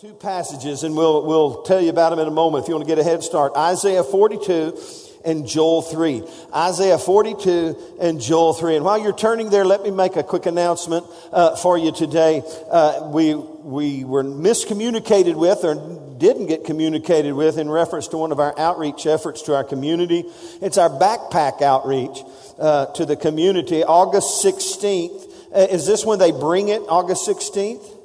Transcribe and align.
Two 0.00 0.14
passages, 0.14 0.82
and 0.82 0.96
we'll, 0.96 1.26
we'll 1.26 1.60
tell 1.60 1.78
you 1.78 1.90
about 1.90 2.08
them 2.08 2.20
in 2.20 2.26
a 2.26 2.30
moment 2.30 2.64
if 2.64 2.68
you 2.68 2.74
want 2.74 2.88
to 2.88 2.90
get 2.90 2.98
a 2.98 3.04
head 3.04 3.22
start. 3.22 3.52
Isaiah 3.54 4.02
42 4.02 4.80
and 5.26 5.46
Joel 5.46 5.82
3. 5.82 6.22
Isaiah 6.54 6.96
42 6.96 7.98
and 8.00 8.18
Joel 8.18 8.54
3. 8.54 8.76
And 8.76 8.84
while 8.86 8.98
you're 8.98 9.14
turning 9.14 9.50
there, 9.50 9.66
let 9.66 9.82
me 9.82 9.90
make 9.90 10.16
a 10.16 10.22
quick 10.22 10.46
announcement 10.46 11.04
uh, 11.32 11.54
for 11.56 11.76
you 11.76 11.92
today. 11.92 12.42
Uh, 12.70 13.10
we, 13.12 13.34
we 13.34 14.04
were 14.04 14.24
miscommunicated 14.24 15.34
with 15.34 15.64
or 15.64 15.74
didn't 16.16 16.46
get 16.46 16.64
communicated 16.64 17.34
with 17.34 17.58
in 17.58 17.68
reference 17.68 18.08
to 18.08 18.16
one 18.16 18.32
of 18.32 18.40
our 18.40 18.58
outreach 18.58 19.04
efforts 19.04 19.42
to 19.42 19.54
our 19.54 19.64
community. 19.64 20.24
It's 20.62 20.78
our 20.78 20.88
backpack 20.88 21.60
outreach 21.60 22.22
uh, 22.58 22.86
to 22.94 23.04
the 23.04 23.16
community, 23.16 23.84
August 23.84 24.42
16th. 24.42 25.30
Uh, 25.54 25.66
is 25.70 25.86
this 25.86 26.06
when 26.06 26.18
they 26.18 26.32
bring 26.32 26.68
it, 26.68 26.80
August 26.88 27.28
16th? 27.28 27.98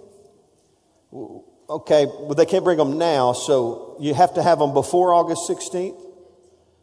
Okay, 1.68 2.05
but 2.27 2.38
they 2.38 2.45
can't 2.45 2.63
bring 2.63 2.77
them 2.77 2.98
now, 3.00 3.34
so 3.34 3.98
you 3.99 4.13
have 4.13 4.35
to 4.35 4.44
have 4.44 4.59
them 4.59 4.73
before 4.73 5.13
August 5.13 5.49
16th? 5.49 6.05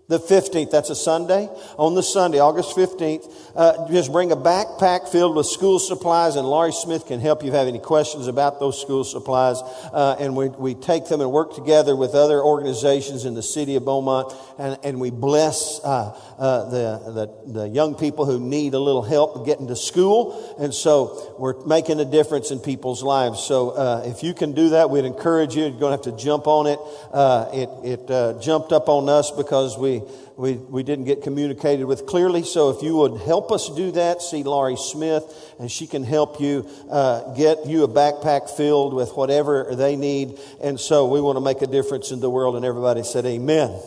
The 0.09 0.19
15th, 0.19 0.73
that's 0.73 0.91
a 0.91 0.97
Sunday. 0.97 1.49
On 1.79 1.95
the 1.95 2.03
Sunday, 2.03 2.41
August 2.41 2.77
15th, 2.77 3.33
uh, 3.55 3.89
just 3.89 4.11
bring 4.11 4.33
a 4.33 4.37
backpack 4.37 5.09
filled 5.09 5.37
with 5.37 5.47
school 5.47 5.79
supplies, 5.79 6.35
and 6.35 6.47
Laurie 6.47 6.73
Smith 6.73 7.07
can 7.07 7.21
help 7.21 7.43
you 7.43 7.49
if 7.49 7.53
you 7.53 7.59
have 7.59 7.69
any 7.69 7.79
questions 7.79 8.27
about 8.27 8.59
those 8.59 8.79
school 8.79 9.05
supplies. 9.05 9.63
Uh, 9.93 10.17
and 10.19 10.37
we, 10.37 10.49
we 10.49 10.75
take 10.75 11.07
them 11.07 11.21
and 11.21 11.31
work 11.31 11.55
together 11.55 11.95
with 11.95 12.15
other 12.15 12.43
organizations 12.43 13.25
in 13.25 13.35
the 13.35 13.43
city 13.43 13.77
of 13.77 13.85
Beaumont, 13.85 14.35
and, 14.59 14.79
and 14.83 15.01
we 15.01 15.11
bless 15.11 15.81
uh, 15.85 16.19
uh 16.43 16.71
the, 16.71 17.13
the, 17.13 17.53
the 17.61 17.69
young 17.69 17.95
people 17.95 18.27
who 18.27 18.41
need 18.41 18.75
a 18.75 18.79
little 18.79 19.03
help 19.03 19.47
getting 19.47 19.69
to 19.69 19.77
school. 19.77 20.57
And 20.59 20.75
so 20.75 21.37
we're 21.39 21.65
making 21.67 22.01
a 22.01 22.05
difference 22.05 22.51
in 22.51 22.59
people's 22.59 23.03
lives. 23.03 23.41
So 23.43 23.71
uh, 23.71 24.03
if 24.07 24.25
you 24.25 24.35
can 24.35 24.53
do 24.53 24.71
that, 24.71 24.91
we'd 24.91 25.05
encourage 25.05 25.55
you. 25.55 25.63
You're 25.63 25.79
going 25.79 25.97
to 25.97 26.05
have 26.05 26.17
to 26.17 26.25
jump 26.25 26.47
on 26.47 26.67
it. 26.67 26.79
Uh, 27.13 27.49
it 27.53 27.69
it 27.85 28.43
jumped 28.43 28.73
up 28.73 28.89
on 28.89 29.09
us 29.09 29.31
because 29.31 29.79
we 29.79 30.03
we, 30.37 30.55
we 30.55 30.83
didn't 30.83 31.05
get 31.05 31.23
communicated 31.23 31.85
with 31.85 32.07
clearly. 32.07 32.43
So 32.43 32.71
if 32.71 32.83
you 32.83 32.97
would 32.97 33.21
help 33.21 33.53
us 33.53 33.69
do 33.69 33.93
that, 33.93 34.23
see 34.23 34.43
Laurie 34.43 34.77
Smith, 34.77 35.55
and 35.61 35.71
she 35.71 35.87
can 35.87 36.03
help 36.03 36.41
you 36.41 36.69
uh, 36.91 37.35
get 37.35 37.67
you 37.67 37.85
a 37.85 37.89
backpack 37.89 38.51
filled 38.51 38.95
with 38.95 39.13
whatever 39.17 39.75
they 39.75 39.95
need. 39.95 40.39
And 40.61 40.81
so 40.81 41.07
we 41.07 41.21
want 41.21 41.37
to 41.37 41.41
make 41.41 41.63
a 41.63 41.67
difference 41.67 42.11
in 42.11 42.21
the 42.21 42.31
world. 42.31 42.57
And 42.57 42.65
everybody 42.65 43.05
said, 43.05 43.27
Amen. 43.27 43.79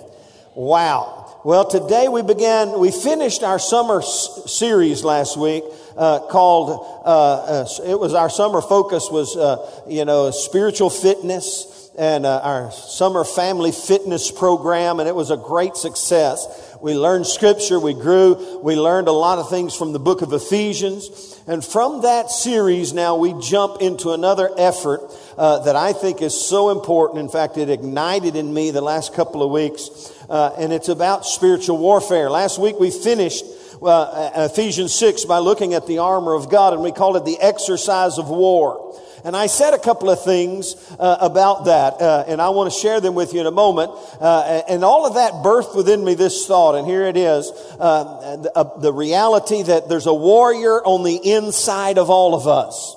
Wow. 0.55 1.24
Well, 1.45 1.69
today 1.69 2.07
we 2.07 2.23
began, 2.23 2.79
we 2.79 2.89
finished 2.89 3.43
our 3.43 3.59
summer 3.59 3.99
s- 4.01 4.51
series 4.51 5.03
last 5.03 5.37
week. 5.37 5.63
Uh, 5.95 6.17
called 6.21 7.03
uh, 7.05 7.61
uh, 7.61 7.67
it 7.85 7.99
was 7.99 8.15
our 8.15 8.31
summer 8.31 8.61
focus 8.63 9.09
was 9.11 9.37
uh, 9.37 9.83
you 9.87 10.05
know 10.05 10.31
spiritual 10.31 10.89
fitness 10.89 11.91
and 11.97 12.25
uh, 12.25 12.41
our 12.43 12.71
summer 12.71 13.23
family 13.23 13.71
fitness 13.71 14.31
program, 14.31 14.99
and 14.99 15.07
it 15.07 15.13
was 15.13 15.29
a 15.29 15.37
great 15.37 15.75
success. 15.77 16.75
We 16.81 16.95
learned 16.95 17.27
scripture, 17.27 17.79
we 17.79 17.93
grew, 17.93 18.59
we 18.63 18.75
learned 18.75 19.07
a 19.07 19.13
lot 19.13 19.37
of 19.37 19.49
things 19.49 19.75
from 19.75 19.93
the 19.93 19.99
book 19.99 20.21
of 20.23 20.33
Ephesians. 20.33 21.39
And 21.47 21.63
from 21.63 22.01
that 22.01 22.31
series, 22.31 22.91
now 22.91 23.17
we 23.17 23.33
jump 23.39 23.81
into 23.81 24.11
another 24.11 24.49
effort 24.57 25.01
uh, 25.37 25.59
that 25.59 25.75
I 25.75 25.93
think 25.93 26.23
is 26.23 26.33
so 26.35 26.71
important. 26.71 27.19
In 27.19 27.29
fact, 27.29 27.57
it 27.57 27.69
ignited 27.69 28.35
in 28.35 28.51
me 28.51 28.71
the 28.71 28.81
last 28.81 29.13
couple 29.13 29.43
of 29.43 29.51
weeks, 29.51 30.11
uh, 30.29 30.55
and 30.57 30.73
it's 30.73 30.89
about 30.89 31.25
spiritual 31.25 31.77
warfare. 31.77 32.29
Last 32.29 32.59
week 32.59 32.79
we 32.79 32.91
finished 32.91 33.45
uh, 33.81 34.31
Ephesians 34.51 34.93
6 34.95 35.25
by 35.25 35.39
looking 35.39 35.73
at 35.73 35.87
the 35.87 35.99
armor 35.99 36.33
of 36.33 36.49
God, 36.49 36.73
and 36.73 36.81
we 36.81 36.91
called 36.91 37.17
it 37.17 37.25
the 37.25 37.39
exercise 37.39 38.17
of 38.17 38.29
war. 38.29 38.85
And 39.25 39.35
I 39.35 39.47
said 39.47 39.73
a 39.73 39.79
couple 39.79 40.11
of 40.11 40.23
things 40.23 40.75
uh, 40.99 41.17
about 41.19 41.65
that, 41.65 41.99
uh, 41.99 42.25
and 42.27 42.39
I 42.39 42.49
want 42.49 42.71
to 42.71 42.79
share 42.79 43.01
them 43.01 43.15
with 43.15 43.33
you 43.33 43.39
in 43.39 43.47
a 43.47 43.51
moment. 43.51 43.91
Uh, 44.21 44.61
and 44.69 44.83
all 44.83 45.07
of 45.07 45.15
that 45.15 45.33
birthed 45.43 45.75
within 45.75 46.05
me 46.05 46.13
this 46.13 46.45
thought, 46.45 46.75
and 46.75 46.85
here 46.85 47.07
it 47.07 47.17
is 47.17 47.51
uh, 47.79 48.37
the, 48.37 48.51
uh, 48.55 48.79
the, 48.79 48.93
reality 48.93 49.63
that 49.63 49.89
there's 49.89 50.05
a 50.05 50.13
warrior 50.13 50.79
on 50.85 51.03
the 51.03 51.15
inside 51.15 51.97
of 51.97 52.11
all 52.11 52.35
of 52.35 52.47
us. 52.47 52.95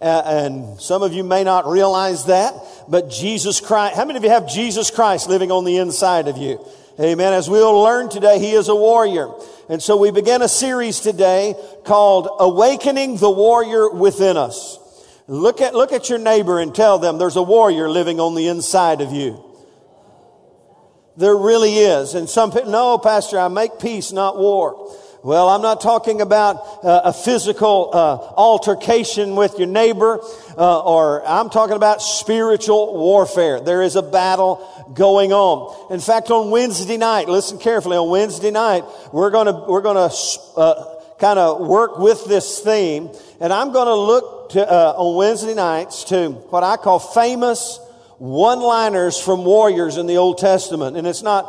And 0.00 0.80
some 0.80 1.02
of 1.02 1.12
you 1.12 1.22
may 1.22 1.44
not 1.44 1.66
realize 1.66 2.26
that, 2.26 2.54
but 2.88 3.10
Jesus 3.10 3.60
Christ, 3.60 3.96
how 3.96 4.04
many 4.04 4.16
of 4.16 4.24
you 4.24 4.30
have 4.30 4.48
Jesus 4.48 4.90
Christ 4.90 5.28
living 5.28 5.52
on 5.52 5.64
the 5.64 5.76
inside 5.76 6.26
of 6.26 6.38
you? 6.38 6.64
Amen. 6.98 7.32
As 7.32 7.48
we'll 7.48 7.82
learn 7.82 8.08
today, 8.08 8.38
He 8.38 8.52
is 8.52 8.68
a 8.68 8.74
warrior. 8.74 9.30
And 9.68 9.82
so 9.82 9.96
we 9.96 10.10
begin 10.10 10.42
a 10.42 10.48
series 10.48 11.00
today 11.00 11.54
called 11.84 12.28
Awakening 12.40 13.18
the 13.18 13.30
Warrior 13.30 13.90
Within 13.90 14.36
Us. 14.36 14.78
Look 15.26 15.60
at, 15.60 15.74
look 15.74 15.92
at 15.92 16.08
your 16.08 16.18
neighbor 16.18 16.58
and 16.60 16.74
tell 16.74 16.98
them 16.98 17.18
there's 17.18 17.36
a 17.36 17.42
warrior 17.42 17.88
living 17.88 18.20
on 18.20 18.34
the 18.34 18.48
inside 18.48 19.00
of 19.00 19.12
you. 19.12 19.44
There 21.16 21.36
really 21.36 21.74
is. 21.74 22.14
And 22.14 22.28
some 22.28 22.50
people, 22.50 22.70
no, 22.70 22.98
Pastor, 22.98 23.38
I 23.38 23.48
make 23.48 23.78
peace, 23.78 24.12
not 24.12 24.38
war. 24.38 24.94
Well, 25.22 25.50
I'm 25.50 25.60
not 25.60 25.82
talking 25.82 26.22
about 26.22 26.56
uh, 26.82 27.02
a 27.04 27.12
physical 27.12 27.90
uh, 27.92 28.16
altercation 28.40 29.36
with 29.36 29.58
your 29.58 29.68
neighbor, 29.68 30.18
uh, 30.56 30.80
or 30.80 31.26
I'm 31.26 31.50
talking 31.50 31.76
about 31.76 32.00
spiritual 32.00 32.96
warfare. 32.96 33.60
There 33.60 33.82
is 33.82 33.96
a 33.96 34.02
battle 34.02 34.66
going 34.94 35.34
on. 35.34 35.92
In 35.92 36.00
fact, 36.00 36.30
on 36.30 36.50
Wednesday 36.50 36.96
night, 36.96 37.28
listen 37.28 37.58
carefully. 37.58 37.98
On 37.98 38.08
Wednesday 38.08 38.50
night, 38.50 38.84
we're 39.12 39.28
going 39.28 39.44
to 39.44 39.52
we're 39.68 39.82
to 39.82 40.10
uh, 40.56 40.94
kind 41.18 41.38
of 41.38 41.66
work 41.66 41.98
with 41.98 42.24
this 42.24 42.60
theme, 42.60 43.10
and 43.40 43.52
I'm 43.52 43.72
going 43.72 43.88
to 43.88 43.94
look 43.94 44.52
to, 44.52 44.66
uh, 44.66 44.94
on 44.96 45.16
Wednesday 45.16 45.54
nights 45.54 46.04
to 46.04 46.30
what 46.30 46.64
I 46.64 46.78
call 46.78 46.98
famous 46.98 47.78
one-liners 48.16 49.18
from 49.18 49.44
warriors 49.44 49.98
in 49.98 50.06
the 50.06 50.16
Old 50.16 50.38
Testament. 50.38 50.96
And 50.96 51.06
it's 51.06 51.22
not 51.22 51.44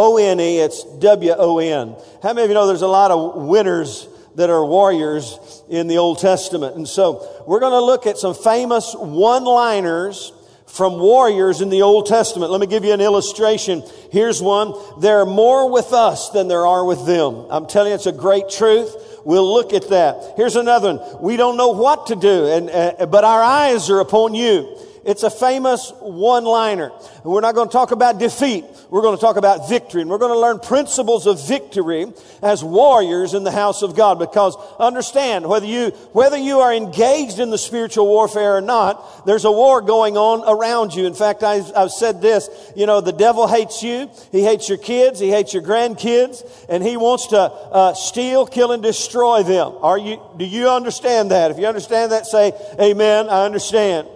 O-N-E, 0.00 0.58
it's 0.58 0.84
W-O-N. 0.84 1.96
How 2.22 2.32
many 2.32 2.44
of 2.44 2.50
you 2.50 2.54
know 2.54 2.68
there's 2.68 2.82
a 2.82 2.86
lot 2.86 3.10
of 3.10 3.34
winners 3.48 4.06
that 4.36 4.48
are 4.48 4.64
warriors 4.64 5.36
in 5.68 5.88
the 5.88 5.98
Old 5.98 6.20
Testament? 6.20 6.76
And 6.76 6.86
so 6.86 7.26
we're 7.48 7.58
going 7.58 7.72
to 7.72 7.80
look 7.80 8.06
at 8.06 8.16
some 8.16 8.32
famous 8.32 8.94
one-liners 8.94 10.32
from 10.68 11.00
warriors 11.00 11.62
in 11.62 11.68
the 11.68 11.82
Old 11.82 12.06
Testament. 12.06 12.52
Let 12.52 12.60
me 12.60 12.68
give 12.68 12.84
you 12.84 12.92
an 12.92 13.00
illustration. 13.00 13.82
Here's 14.12 14.40
one. 14.40 14.72
There 15.00 15.20
are 15.22 15.26
more 15.26 15.68
with 15.68 15.92
us 15.92 16.30
than 16.30 16.46
there 16.46 16.64
are 16.64 16.84
with 16.84 17.04
them. 17.04 17.46
I'm 17.50 17.66
telling 17.66 17.90
you, 17.90 17.96
it's 17.96 18.06
a 18.06 18.12
great 18.12 18.48
truth. 18.50 18.94
We'll 19.24 19.52
look 19.52 19.72
at 19.72 19.88
that. 19.88 20.34
Here's 20.36 20.54
another 20.54 20.94
one. 20.94 21.22
We 21.22 21.36
don't 21.36 21.56
know 21.56 21.70
what 21.70 22.06
to 22.06 22.14
do, 22.14 22.46
and, 22.46 22.70
uh, 22.70 23.06
but 23.06 23.24
our 23.24 23.42
eyes 23.42 23.90
are 23.90 23.98
upon 23.98 24.36
you. 24.36 24.78
It's 25.08 25.22
a 25.22 25.30
famous 25.30 25.90
one 26.00 26.44
liner. 26.44 26.92
We're 27.24 27.40
not 27.40 27.54
going 27.54 27.68
to 27.68 27.72
talk 27.72 27.92
about 27.92 28.18
defeat. 28.18 28.66
We're 28.90 29.00
going 29.00 29.16
to 29.16 29.20
talk 29.20 29.36
about 29.36 29.66
victory. 29.66 30.02
And 30.02 30.10
we're 30.10 30.18
going 30.18 30.34
to 30.34 30.38
learn 30.38 30.58
principles 30.58 31.26
of 31.26 31.48
victory 31.48 32.12
as 32.42 32.62
warriors 32.62 33.32
in 33.32 33.42
the 33.42 33.50
house 33.50 33.80
of 33.80 33.96
God. 33.96 34.18
Because 34.18 34.54
understand, 34.78 35.46
whether 35.46 35.64
you, 35.64 35.92
whether 36.12 36.36
you 36.36 36.60
are 36.60 36.74
engaged 36.74 37.38
in 37.38 37.48
the 37.48 37.56
spiritual 37.56 38.06
warfare 38.06 38.56
or 38.56 38.60
not, 38.60 39.24
there's 39.24 39.46
a 39.46 39.50
war 39.50 39.80
going 39.80 40.18
on 40.18 40.44
around 40.46 40.92
you. 40.92 41.06
In 41.06 41.14
fact, 41.14 41.42
I, 41.42 41.62
have 41.74 41.90
said 41.90 42.20
this, 42.20 42.50
you 42.76 42.84
know, 42.84 43.00
the 43.00 43.10
devil 43.10 43.48
hates 43.48 43.82
you. 43.82 44.10
He 44.30 44.44
hates 44.44 44.68
your 44.68 44.76
kids. 44.76 45.18
He 45.18 45.30
hates 45.30 45.54
your 45.54 45.62
grandkids. 45.62 46.44
And 46.68 46.82
he 46.82 46.98
wants 46.98 47.28
to 47.28 47.38
uh, 47.38 47.94
steal, 47.94 48.44
kill, 48.44 48.72
and 48.72 48.82
destroy 48.82 49.42
them. 49.42 49.72
Are 49.80 49.96
you, 49.96 50.20
do 50.36 50.44
you 50.44 50.68
understand 50.68 51.30
that? 51.30 51.50
If 51.50 51.58
you 51.58 51.64
understand 51.64 52.12
that, 52.12 52.26
say, 52.26 52.52
amen. 52.78 53.30
I 53.30 53.46
understand. 53.46 54.06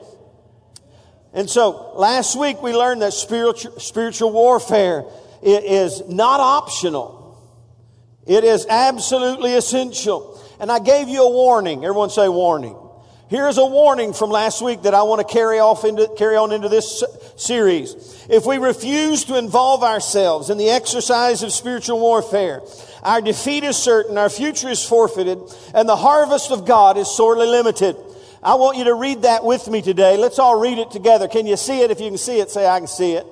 And 1.32 1.48
so 1.48 1.92
last 1.94 2.38
week 2.38 2.62
we 2.62 2.74
learned 2.74 3.02
that 3.02 3.12
spiritual, 3.12 3.78
spiritual 3.80 4.32
warfare 4.32 5.04
is 5.42 6.02
not 6.08 6.40
optional. 6.40 7.40
It 8.26 8.44
is 8.44 8.66
absolutely 8.68 9.54
essential. 9.54 10.40
And 10.60 10.70
I 10.70 10.78
gave 10.78 11.08
you 11.08 11.24
a 11.24 11.30
warning. 11.30 11.84
Everyone 11.84 12.10
say 12.10 12.28
warning. 12.28 12.76
Here's 13.28 13.56
a 13.56 13.64
warning 13.64 14.12
from 14.12 14.28
last 14.28 14.60
week 14.60 14.82
that 14.82 14.92
I 14.92 15.04
want 15.04 15.26
to 15.26 15.32
carry 15.32 15.58
off 15.58 15.84
into, 15.84 16.06
carry 16.18 16.36
on 16.36 16.52
into 16.52 16.68
this 16.68 17.02
series. 17.36 18.26
If 18.28 18.44
we 18.44 18.58
refuse 18.58 19.24
to 19.24 19.38
involve 19.38 19.82
ourselves 19.82 20.50
in 20.50 20.58
the 20.58 20.68
exercise 20.68 21.42
of 21.42 21.50
spiritual 21.50 21.98
warfare, 21.98 22.60
our 23.02 23.22
defeat 23.22 23.64
is 23.64 23.78
certain, 23.78 24.18
our 24.18 24.28
future 24.28 24.68
is 24.68 24.84
forfeited, 24.84 25.38
and 25.74 25.88
the 25.88 25.96
harvest 25.96 26.50
of 26.50 26.66
God 26.66 26.98
is 26.98 27.10
sorely 27.10 27.46
limited. 27.46 27.96
I 28.42 28.56
want 28.56 28.76
you 28.76 28.84
to 28.84 28.94
read 28.94 29.22
that 29.22 29.44
with 29.44 29.68
me 29.68 29.82
today. 29.82 30.16
Let's 30.16 30.40
all 30.40 30.58
read 30.58 30.78
it 30.78 30.90
together. 30.90 31.28
Can 31.28 31.46
you 31.46 31.56
see 31.56 31.82
it? 31.82 31.92
If 31.92 32.00
you 32.00 32.08
can 32.08 32.18
see 32.18 32.40
it, 32.40 32.50
say, 32.50 32.66
I 32.66 32.78
can 32.78 32.88
see 32.88 33.12
it. 33.12 33.26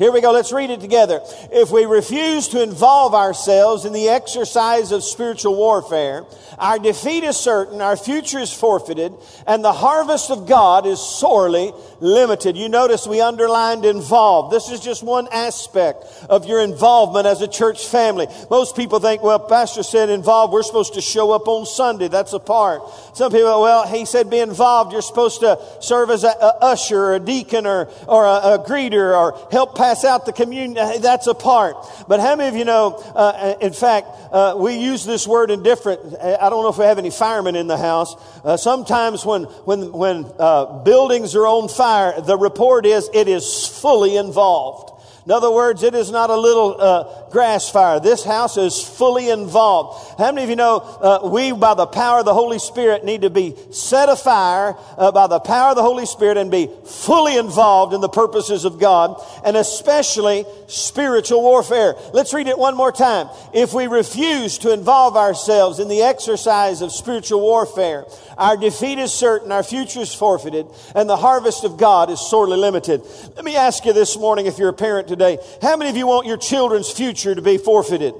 Here 0.00 0.10
we 0.10 0.22
go. 0.22 0.32
Let's 0.32 0.50
read 0.50 0.70
it 0.70 0.80
together. 0.80 1.20
If 1.52 1.70
we 1.70 1.84
refuse 1.84 2.48
to 2.48 2.62
involve 2.62 3.12
ourselves 3.12 3.84
in 3.84 3.92
the 3.92 4.08
exercise 4.08 4.92
of 4.92 5.04
spiritual 5.04 5.56
warfare, 5.56 6.24
our 6.58 6.78
defeat 6.78 7.22
is 7.22 7.36
certain, 7.36 7.82
our 7.82 7.98
future 7.98 8.38
is 8.38 8.50
forfeited, 8.50 9.12
and 9.46 9.62
the 9.62 9.74
harvest 9.74 10.30
of 10.30 10.46
God 10.46 10.86
is 10.86 11.00
sorely 11.00 11.72
limited. 12.00 12.56
You 12.56 12.70
notice 12.70 13.06
we 13.06 13.20
underlined 13.20 13.84
involved. 13.84 14.54
This 14.54 14.70
is 14.70 14.80
just 14.80 15.02
one 15.02 15.28
aspect 15.32 16.04
of 16.30 16.46
your 16.46 16.62
involvement 16.62 17.26
as 17.26 17.42
a 17.42 17.48
church 17.48 17.86
family. 17.86 18.26
Most 18.50 18.76
people 18.76 19.00
think, 19.00 19.22
well, 19.22 19.38
Pastor 19.38 19.82
said 19.82 20.08
involved, 20.08 20.54
we're 20.54 20.62
supposed 20.62 20.94
to 20.94 21.02
show 21.02 21.30
up 21.32 21.46
on 21.46 21.66
Sunday. 21.66 22.08
That's 22.08 22.32
a 22.32 22.38
part. 22.38 22.82
Some 23.14 23.32
people, 23.32 23.60
well, 23.60 23.86
he 23.86 24.06
said 24.06 24.30
be 24.30 24.38
involved. 24.38 24.92
You're 24.92 25.02
supposed 25.02 25.40
to 25.40 25.58
serve 25.80 26.08
as 26.08 26.24
a, 26.24 26.28
a 26.28 26.56
usher 26.62 26.98
or 26.98 27.14
a 27.16 27.20
deacon 27.20 27.66
or, 27.66 27.90
or 28.06 28.24
a, 28.24 28.54
a 28.54 28.64
greeter 28.66 29.14
or 29.14 29.48
help 29.50 29.76
pass 29.90 30.04
out 30.04 30.24
the 30.24 30.32
communion. 30.32 30.74
That's 31.02 31.26
a 31.26 31.34
part. 31.34 31.76
But 32.06 32.20
how 32.20 32.36
many 32.36 32.48
of 32.48 32.54
you 32.54 32.64
know, 32.64 32.92
uh, 33.14 33.56
in 33.60 33.72
fact, 33.72 34.08
uh, 34.30 34.54
we 34.56 34.76
use 34.76 35.04
this 35.04 35.26
word 35.26 35.50
in 35.50 35.62
different, 35.64 36.00
I 36.16 36.48
don't 36.48 36.62
know 36.62 36.68
if 36.68 36.78
we 36.78 36.84
have 36.84 36.98
any 36.98 37.10
firemen 37.10 37.56
in 37.56 37.66
the 37.66 37.76
house. 37.76 38.14
Uh, 38.44 38.56
sometimes 38.56 39.26
when, 39.26 39.44
when, 39.44 39.90
when 39.92 40.26
uh, 40.38 40.82
buildings 40.84 41.34
are 41.34 41.46
on 41.46 41.68
fire, 41.68 42.20
the 42.20 42.36
report 42.36 42.86
is 42.86 43.10
it 43.12 43.26
is 43.26 43.66
fully 43.66 44.16
involved. 44.16 44.89
In 45.26 45.32
other 45.32 45.50
words, 45.50 45.82
it 45.82 45.94
is 45.94 46.10
not 46.10 46.30
a 46.30 46.36
little 46.36 46.80
uh, 46.80 47.28
grass 47.30 47.68
fire. 47.68 48.00
This 48.00 48.24
house 48.24 48.56
is 48.56 48.82
fully 48.82 49.28
involved. 49.28 50.18
How 50.18 50.32
many 50.32 50.44
of 50.44 50.50
you 50.50 50.56
know 50.56 50.78
uh, 50.78 51.28
we, 51.28 51.52
by 51.52 51.74
the 51.74 51.86
power 51.86 52.20
of 52.20 52.24
the 52.24 52.32
Holy 52.32 52.58
Spirit, 52.58 53.04
need 53.04 53.22
to 53.22 53.30
be 53.30 53.54
set 53.70 54.08
afire 54.08 54.76
uh, 54.96 55.12
by 55.12 55.26
the 55.26 55.38
power 55.38 55.70
of 55.70 55.76
the 55.76 55.82
Holy 55.82 56.06
Spirit 56.06 56.38
and 56.38 56.50
be 56.50 56.70
fully 56.86 57.36
involved 57.36 57.92
in 57.92 58.00
the 58.00 58.08
purposes 58.08 58.64
of 58.64 58.78
God, 58.78 59.22
and 59.44 59.56
especially 59.58 60.46
spiritual 60.68 61.42
warfare. 61.42 61.96
Let's 62.14 62.32
read 62.32 62.48
it 62.48 62.58
one 62.58 62.76
more 62.76 62.92
time. 62.92 63.28
If 63.52 63.74
we 63.74 63.88
refuse 63.88 64.56
to 64.58 64.72
involve 64.72 65.16
ourselves 65.16 65.80
in 65.80 65.88
the 65.88 66.02
exercise 66.02 66.80
of 66.80 66.92
spiritual 66.92 67.42
warfare, 67.42 68.06
our 68.38 68.56
defeat 68.56 68.98
is 68.98 69.12
certain, 69.12 69.52
our 69.52 69.62
future 69.62 70.00
is 70.00 70.14
forfeited, 70.14 70.66
and 70.94 71.10
the 71.10 71.16
harvest 71.16 71.64
of 71.64 71.76
God 71.76 72.08
is 72.08 72.20
sorely 72.20 72.56
limited. 72.56 73.02
Let 73.36 73.44
me 73.44 73.56
ask 73.56 73.84
you 73.84 73.92
this 73.92 74.16
morning, 74.16 74.46
if 74.46 74.56
you're 74.58 74.70
a 74.70 74.72
parent 74.72 75.09
today, 75.10 75.38
how 75.60 75.76
many 75.76 75.90
of 75.90 75.96
you 75.96 76.06
want 76.06 76.26
your 76.26 76.38
children's 76.38 76.90
future 76.90 77.34
to 77.34 77.42
be 77.42 77.58
forfeited? 77.58 78.14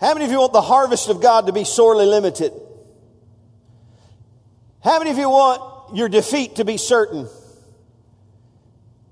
How 0.00 0.12
many 0.12 0.26
of 0.26 0.30
you 0.30 0.38
want 0.38 0.52
the 0.52 0.60
harvest 0.60 1.08
of 1.08 1.22
God 1.22 1.46
to 1.46 1.52
be 1.52 1.64
sorely 1.64 2.04
limited? 2.04 2.52
How 4.84 4.98
many 4.98 5.10
of 5.10 5.18
you 5.18 5.30
want 5.30 5.96
your 5.96 6.08
defeat 6.08 6.56
to 6.56 6.64
be 6.64 6.76
certain? 6.76 7.28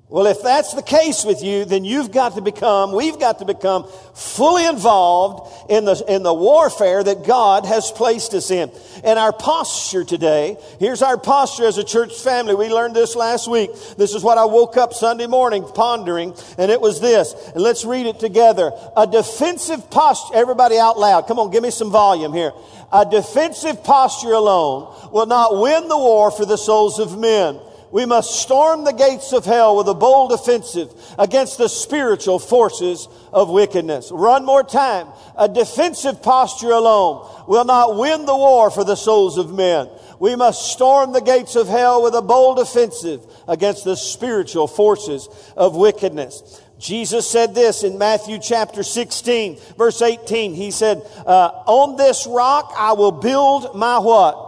Well, 0.09 0.27
if 0.27 0.41
that's 0.41 0.73
the 0.73 0.83
case 0.83 1.25
with 1.25 1.43
you, 1.43 1.65
then 1.65 1.85
you've 1.85 2.13
got 2.13 2.37
to 2.37 2.41
become, 2.41 2.93
we've 2.93 3.19
got 3.19 3.41
to 3.41 3.45
become 3.45 3.89
fully 4.15 4.65
involved 4.65 5.69
in 5.69 5.85
the, 5.85 6.01
in 6.07 6.23
the 6.23 6.33
warfare 6.33 7.03
that 7.03 7.27
God 7.27 7.67
has 7.67 7.91
placed 7.91 8.33
us 8.33 8.53
in. 8.53 8.71
And 9.03 9.19
our 9.19 9.33
posture 9.33 10.05
today, 10.05 10.59
here's 10.79 11.03
our 11.03 11.19
posture 11.19 11.65
as 11.65 11.77
a 11.79 11.83
church 11.83 12.15
family. 12.21 12.55
We 12.55 12.69
learned 12.69 12.95
this 12.95 13.17
last 13.17 13.51
week. 13.51 13.71
This 13.99 14.15
is 14.15 14.23
what 14.23 14.39
I 14.39 14.45
woke 14.45 14.77
up 14.77 14.95
Sunday 14.95 15.27
morning 15.27 15.65
pondering, 15.75 16.37
and 16.57 16.71
it 16.71 16.81
was 16.81 17.01
this. 17.01 17.35
And 17.55 17.61
let's 17.61 17.85
read 17.85 18.07
it 18.07 18.21
together. 18.21 18.71
A 18.97 19.09
defensive 19.09 19.91
posture, 19.91 20.37
everybody 20.37 20.79
out 20.79 21.01
loud. 21.01 21.27
Come 21.27 21.41
on, 21.41 21.51
give 21.51 21.65
me 21.65 21.73
some 21.73 21.91
volume 21.91 22.33
here. 22.33 22.53
A 22.93 23.05
defensive 23.05 23.83
posture 23.83 24.35
alone 24.35 25.11
will 25.11 25.27
not 25.27 25.61
win 25.61 25.89
the 25.89 25.99
war 25.99 26.31
for 26.31 26.47
the 26.47 26.57
souls 26.57 27.01
of 27.01 27.19
men. 27.19 27.59
We 27.97 28.05
must 28.05 28.43
storm 28.43 28.85
the 28.85 28.93
gates 28.93 29.33
of 29.33 29.47
hell 29.47 29.75
with 29.79 29.89
a 29.89 29.95
bold 29.95 30.31
offensive 30.31 30.93
against 31.19 31.57
the 31.57 31.67
spiritual 31.67 32.39
forces 32.39 33.09
of 33.33 33.49
wickedness. 33.49 34.13
One 34.13 34.45
more 34.45 34.63
time. 34.63 35.09
A 35.35 35.49
defensive 35.49 36.21
posture 36.21 36.73
alone 36.73 37.27
will 37.49 37.65
not 37.65 37.97
win 37.97 38.27
the 38.27 38.37
war 38.37 38.71
for 38.71 38.85
the 38.85 38.97
souls 38.97 39.39
of 39.39 39.51
men. 39.51 39.89
We 40.21 40.37
must 40.37 40.73
storm 40.73 41.15
the 41.15 41.23
gates 41.23 41.57
of 41.57 41.69
hell 41.69 42.03
with 42.03 42.15
a 42.15 42.21
bold 42.21 42.59
offensive 42.59 43.25
against 43.49 43.87
the 43.87 43.97
spiritual 43.97 44.67
forces 44.67 45.27
of 45.57 45.75
wickedness. 45.75 46.61
Jesus 46.79 47.27
said 47.27 47.55
this 47.55 47.83
in 47.83 47.97
Matthew 47.97 48.39
chapter 48.39 48.83
16, 48.83 49.59
verse 49.79 50.03
18. 50.03 50.53
He 50.53 50.71
said, 50.71 51.01
uh, 51.25 51.63
On 51.65 51.97
this 51.97 52.27
rock 52.27 52.75
I 52.77 52.93
will 52.93 53.13
build 53.13 53.75
my 53.75 53.99
what? 54.01 54.46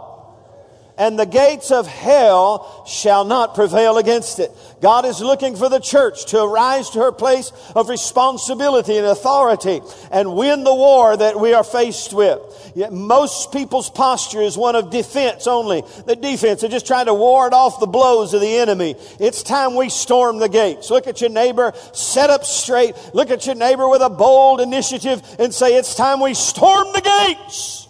And 0.99 1.17
the 1.17 1.25
gates 1.25 1.71
of 1.71 1.87
hell 1.87 2.83
shall 2.85 3.23
not 3.23 3.55
prevail 3.55 3.97
against 3.97 4.37
it. 4.37 4.51
God 4.81 5.05
is 5.05 5.21
looking 5.21 5.55
for 5.55 5.69
the 5.69 5.79
church 5.79 6.25
to 6.27 6.43
arise 6.43 6.89
to 6.91 6.99
her 6.99 7.13
place 7.13 7.51
of 7.73 7.87
responsibility 7.87 8.97
and 8.97 9.07
authority 9.07 9.81
and 10.11 10.35
win 10.35 10.65
the 10.65 10.75
war 10.75 11.15
that 11.15 11.39
we 11.39 11.53
are 11.53 11.63
faced 11.63 12.13
with. 12.13 12.39
Yet 12.75 12.91
most 12.91 13.53
people's 13.53 13.89
posture 13.89 14.41
is 14.41 14.57
one 14.57 14.75
of 14.75 14.89
defense 14.89 15.47
only. 15.47 15.83
The 16.05 16.17
defense, 16.17 16.61
they're 16.61 16.69
just 16.69 16.85
trying 16.85 17.05
to 17.05 17.13
ward 17.13 17.53
off 17.53 17.79
the 17.79 17.87
blows 17.87 18.33
of 18.33 18.41
the 18.41 18.57
enemy. 18.57 18.95
It's 19.19 19.41
time 19.41 19.75
we 19.75 19.89
storm 19.89 20.39
the 20.39 20.49
gates. 20.49 20.89
Look 20.89 21.07
at 21.07 21.21
your 21.21 21.29
neighbor, 21.29 21.71
set 21.93 22.29
up 22.29 22.43
straight. 22.43 22.93
Look 23.13 23.31
at 23.31 23.45
your 23.45 23.55
neighbor 23.55 23.87
with 23.87 24.01
a 24.01 24.09
bold 24.09 24.59
initiative 24.59 25.21
and 25.39 25.53
say, 25.53 25.77
it's 25.77 25.95
time 25.95 26.19
we 26.19 26.33
storm 26.33 26.87
the 26.93 27.01
gates. 27.01 27.88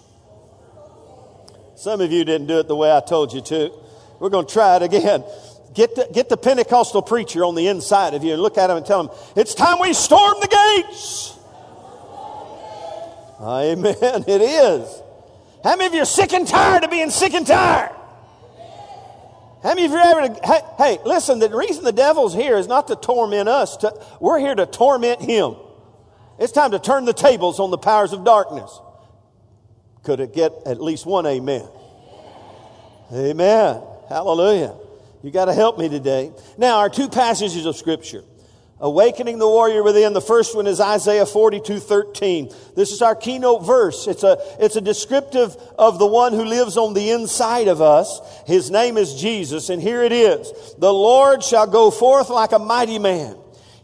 Some 1.80 2.02
of 2.02 2.12
you 2.12 2.26
didn't 2.26 2.48
do 2.48 2.60
it 2.60 2.68
the 2.68 2.76
way 2.76 2.92
I 2.92 3.00
told 3.00 3.32
you 3.32 3.40
to. 3.40 3.72
We're 4.20 4.30
going 4.30 4.46
to 4.46 4.54
try 4.54 4.76
it 4.76 4.82
again. 4.82 5.24
Get 5.74 5.96
the, 5.96 6.10
get 6.12 6.28
the 6.28 6.36
Pentecostal 6.36 7.02
preacher 7.02 7.46
on 7.46 7.56
the 7.56 7.68
inside 7.68 8.14
of 8.16 8.22
you 8.22 8.34
and 8.34 8.42
look 8.42 8.58
at 8.58 8.70
him 8.70 8.76
and 8.76 8.86
tell 8.86 9.00
him, 9.00 9.10
it's 9.38 9.56
time 9.56 9.80
we 9.80 9.94
storm 9.94 10.36
the 10.42 10.84
gates. 10.86 11.38
Amen. 13.40 14.26
It 14.28 14.42
is. 14.42 15.02
How 15.64 15.78
many 15.78 15.86
of 15.86 15.94
you 15.94 16.02
are 16.02 16.06
sick 16.06 16.34
and 16.34 16.46
tired 16.46 16.84
of 16.84 16.92
being 16.92 17.12
sick 17.12 17.34
and 17.34 17.48
tired? 17.48 17.96
How 19.64 19.70
many 19.70 19.86
of 19.86 19.92
you 19.92 19.98
ever, 20.00 20.34
hey, 20.44 20.60
hey, 20.78 21.00
listen, 21.06 21.40
the 21.40 21.48
reason 21.56 21.86
the 21.86 21.94
devil's 21.94 22.34
here 22.34 22.58
is 22.58 22.68
not 22.68 22.90
to 22.90 22.98
torment 22.98 23.48
us. 23.48 23.78
To, 23.78 24.06
we're 24.20 24.40
here 24.40 24.54
to 24.54 24.66
torment 24.66 25.22
him. 25.22 25.56
It's 26.40 26.52
time 26.52 26.72
to 26.72 26.80
turn 26.80 27.06
the 27.06 27.14
tables 27.14 27.58
on 27.58 27.72
the 27.72 27.78
powers 27.78 28.12
of 28.12 28.26
darkness. 28.26 28.82
Could 30.04 30.20
it 30.20 30.34
get 30.34 30.52
at 30.66 30.82
least 30.82 31.06
one 31.06 31.26
amen? 31.26 31.68
Amen. 33.12 33.82
Hallelujah. 34.08 34.76
You 35.24 35.32
got 35.32 35.46
to 35.46 35.54
help 35.54 35.78
me 35.78 35.90
today. 35.90 36.32
Now, 36.58 36.80
our 36.80 36.90
two 36.90 37.10
passages 37.10 37.66
of 37.66 37.76
Scripture. 37.76 38.24
Awakening 38.82 39.40
the 39.40 39.48
warrior 39.48 39.84
within. 39.84 40.14
The 40.14 40.22
first 40.22 40.56
one 40.56 40.66
is 40.66 40.80
Isaiah 40.80 41.26
42, 41.26 41.80
13. 41.80 42.50
This 42.78 42.92
is 42.92 43.02
our 43.02 43.14
keynote 43.14 43.66
verse. 43.66 44.08
It's 44.08 44.24
a, 44.24 44.38
it's 44.58 44.78
a 44.78 44.82
descriptive 44.82 45.58
of 45.78 46.00
the 46.00 46.06
one 46.06 46.32
who 46.32 46.46
lives 46.46 46.78
on 46.78 46.94
the 46.94 47.10
inside 47.12 47.68
of 47.68 47.82
us. 47.82 48.22
His 48.48 48.72
name 48.72 48.96
is 48.96 49.20
Jesus, 49.20 49.70
and 49.70 49.82
here 49.82 50.02
it 50.02 50.14
is. 50.14 50.50
The 50.78 50.94
Lord 50.94 51.44
shall 51.44 51.68
go 51.68 51.92
forth 51.92 52.30
like 52.30 52.54
a 52.54 52.60
mighty 52.60 53.00
man. 53.00 53.36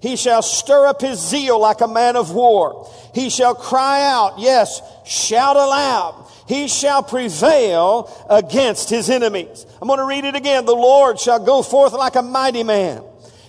He 0.05 0.17
shall 0.17 0.43
stir 0.43 0.85
up 0.85 1.01
his 1.01 1.19
zeal 1.19 1.59
like 1.59 1.81
a 1.81 1.87
man 1.87 2.15
of 2.15 2.29
war. 2.29 2.87
He 3.15 3.31
shall 3.31 3.55
cry 3.55 4.03
out, 4.03 4.37
yes, 4.37 4.79
shout 5.03 5.55
aloud. 5.55 6.27
He 6.47 6.67
shall 6.67 7.01
prevail 7.01 8.11
against 8.29 8.87
his 8.87 9.09
enemies. 9.09 9.65
I'm 9.81 9.87
going 9.87 9.97
to 9.97 10.05
read 10.05 10.23
it 10.23 10.35
again. 10.35 10.65
The 10.65 10.75
Lord 10.75 11.19
shall 11.19 11.43
go 11.43 11.63
forth 11.63 11.93
like 11.93 12.15
a 12.15 12.21
mighty 12.21 12.61
man. 12.61 13.01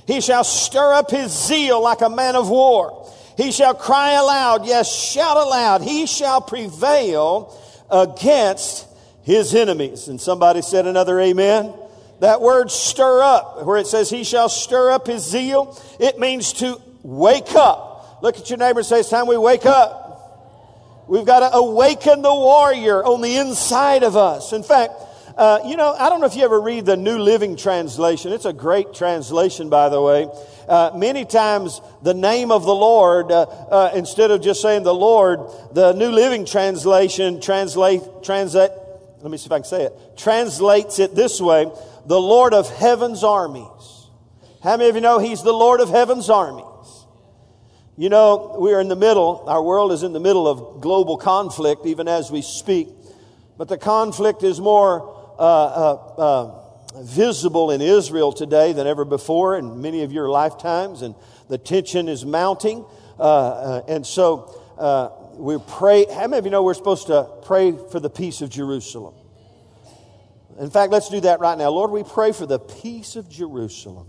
He 0.06 0.22
shall 0.22 0.44
stir 0.44 0.94
up 0.94 1.10
his 1.10 1.30
zeal 1.30 1.82
like 1.82 2.00
a 2.00 2.08
man 2.08 2.36
of 2.36 2.48
war. 2.48 3.06
He 3.36 3.52
shall 3.52 3.74
cry 3.74 4.12
aloud, 4.12 4.64
yes, 4.64 4.90
shout 4.90 5.36
aloud. 5.36 5.82
He 5.82 6.06
shall 6.06 6.40
prevail 6.40 7.54
against 7.90 8.86
his 9.24 9.54
enemies. 9.54 10.08
And 10.08 10.18
somebody 10.18 10.62
said 10.62 10.86
another 10.86 11.20
amen. 11.20 11.74
That 12.20 12.40
word 12.40 12.70
stir 12.70 13.22
up, 13.22 13.64
where 13.64 13.76
it 13.76 13.86
says 13.86 14.08
he 14.08 14.24
shall 14.24 14.48
stir 14.48 14.90
up 14.90 15.06
his 15.06 15.28
zeal, 15.28 15.78
it 16.00 16.18
means 16.18 16.54
to 16.54 16.80
wake 17.02 17.54
up. 17.54 18.18
Look 18.22 18.38
at 18.38 18.48
your 18.48 18.58
neighbor 18.58 18.80
and 18.80 18.86
say, 18.86 19.00
it's 19.00 19.10
time 19.10 19.26
we 19.26 19.36
wake 19.36 19.66
up. 19.66 21.04
We've 21.08 21.26
got 21.26 21.40
to 21.40 21.56
awaken 21.56 22.22
the 22.22 22.34
warrior 22.34 23.04
on 23.04 23.20
the 23.20 23.36
inside 23.36 24.02
of 24.02 24.16
us. 24.16 24.52
In 24.52 24.62
fact, 24.62 24.94
uh, 25.36 25.60
you 25.66 25.76
know, 25.76 25.92
I 25.92 26.08
don't 26.08 26.20
know 26.20 26.26
if 26.26 26.34
you 26.34 26.44
ever 26.44 26.58
read 26.58 26.86
the 26.86 26.96
New 26.96 27.18
Living 27.18 27.56
Translation. 27.56 28.32
It's 28.32 28.46
a 28.46 28.54
great 28.54 28.94
translation, 28.94 29.68
by 29.68 29.90
the 29.90 30.00
way. 30.00 30.28
Uh, 30.66 30.92
many 30.96 31.26
times, 31.26 31.82
the 32.02 32.14
name 32.14 32.50
of 32.50 32.64
the 32.64 32.74
Lord, 32.74 33.30
uh, 33.30 33.42
uh 33.42 33.90
instead 33.94 34.30
of 34.30 34.40
just 34.40 34.62
saying 34.62 34.82
the 34.82 34.94
Lord, 34.94 35.40
the 35.72 35.92
New 35.92 36.10
Living 36.10 36.46
Translation 36.46 37.40
translate, 37.40 38.00
translate, 38.22 38.70
let 39.20 39.30
me 39.30 39.36
see 39.36 39.46
if 39.46 39.52
I 39.52 39.58
can 39.58 39.64
say 39.64 39.84
it, 39.84 39.92
translates 40.16 40.98
it 40.98 41.14
this 41.14 41.38
way 41.40 41.70
the 42.06 42.20
Lord 42.20 42.54
of 42.54 42.68
heaven's 42.70 43.24
armies. 43.24 44.06
How 44.62 44.76
many 44.76 44.88
of 44.88 44.94
you 44.94 45.00
know 45.00 45.18
He's 45.18 45.42
the 45.42 45.52
Lord 45.52 45.80
of 45.80 45.88
heaven's 45.88 46.30
armies? 46.30 46.64
You 47.98 48.10
know, 48.10 48.56
we 48.58 48.74
are 48.74 48.80
in 48.80 48.88
the 48.88 48.96
middle, 48.96 49.44
our 49.46 49.62
world 49.62 49.90
is 49.90 50.02
in 50.02 50.12
the 50.12 50.20
middle 50.20 50.46
of 50.46 50.80
global 50.82 51.16
conflict 51.16 51.86
even 51.86 52.08
as 52.08 52.30
we 52.30 52.42
speak. 52.42 52.88
But 53.56 53.68
the 53.68 53.78
conflict 53.78 54.42
is 54.42 54.60
more 54.60 55.14
uh, 55.38 55.42
uh, 55.42 56.14
uh, 56.18 57.02
visible 57.02 57.70
in 57.70 57.80
Israel 57.80 58.32
today 58.32 58.72
than 58.72 58.86
ever 58.86 59.04
before 59.04 59.56
in 59.56 59.80
many 59.80 60.02
of 60.02 60.12
your 60.12 60.28
lifetimes, 60.28 61.02
and 61.02 61.14
the 61.48 61.58
tension 61.58 62.08
is 62.08 62.24
mounting. 62.24 62.84
Uh, 63.18 63.22
uh, 63.22 63.82
and 63.88 64.06
so 64.06 64.62
uh, 64.78 65.08
we 65.36 65.58
pray. 65.66 66.04
How 66.04 66.26
many 66.26 66.38
of 66.38 66.44
you 66.44 66.50
know 66.50 66.62
we're 66.62 66.74
supposed 66.74 67.06
to 67.06 67.28
pray 67.44 67.72
for 67.90 67.98
the 67.98 68.10
peace 68.10 68.42
of 68.42 68.50
Jerusalem? 68.50 69.14
In 70.58 70.70
fact, 70.70 70.90
let's 70.92 71.08
do 71.08 71.20
that 71.20 71.40
right 71.40 71.56
now. 71.58 71.70
Lord, 71.70 71.90
we 71.90 72.02
pray 72.02 72.32
for 72.32 72.46
the 72.46 72.58
peace 72.58 73.16
of 73.16 73.28
Jerusalem. 73.28 74.08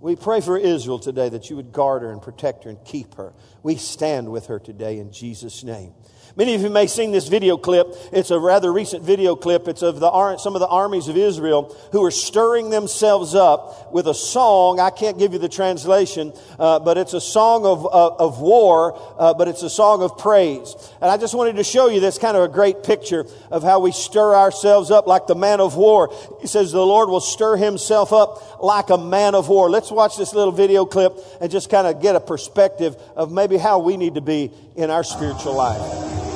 We 0.00 0.16
pray 0.16 0.40
for 0.40 0.56
Israel 0.56 0.98
today 0.98 1.28
that 1.28 1.50
you 1.50 1.56
would 1.56 1.72
guard 1.72 2.02
her 2.02 2.10
and 2.12 2.22
protect 2.22 2.64
her 2.64 2.70
and 2.70 2.84
keep 2.84 3.14
her. 3.14 3.32
We 3.62 3.76
stand 3.76 4.30
with 4.30 4.46
her 4.46 4.58
today 4.58 4.98
in 4.98 5.12
Jesus' 5.12 5.64
name. 5.64 5.92
Many 6.38 6.54
of 6.54 6.62
you 6.62 6.70
may 6.70 6.82
have 6.82 6.90
seen 6.90 7.10
this 7.10 7.26
video 7.26 7.56
clip. 7.56 7.92
It's 8.12 8.30
a 8.30 8.38
rather 8.38 8.72
recent 8.72 9.02
video 9.02 9.34
clip. 9.34 9.66
It's 9.66 9.82
of 9.82 9.98
the, 9.98 10.36
some 10.36 10.54
of 10.54 10.60
the 10.60 10.68
armies 10.68 11.08
of 11.08 11.16
Israel 11.16 11.76
who 11.90 12.04
are 12.04 12.12
stirring 12.12 12.70
themselves 12.70 13.34
up 13.34 13.92
with 13.92 14.06
a 14.06 14.14
song. 14.14 14.78
I 14.78 14.90
can't 14.90 15.18
give 15.18 15.32
you 15.32 15.40
the 15.40 15.48
translation, 15.48 16.32
uh, 16.60 16.78
but 16.78 16.96
it's 16.96 17.12
a 17.12 17.20
song 17.20 17.66
of, 17.66 17.84
uh, 17.84 18.24
of 18.24 18.38
war, 18.38 18.96
uh, 19.18 19.34
but 19.34 19.48
it's 19.48 19.64
a 19.64 19.68
song 19.68 20.00
of 20.00 20.16
praise. 20.16 20.76
And 21.00 21.10
I 21.10 21.16
just 21.16 21.34
wanted 21.34 21.56
to 21.56 21.64
show 21.64 21.88
you 21.88 21.98
this 21.98 22.18
kind 22.18 22.36
of 22.36 22.44
a 22.44 22.48
great 22.48 22.84
picture 22.84 23.26
of 23.50 23.64
how 23.64 23.80
we 23.80 23.90
stir 23.90 24.36
ourselves 24.36 24.92
up 24.92 25.08
like 25.08 25.26
the 25.26 25.34
man 25.34 25.60
of 25.60 25.74
war. 25.74 26.14
He 26.40 26.46
says 26.46 26.70
the 26.70 26.86
Lord 26.86 27.08
will 27.08 27.18
stir 27.18 27.56
himself 27.56 28.12
up 28.12 28.62
like 28.62 28.90
a 28.90 28.98
man 28.98 29.34
of 29.34 29.48
war. 29.48 29.68
Let's 29.68 29.90
watch 29.90 30.16
this 30.16 30.32
little 30.34 30.52
video 30.52 30.86
clip 30.86 31.18
and 31.40 31.50
just 31.50 31.68
kind 31.68 31.88
of 31.88 32.00
get 32.00 32.14
a 32.14 32.20
perspective 32.20 32.94
of 33.16 33.32
maybe 33.32 33.56
how 33.56 33.80
we 33.80 33.96
need 33.96 34.14
to 34.14 34.20
be 34.20 34.52
in 34.76 34.88
our 34.88 35.02
spiritual 35.02 35.56
life. 35.56 36.27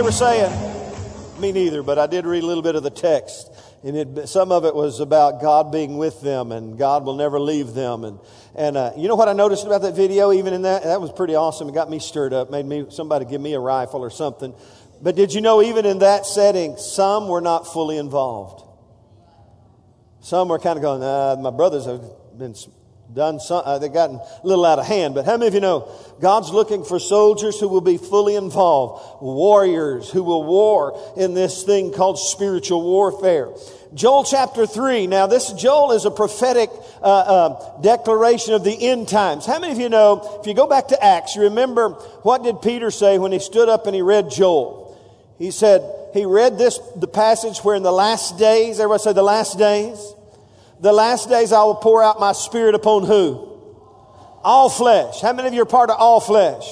They 0.00 0.04
were 0.04 0.12
saying? 0.12 1.40
Me 1.42 1.52
neither, 1.52 1.82
but 1.82 1.98
I 1.98 2.06
did 2.06 2.24
read 2.24 2.42
a 2.42 2.46
little 2.46 2.62
bit 2.62 2.74
of 2.74 2.82
the 2.82 2.88
text. 2.88 3.50
And 3.82 3.94
it, 3.94 4.28
some 4.30 4.50
of 4.50 4.64
it 4.64 4.74
was 4.74 4.98
about 4.98 5.42
God 5.42 5.70
being 5.70 5.98
with 5.98 6.22
them 6.22 6.52
and 6.52 6.78
God 6.78 7.04
will 7.04 7.16
never 7.16 7.38
leave 7.38 7.74
them. 7.74 8.04
And, 8.04 8.18
and 8.54 8.78
uh, 8.78 8.92
you 8.96 9.08
know 9.08 9.14
what 9.14 9.28
I 9.28 9.34
noticed 9.34 9.66
about 9.66 9.82
that 9.82 9.94
video, 9.94 10.32
even 10.32 10.54
in 10.54 10.62
that? 10.62 10.84
That 10.84 11.02
was 11.02 11.12
pretty 11.12 11.34
awesome. 11.34 11.68
It 11.68 11.74
got 11.74 11.90
me 11.90 11.98
stirred 11.98 12.32
up, 12.32 12.50
made 12.50 12.64
me 12.64 12.86
somebody 12.88 13.26
give 13.26 13.42
me 13.42 13.52
a 13.52 13.60
rifle 13.60 14.00
or 14.00 14.08
something. 14.08 14.54
But 15.02 15.16
did 15.16 15.34
you 15.34 15.42
know, 15.42 15.60
even 15.60 15.84
in 15.84 15.98
that 15.98 16.24
setting, 16.24 16.78
some 16.78 17.28
were 17.28 17.42
not 17.42 17.66
fully 17.66 17.98
involved? 17.98 18.64
Some 20.22 20.48
were 20.48 20.58
kind 20.58 20.78
of 20.78 20.82
going, 20.82 21.02
uh, 21.02 21.36
my 21.38 21.50
brothers 21.50 21.84
have 21.84 22.02
been 22.38 22.54
done 23.14 23.40
some, 23.40 23.62
uh, 23.64 23.78
they've 23.78 23.92
gotten 23.92 24.16
a 24.16 24.40
little 24.46 24.64
out 24.64 24.78
of 24.78 24.86
hand. 24.86 25.14
But 25.14 25.24
how 25.24 25.36
many 25.36 25.48
of 25.48 25.54
you 25.54 25.60
know 25.60 25.90
God's 26.20 26.50
looking 26.50 26.84
for 26.84 26.98
soldiers 26.98 27.58
who 27.58 27.68
will 27.68 27.80
be 27.80 27.96
fully 27.96 28.36
involved, 28.36 29.22
warriors 29.22 30.10
who 30.10 30.22
will 30.22 30.44
war 30.44 30.98
in 31.16 31.34
this 31.34 31.62
thing 31.62 31.92
called 31.92 32.18
spiritual 32.18 32.82
warfare. 32.82 33.48
Joel 33.92 34.22
chapter 34.22 34.66
3. 34.66 35.08
Now, 35.08 35.26
this 35.26 35.52
Joel 35.52 35.92
is 35.92 36.04
a 36.04 36.10
prophetic 36.10 36.70
uh, 37.02 37.04
uh, 37.04 37.80
declaration 37.80 38.54
of 38.54 38.62
the 38.62 38.88
end 38.88 39.08
times. 39.08 39.46
How 39.46 39.58
many 39.58 39.72
of 39.72 39.78
you 39.78 39.88
know, 39.88 40.38
if 40.40 40.46
you 40.46 40.54
go 40.54 40.68
back 40.68 40.88
to 40.88 41.04
Acts, 41.04 41.34
you 41.34 41.42
remember 41.42 41.90
what 42.22 42.44
did 42.44 42.62
Peter 42.62 42.90
say 42.90 43.18
when 43.18 43.32
he 43.32 43.40
stood 43.40 43.68
up 43.68 43.86
and 43.86 43.94
he 43.94 44.02
read 44.02 44.30
Joel? 44.30 44.80
He 45.38 45.50
said, 45.50 45.82
he 46.12 46.24
read 46.24 46.58
this, 46.58 46.78
the 46.96 47.08
passage 47.08 47.58
where 47.60 47.74
in 47.74 47.82
the 47.82 47.92
last 47.92 48.38
days, 48.38 48.78
everybody 48.78 49.02
say 49.02 49.12
the 49.12 49.22
last 49.22 49.58
days, 49.58 50.14
the 50.80 50.92
last 50.92 51.28
days 51.28 51.52
I 51.52 51.62
will 51.64 51.74
pour 51.74 52.02
out 52.02 52.18
my 52.18 52.32
spirit 52.32 52.74
upon 52.74 53.04
who? 53.04 53.46
All 54.42 54.70
flesh. 54.70 55.20
How 55.20 55.32
many 55.32 55.48
of 55.48 55.54
you 55.54 55.62
are 55.62 55.66
part 55.66 55.90
of 55.90 55.96
all 55.98 56.20
flesh? 56.20 56.64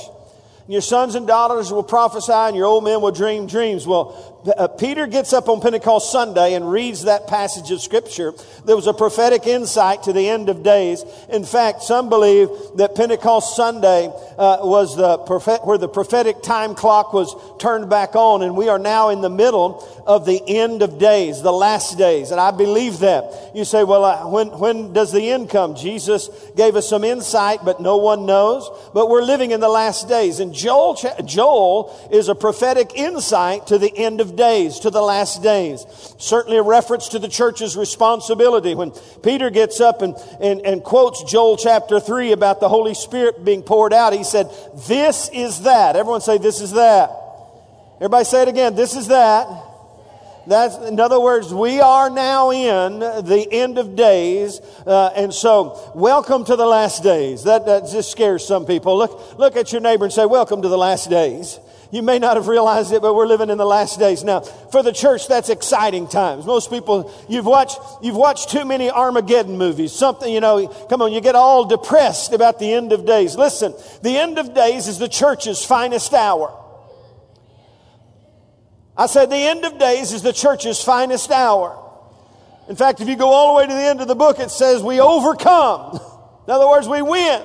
Your 0.67 0.81
sons 0.81 1.15
and 1.15 1.27
daughters 1.27 1.73
will 1.73 1.83
prophesy 1.83 2.33
and 2.33 2.57
your 2.57 2.67
old 2.67 2.85
men 2.85 3.01
will 3.01 3.11
dream 3.11 3.47
dreams. 3.47 3.87
Well, 3.87 4.38
uh, 4.47 4.69
Peter 4.69 5.07
gets 5.07 5.33
up 5.33 5.49
on 5.49 5.61
Pentecost 5.61 6.13
Sunday 6.13 6.55
and 6.55 6.71
reads 6.71 7.05
that 7.05 7.27
passage 7.27 7.71
of 7.71 7.81
scripture. 7.81 8.33
There 8.65 8.77
was 8.77 8.87
a 8.87 8.93
prophetic 8.93 9.47
insight 9.47 10.05
to 10.05 10.13
the 10.13 10.29
end 10.29 10.49
of 10.49 10.63
days. 10.63 11.05
In 11.29 11.45
fact, 11.45 11.83
some 11.83 12.09
believe 12.09 12.49
that 12.77 12.95
Pentecost 12.95 13.57
Sunday 13.57 14.07
uh, 14.07 14.59
was 14.63 14.97
the 14.97 15.19
prophet, 15.19 15.67
where 15.67 15.79
the 15.79 15.89
prophetic 15.89 16.43
time 16.43 16.75
clock 16.75 17.13
was 17.13 17.35
turned 17.59 17.91
back 17.91 18.15
on, 18.15 18.43
and 18.43 18.57
we 18.57 18.69
are 18.69 18.79
now 18.79 19.09
in 19.09 19.21
the 19.21 19.31
middle 19.31 19.87
of 20.07 20.25
the 20.25 20.41
end 20.47 20.83
of 20.83 20.99
days, 20.99 21.43
the 21.43 21.53
last 21.53 21.99
days. 21.99 22.31
And 22.31 22.41
I 22.41 22.53
believe 22.53 23.01
that. 23.01 23.51
You 23.55 23.65
say, 23.65 23.83
well, 23.83 24.05
uh, 24.05 24.29
when, 24.29 24.49
when 24.59 24.93
does 24.93 25.13
the 25.13 25.31
end 25.31 25.51
come? 25.51 25.75
Jesus 25.75 26.31
gave 26.57 26.77
us 26.77 26.89
some 26.89 27.03
insight, 27.03 27.65
but 27.65 27.81
no 27.81 27.97
one 27.97 28.25
knows. 28.25 28.71
But 28.95 29.11
we're 29.11 29.23
living 29.23 29.51
in 29.51 29.61
the 29.61 29.69
last 29.69 30.09
days. 30.09 30.39
And 30.39 30.55
Joel, 30.55 30.97
Joel 31.25 32.09
is 32.13 32.29
a 32.29 32.35
prophetic 32.35 32.95
insight 32.95 33.67
to 33.67 33.79
the 33.79 33.93
end 33.97 34.21
of 34.29 34.37
days, 34.37 34.81
to 34.81 34.91
the 34.91 35.01
last 35.01 35.43
days. 35.43 35.85
Certainly 36.19 36.59
a 36.59 36.63
reference 36.63 37.09
to 37.09 37.19
the 37.19 37.29
church's 37.29 37.77
responsibility. 37.77 38.75
When 38.75 38.93
Peter 39.23 39.51
gets 39.51 39.81
up 39.81 40.03
and, 40.03 40.15
and, 40.41 40.61
and 40.63 40.83
quotes 40.83 41.25
Joel 41.25 41.57
chapter 41.57 42.01
3 42.01 42.33
about 42.33 42.61
the 42.61 42.69
Holy 42.69 42.95
Spirit 42.95 43.45
being 43.45 43.63
poured 43.63 43.93
out, 43.93 44.13
he 44.13 44.25
said, 44.25 44.51
This 44.87 45.31
is 45.33 45.63
that. 45.63 45.97
Everyone 45.97 46.21
say, 46.21 46.39
This 46.39 46.61
is 46.61 46.73
that. 46.73 47.11
Everybody 47.97 48.25
say 48.25 48.43
it 48.43 48.49
again. 48.49 48.75
This 48.75 48.95
is 48.95 49.09
that. 49.09 49.49
That's, 50.47 50.77
in 50.79 50.99
other 50.99 51.21
words, 51.21 51.53
we 51.53 51.79
are 51.81 52.09
now 52.09 52.51
in 52.51 53.01
the 53.01 53.47
end 53.51 53.77
of 53.77 53.97
days. 53.97 54.61
Uh, 54.87 55.11
and 55.15 55.35
so, 55.35 55.93
welcome 55.95 56.43
to 56.47 56.57
the 56.57 56.65
last 56.65 57.03
days. 57.03 57.45
That, 57.45 57.67
that 57.67 57.91
just 57.91 58.11
scares 58.11 58.47
some 58.47 58.65
people. 58.65 58.97
Look, 58.97 59.39
look 59.39 59.57
at 59.57 59.73
your 59.73 59.83
neighbor 59.83 60.05
and 60.05 60.13
say, 60.13 60.25
welcome 60.25 60.63
to 60.63 60.69
the 60.69 60.79
last 60.79 61.11
days. 61.11 61.61
You 61.91 62.03
may 62.03 62.19
not 62.19 62.37
have 62.37 62.49
realized 62.49 62.93
it, 62.93 63.01
but 63.01 63.15
we're 63.15 63.27
living 63.27 63.49
in 63.49 63.57
the 63.57 63.65
last 63.65 63.99
days. 63.99 64.23
Now, 64.23 64.41
for 64.41 64.83
the 64.83 64.93
church, 64.93 65.27
that's 65.27 65.49
exciting 65.49 66.07
times. 66.07 66.45
Most 66.45 66.69
people, 66.69 67.11
you've 67.31 67.47
watched, 67.47 67.79
you've 68.03 68.17
watched 68.17 68.51
too 68.51 68.67
many 68.67 68.91
Armageddon 68.91 69.57
movies. 69.57 69.93
Something, 69.93 70.33
you 70.33 70.41
know, 70.41 70.69
come 70.91 71.01
on, 71.01 71.13
you 71.13 71.23
get 71.23 71.35
all 71.35 71.65
depressed 71.65 72.35
about 72.35 72.59
the 72.59 72.71
end 72.71 72.93
of 72.93 73.07
days. 73.07 73.37
Listen, 73.37 73.73
the 74.03 74.19
end 74.19 74.39
of 74.39 74.53
days 74.55 74.87
is 74.87 74.99
the 74.99 75.09
church's 75.09 75.65
finest 75.65 76.13
hour. 76.13 76.55
I 78.95 79.07
said 79.07 79.31
the 79.31 79.37
end 79.37 79.65
of 79.65 79.79
days 79.79 80.13
is 80.13 80.23
the 80.23 80.33
church's 80.33 80.83
finest 80.83 81.31
hour. 81.31 81.85
In 82.69 82.77
fact, 82.77 83.01
if 83.01 83.09
you 83.09 83.17
go 83.17 83.33
all 83.33 83.55
the 83.55 83.61
way 83.61 83.67
to 83.67 83.73
the 83.73 83.81
end 83.81 84.03
of 84.03 84.09
the 84.09 84.15
book, 84.15 84.41
it 84.41 84.51
says 84.51 84.83
we 84.83 85.01
overcome. 85.01 85.99
In 86.47 86.53
other 86.53 86.69
words, 86.69 86.87
we 86.87 87.01
win. 87.01 87.43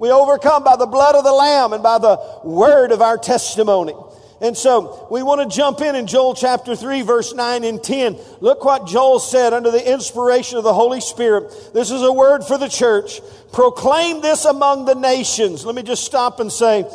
We 0.00 0.10
overcome 0.10 0.64
by 0.64 0.76
the 0.76 0.86
blood 0.86 1.14
of 1.14 1.24
the 1.24 1.32
Lamb 1.32 1.74
and 1.74 1.82
by 1.82 1.98
the 1.98 2.18
word 2.42 2.90
of 2.90 3.02
our 3.02 3.18
testimony. 3.18 3.92
And 4.40 4.56
so 4.56 5.06
we 5.10 5.22
want 5.22 5.42
to 5.42 5.54
jump 5.54 5.82
in 5.82 5.94
in 5.94 6.06
Joel 6.06 6.34
chapter 6.34 6.74
3, 6.74 7.02
verse 7.02 7.34
9 7.34 7.64
and 7.64 7.84
10. 7.84 8.16
Look 8.40 8.64
what 8.64 8.86
Joel 8.86 9.18
said 9.18 9.52
under 9.52 9.70
the 9.70 9.92
inspiration 9.92 10.56
of 10.56 10.64
the 10.64 10.72
Holy 10.72 11.02
Spirit. 11.02 11.52
This 11.74 11.90
is 11.90 12.00
a 12.00 12.10
word 12.10 12.44
for 12.44 12.56
the 12.56 12.68
church. 12.68 13.20
Proclaim 13.52 14.22
this 14.22 14.46
among 14.46 14.86
the 14.86 14.94
nations. 14.94 15.66
Let 15.66 15.74
me 15.74 15.82
just 15.82 16.04
stop 16.04 16.40
and 16.40 16.50
say, 16.50 16.86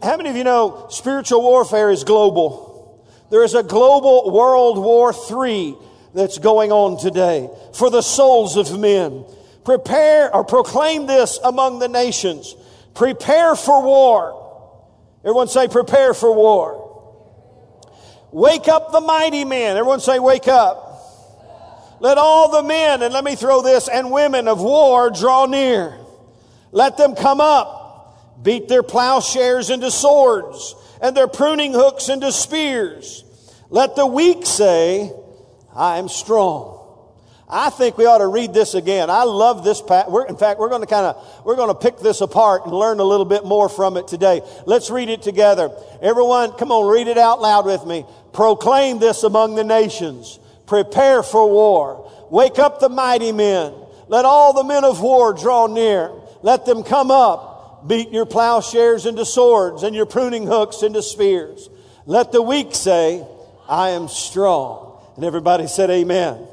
how 0.00 0.16
many 0.16 0.30
of 0.30 0.36
you 0.36 0.44
know 0.44 0.86
spiritual 0.88 1.42
warfare 1.42 1.90
is 1.90 2.04
global? 2.04 3.04
There 3.28 3.42
is 3.42 3.54
a 3.54 3.64
global 3.64 4.30
World 4.30 4.78
War 4.78 5.12
III 5.12 5.74
that's 6.14 6.38
going 6.38 6.70
on 6.70 6.96
today 7.00 7.50
for 7.74 7.90
the 7.90 8.02
souls 8.02 8.56
of 8.56 8.78
men. 8.78 9.24
Prepare 9.66 10.32
or 10.32 10.44
proclaim 10.44 11.06
this 11.06 11.40
among 11.42 11.80
the 11.80 11.88
nations. 11.88 12.54
Prepare 12.94 13.56
for 13.56 13.82
war. 13.82 15.16
Everyone 15.24 15.48
say, 15.48 15.66
prepare 15.66 16.14
for 16.14 16.32
war. 16.32 16.84
Wake 18.30 18.68
up 18.68 18.92
the 18.92 19.00
mighty 19.00 19.44
men. 19.44 19.76
Everyone 19.76 19.98
say, 19.98 20.20
wake 20.20 20.46
up. 20.46 20.84
Let 21.98 22.16
all 22.16 22.52
the 22.52 22.62
men, 22.62 23.02
and 23.02 23.12
let 23.12 23.24
me 23.24 23.34
throw 23.34 23.60
this, 23.60 23.88
and 23.88 24.12
women 24.12 24.46
of 24.46 24.62
war 24.62 25.10
draw 25.10 25.46
near. 25.46 25.98
Let 26.70 26.96
them 26.96 27.16
come 27.16 27.40
up, 27.40 28.38
beat 28.44 28.68
their 28.68 28.84
plowshares 28.84 29.68
into 29.68 29.90
swords, 29.90 30.76
and 31.02 31.16
their 31.16 31.26
pruning 31.26 31.72
hooks 31.72 32.08
into 32.08 32.30
spears. 32.30 33.24
Let 33.68 33.96
the 33.96 34.06
weak 34.06 34.46
say, 34.46 35.10
I 35.74 35.98
am 35.98 36.08
strong. 36.08 36.75
I 37.48 37.70
think 37.70 37.96
we 37.96 38.06
ought 38.06 38.18
to 38.18 38.26
read 38.26 38.52
this 38.52 38.74
again. 38.74 39.08
I 39.08 39.22
love 39.22 39.62
this. 39.62 39.80
We're, 40.08 40.26
in 40.26 40.36
fact, 40.36 40.58
we're 40.58 40.68
going 40.68 40.80
to 40.80 40.86
kind 40.86 41.06
of 41.06 41.44
we're 41.44 41.54
going 41.54 41.68
to 41.68 41.74
pick 41.74 41.98
this 41.98 42.20
apart 42.20 42.64
and 42.64 42.72
learn 42.72 42.98
a 42.98 43.04
little 43.04 43.24
bit 43.24 43.44
more 43.44 43.68
from 43.68 43.96
it 43.96 44.08
today. 44.08 44.42
Let's 44.66 44.90
read 44.90 45.08
it 45.08 45.22
together. 45.22 45.70
Everyone, 46.02 46.52
come 46.52 46.72
on, 46.72 46.90
read 46.92 47.06
it 47.06 47.18
out 47.18 47.40
loud 47.40 47.66
with 47.66 47.86
me. 47.86 48.04
Proclaim 48.32 48.98
this 48.98 49.22
among 49.22 49.54
the 49.54 49.62
nations. 49.62 50.40
Prepare 50.66 51.22
for 51.22 51.48
war. 51.48 52.10
Wake 52.30 52.58
up 52.58 52.80
the 52.80 52.88
mighty 52.88 53.30
men. 53.30 53.72
Let 54.08 54.24
all 54.24 54.52
the 54.52 54.64
men 54.64 54.82
of 54.84 55.00
war 55.00 55.32
draw 55.32 55.68
near. 55.68 56.10
Let 56.42 56.66
them 56.66 56.82
come 56.82 57.12
up. 57.12 57.86
Beat 57.86 58.10
your 58.10 58.26
plowshares 58.26 59.06
into 59.06 59.24
swords 59.24 59.84
and 59.84 59.94
your 59.94 60.06
pruning 60.06 60.48
hooks 60.48 60.82
into 60.82 61.02
spears. 61.02 61.70
Let 62.06 62.32
the 62.32 62.42
weak 62.42 62.74
say, 62.74 63.24
I 63.68 63.90
am 63.90 64.08
strong. 64.08 65.00
And 65.14 65.24
everybody 65.24 65.68
said, 65.68 65.90
Amen. 65.90 66.48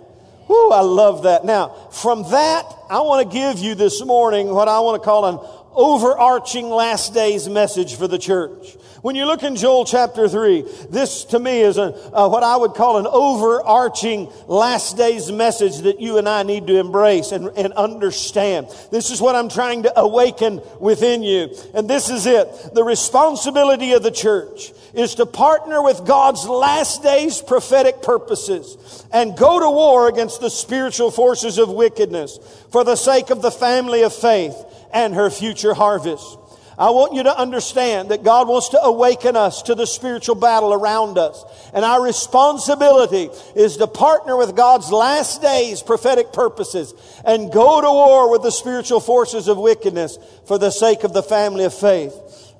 Whoo, 0.47 0.71
I 0.71 0.81
love 0.81 1.23
that. 1.23 1.45
Now, 1.45 1.69
from 1.91 2.23
that, 2.31 2.65
I 2.89 3.01
want 3.01 3.29
to 3.29 3.33
give 3.33 3.59
you 3.59 3.75
this 3.75 4.03
morning 4.03 4.47
what 4.47 4.67
I 4.67 4.79
want 4.81 5.01
to 5.01 5.05
call 5.05 5.25
an 5.25 5.39
overarching 5.73 6.69
last 6.69 7.13
days 7.13 7.47
message 7.49 7.95
for 7.95 8.07
the 8.07 8.17
church. 8.17 8.75
When 9.03 9.17
you 9.17 9.25
look 9.25 9.43
in 9.43 9.57
Joel 9.57 9.83
chapter 9.83 10.29
3, 10.29 10.61
this 10.89 11.25
to 11.25 11.39
me 11.39 11.59
is 11.59 11.77
a, 11.77 11.89
what 11.89 12.41
I 12.41 12.55
would 12.55 12.73
call 12.73 12.99
an 12.99 13.05
overarching 13.05 14.31
last 14.47 14.95
days 14.95 15.29
message 15.29 15.79
that 15.79 15.99
you 15.99 16.19
and 16.19 16.29
I 16.29 16.43
need 16.43 16.67
to 16.67 16.79
embrace 16.79 17.33
and, 17.33 17.49
and 17.57 17.73
understand. 17.73 18.67
This 18.91 19.11
is 19.11 19.19
what 19.19 19.35
I'm 19.35 19.49
trying 19.49 19.83
to 19.83 19.99
awaken 19.99 20.61
within 20.79 21.21
you. 21.21 21.53
And 21.73 21.89
this 21.89 22.09
is 22.09 22.25
it. 22.25 22.47
The 22.73 22.85
responsibility 22.85 23.91
of 23.91 24.03
the 24.03 24.09
church 24.11 24.71
is 24.93 25.15
to 25.15 25.25
partner 25.25 25.83
with 25.83 26.05
God's 26.05 26.45
last 26.45 27.03
days 27.03 27.41
prophetic 27.41 28.03
purposes 28.03 29.05
and 29.11 29.35
go 29.35 29.59
to 29.59 29.69
war 29.69 30.07
against 30.07 30.39
the 30.39 30.49
spiritual 30.49 31.11
forces 31.11 31.57
of 31.57 31.67
wickedness 31.67 32.39
for 32.71 32.85
the 32.85 32.95
sake 32.95 33.31
of 33.31 33.41
the 33.41 33.51
family 33.51 34.03
of 34.03 34.13
faith 34.13 34.55
and 34.93 35.13
her 35.13 35.29
future 35.29 35.73
harvest. 35.73 36.37
I 36.77 36.89
want 36.89 37.13
you 37.13 37.23
to 37.23 37.37
understand 37.37 38.09
that 38.09 38.23
God 38.23 38.47
wants 38.47 38.69
to 38.69 38.81
awaken 38.81 39.35
us 39.35 39.61
to 39.63 39.75
the 39.75 39.85
spiritual 39.85 40.35
battle 40.35 40.73
around 40.73 41.17
us. 41.17 41.43
And 41.73 41.85
our 41.85 42.03
responsibility 42.03 43.29
is 43.55 43.77
to 43.77 43.87
partner 43.87 44.35
with 44.37 44.55
God's 44.55 44.91
last 44.91 45.41
days 45.41 45.81
prophetic 45.81 46.33
purposes 46.33 46.93
and 47.25 47.51
go 47.51 47.81
to 47.81 47.87
war 47.87 48.31
with 48.31 48.41
the 48.41 48.51
spiritual 48.51 48.99
forces 48.99 49.47
of 49.47 49.57
wickedness 49.57 50.17
for 50.47 50.57
the 50.57 50.71
sake 50.71 51.03
of 51.03 51.13
the 51.13 51.23
family 51.23 51.65
of 51.65 51.73
faith 51.73 52.13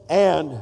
and 0.10 0.62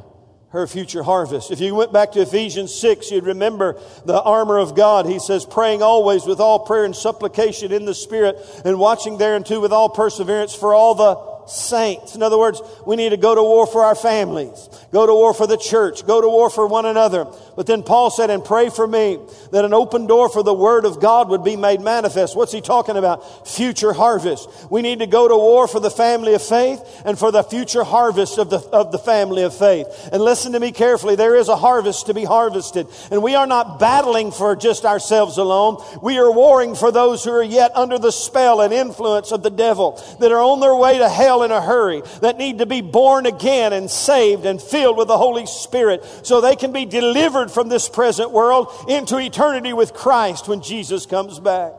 her 0.52 0.68
future 0.68 1.02
harvest. 1.02 1.50
If 1.50 1.62
you 1.62 1.74
went 1.76 1.94
back 1.94 2.12
to 2.12 2.22
Ephesians 2.22 2.76
6, 2.76 3.10
you'd 3.12 3.24
remember 3.24 3.80
the 4.06 4.22
armor 4.22 4.58
of 4.58 4.76
God. 4.76 5.06
He 5.06 5.18
says, 5.18 5.46
praying 5.46 5.82
always 5.82 6.26
with 6.26 6.42
all 6.42 6.60
prayer 6.60 6.84
and 6.84 6.96
supplication 6.96 7.72
in 7.72 7.86
the 7.86 7.96
Spirit 7.96 8.38
and 8.66 8.78
watching 8.78 9.18
thereunto 9.18 9.62
with 9.62 9.72
all 9.72 9.88
perseverance 9.88 10.54
for 10.54 10.74
all 10.74 10.94
the 10.94 11.31
saints. 11.52 12.16
In 12.16 12.24
other 12.24 12.38
words, 12.38 12.62
we 12.86 12.96
need 12.96 13.10
to 13.10 13.18
go 13.18 13.36
to 13.36 13.44
war 13.44 13.68
for 13.68 13.84
our 13.84 13.96
families, 13.96 14.70
go 14.92 15.06
to 15.06 15.14
war 15.14 15.34
for 15.34 15.48
the 15.48 15.58
church, 15.58 16.06
go 16.06 16.22
to 16.22 16.28
war 16.28 16.50
for 16.50 16.66
one 16.68 16.86
another. 16.86 17.26
But 17.56 17.68
then 17.68 17.84
Paul 17.84 18.10
said, 18.10 18.30
and 18.30 18.44
pray 18.44 18.70
for 18.70 18.88
me 18.88 19.20
that 19.52 19.66
an 19.66 19.74
open 19.74 20.08
door 20.08 20.30
for 20.30 20.44
the 20.44 20.54
word 20.54 20.86
of 20.86 21.02
God 21.02 21.30
would 21.30 21.44
be 21.44 21.56
made 21.56 21.82
manifest. 21.82 22.36
What's 22.36 22.52
he 22.52 22.62
talking 22.62 22.98
about? 22.98 23.48
Future 23.48 23.94
harvest. 23.94 24.50
We 24.72 24.82
need 24.82 25.00
to 25.00 25.08
go 25.08 25.28
to 25.28 25.36
war 25.36 25.68
for 25.68 25.80
the 25.80 25.92
family 25.92 26.34
of 26.34 26.42
faith 26.42 26.82
and 27.06 27.20
for 27.20 27.32
the 27.32 27.44
future 27.44 27.84
harvest 27.84 28.38
of 28.38 28.50
the, 28.50 28.60
of 28.72 28.92
the 28.92 29.00
family 29.00 29.44
of 29.44 29.56
faith. 29.56 30.10
And 30.12 30.22
listen 30.22 30.54
to 30.54 30.60
me 30.60 30.72
carefully. 30.72 31.16
There 31.16 31.36
is 31.36 31.50
a 31.50 31.56
harvest 31.56 32.08
to 32.08 32.14
be 32.14 32.24
harvested. 32.24 32.88
And 33.12 33.22
we 33.22 33.36
are 33.36 33.48
not 33.48 33.80
battling 33.80 34.32
for 34.32 34.56
just 34.56 34.86
ourselves 34.86 35.38
alone. 35.38 35.84
We 36.02 36.18
are 36.18 36.32
warring 36.32 36.76
for 36.76 36.92
those 36.92 37.24
who 37.24 37.32
are 37.32 37.44
yet 37.44 37.76
under 37.76 38.00
the 38.00 38.12
spell 38.12 38.62
and 38.62 38.74
influence 38.74 39.32
of 39.32 39.44
the 39.44 39.50
devil 39.50 40.02
that 40.20 40.32
are 40.32 40.42
on 40.42 40.60
their 40.60 40.76
way 40.76 40.98
to 40.98 41.10
hell 41.10 41.41
in 41.44 41.52
a 41.52 41.62
hurry, 41.62 42.04
that 42.22 42.38
need 42.38 42.60
to 42.60 42.66
be 42.66 42.82
born 42.82 43.26
again 43.26 43.74
and 43.74 43.90
saved 43.90 44.46
and 44.46 44.62
filled 44.62 44.98
with 44.98 45.08
the 45.08 45.18
Holy 45.18 45.46
Spirit 45.46 46.04
so 46.24 46.42
they 46.42 46.56
can 46.56 46.72
be 46.72 46.86
delivered 46.86 47.52
from 47.52 47.70
this 47.70 47.90
present 47.90 48.32
world 48.32 48.68
into 48.88 49.18
eternity 49.18 49.74
with 49.74 49.94
Christ 49.94 50.48
when 50.48 50.62
Jesus 50.62 51.06
comes 51.06 51.40
back. 51.40 51.74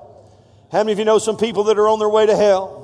How 0.70 0.78
many 0.78 0.92
of 0.92 0.98
you 0.98 1.04
know 1.04 1.18
some 1.18 1.36
people 1.36 1.64
that 1.64 1.78
are 1.78 1.88
on 1.88 1.98
their 1.98 2.08
way 2.08 2.26
to 2.26 2.36
hell? 2.36 2.81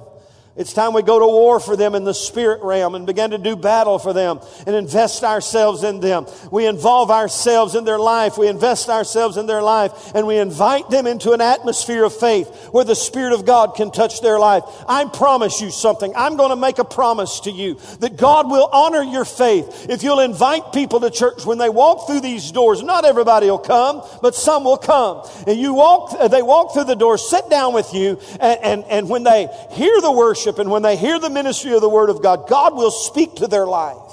It's 0.58 0.72
time 0.72 0.92
we 0.92 1.02
go 1.02 1.20
to 1.20 1.26
war 1.26 1.60
for 1.60 1.76
them 1.76 1.94
in 1.94 2.02
the 2.02 2.12
spirit 2.12 2.62
realm 2.62 2.96
and 2.96 3.06
begin 3.06 3.30
to 3.30 3.38
do 3.38 3.54
battle 3.54 4.00
for 4.00 4.12
them 4.12 4.40
and 4.66 4.74
invest 4.74 5.22
ourselves 5.22 5.84
in 5.84 6.00
them. 6.00 6.26
We 6.50 6.66
involve 6.66 7.12
ourselves 7.12 7.76
in 7.76 7.84
their 7.84 7.98
life. 7.98 8.36
We 8.36 8.48
invest 8.48 8.88
ourselves 8.88 9.36
in 9.36 9.46
their 9.46 9.62
life 9.62 10.12
and 10.16 10.26
we 10.26 10.36
invite 10.36 10.90
them 10.90 11.06
into 11.06 11.30
an 11.30 11.40
atmosphere 11.40 12.02
of 12.02 12.12
faith 12.12 12.48
where 12.72 12.84
the 12.84 12.96
Spirit 12.96 13.34
of 13.34 13.46
God 13.46 13.76
can 13.76 13.92
touch 13.92 14.20
their 14.20 14.40
life. 14.40 14.64
I 14.88 15.04
promise 15.04 15.60
you 15.60 15.70
something. 15.70 16.12
I'm 16.16 16.36
going 16.36 16.50
to 16.50 16.56
make 16.56 16.80
a 16.80 16.84
promise 16.84 17.38
to 17.40 17.52
you 17.52 17.78
that 18.00 18.16
God 18.16 18.50
will 18.50 18.68
honor 18.72 19.02
your 19.02 19.24
faith 19.24 19.86
if 19.88 20.02
you'll 20.02 20.18
invite 20.18 20.72
people 20.72 20.98
to 21.00 21.10
church 21.10 21.46
when 21.46 21.58
they 21.58 21.68
walk 21.68 22.08
through 22.08 22.20
these 22.20 22.50
doors. 22.50 22.82
Not 22.82 23.04
everybody 23.04 23.46
will 23.46 23.58
come, 23.58 24.02
but 24.22 24.34
some 24.34 24.64
will 24.64 24.76
come. 24.76 25.24
And 25.46 25.56
you 25.56 25.74
walk, 25.74 26.30
they 26.30 26.42
walk 26.42 26.74
through 26.74 26.84
the 26.84 26.96
door, 26.96 27.16
sit 27.16 27.48
down 27.48 27.74
with 27.74 27.94
you, 27.94 28.20
and, 28.40 28.58
and, 28.64 28.84
and 28.86 29.08
when 29.08 29.22
they 29.22 29.48
hear 29.70 30.00
the 30.00 30.10
worship, 30.10 30.47
worship 30.48 30.58
and 30.58 30.70
when 30.70 30.82
they 30.82 30.96
hear 30.96 31.18
the 31.18 31.30
ministry 31.30 31.72
of 31.72 31.80
the 31.80 31.88
Word 31.88 32.10
of 32.10 32.22
God, 32.22 32.48
God 32.48 32.74
will 32.74 32.90
speak 32.90 33.36
to 33.36 33.46
their 33.46 33.66
life. 33.66 34.12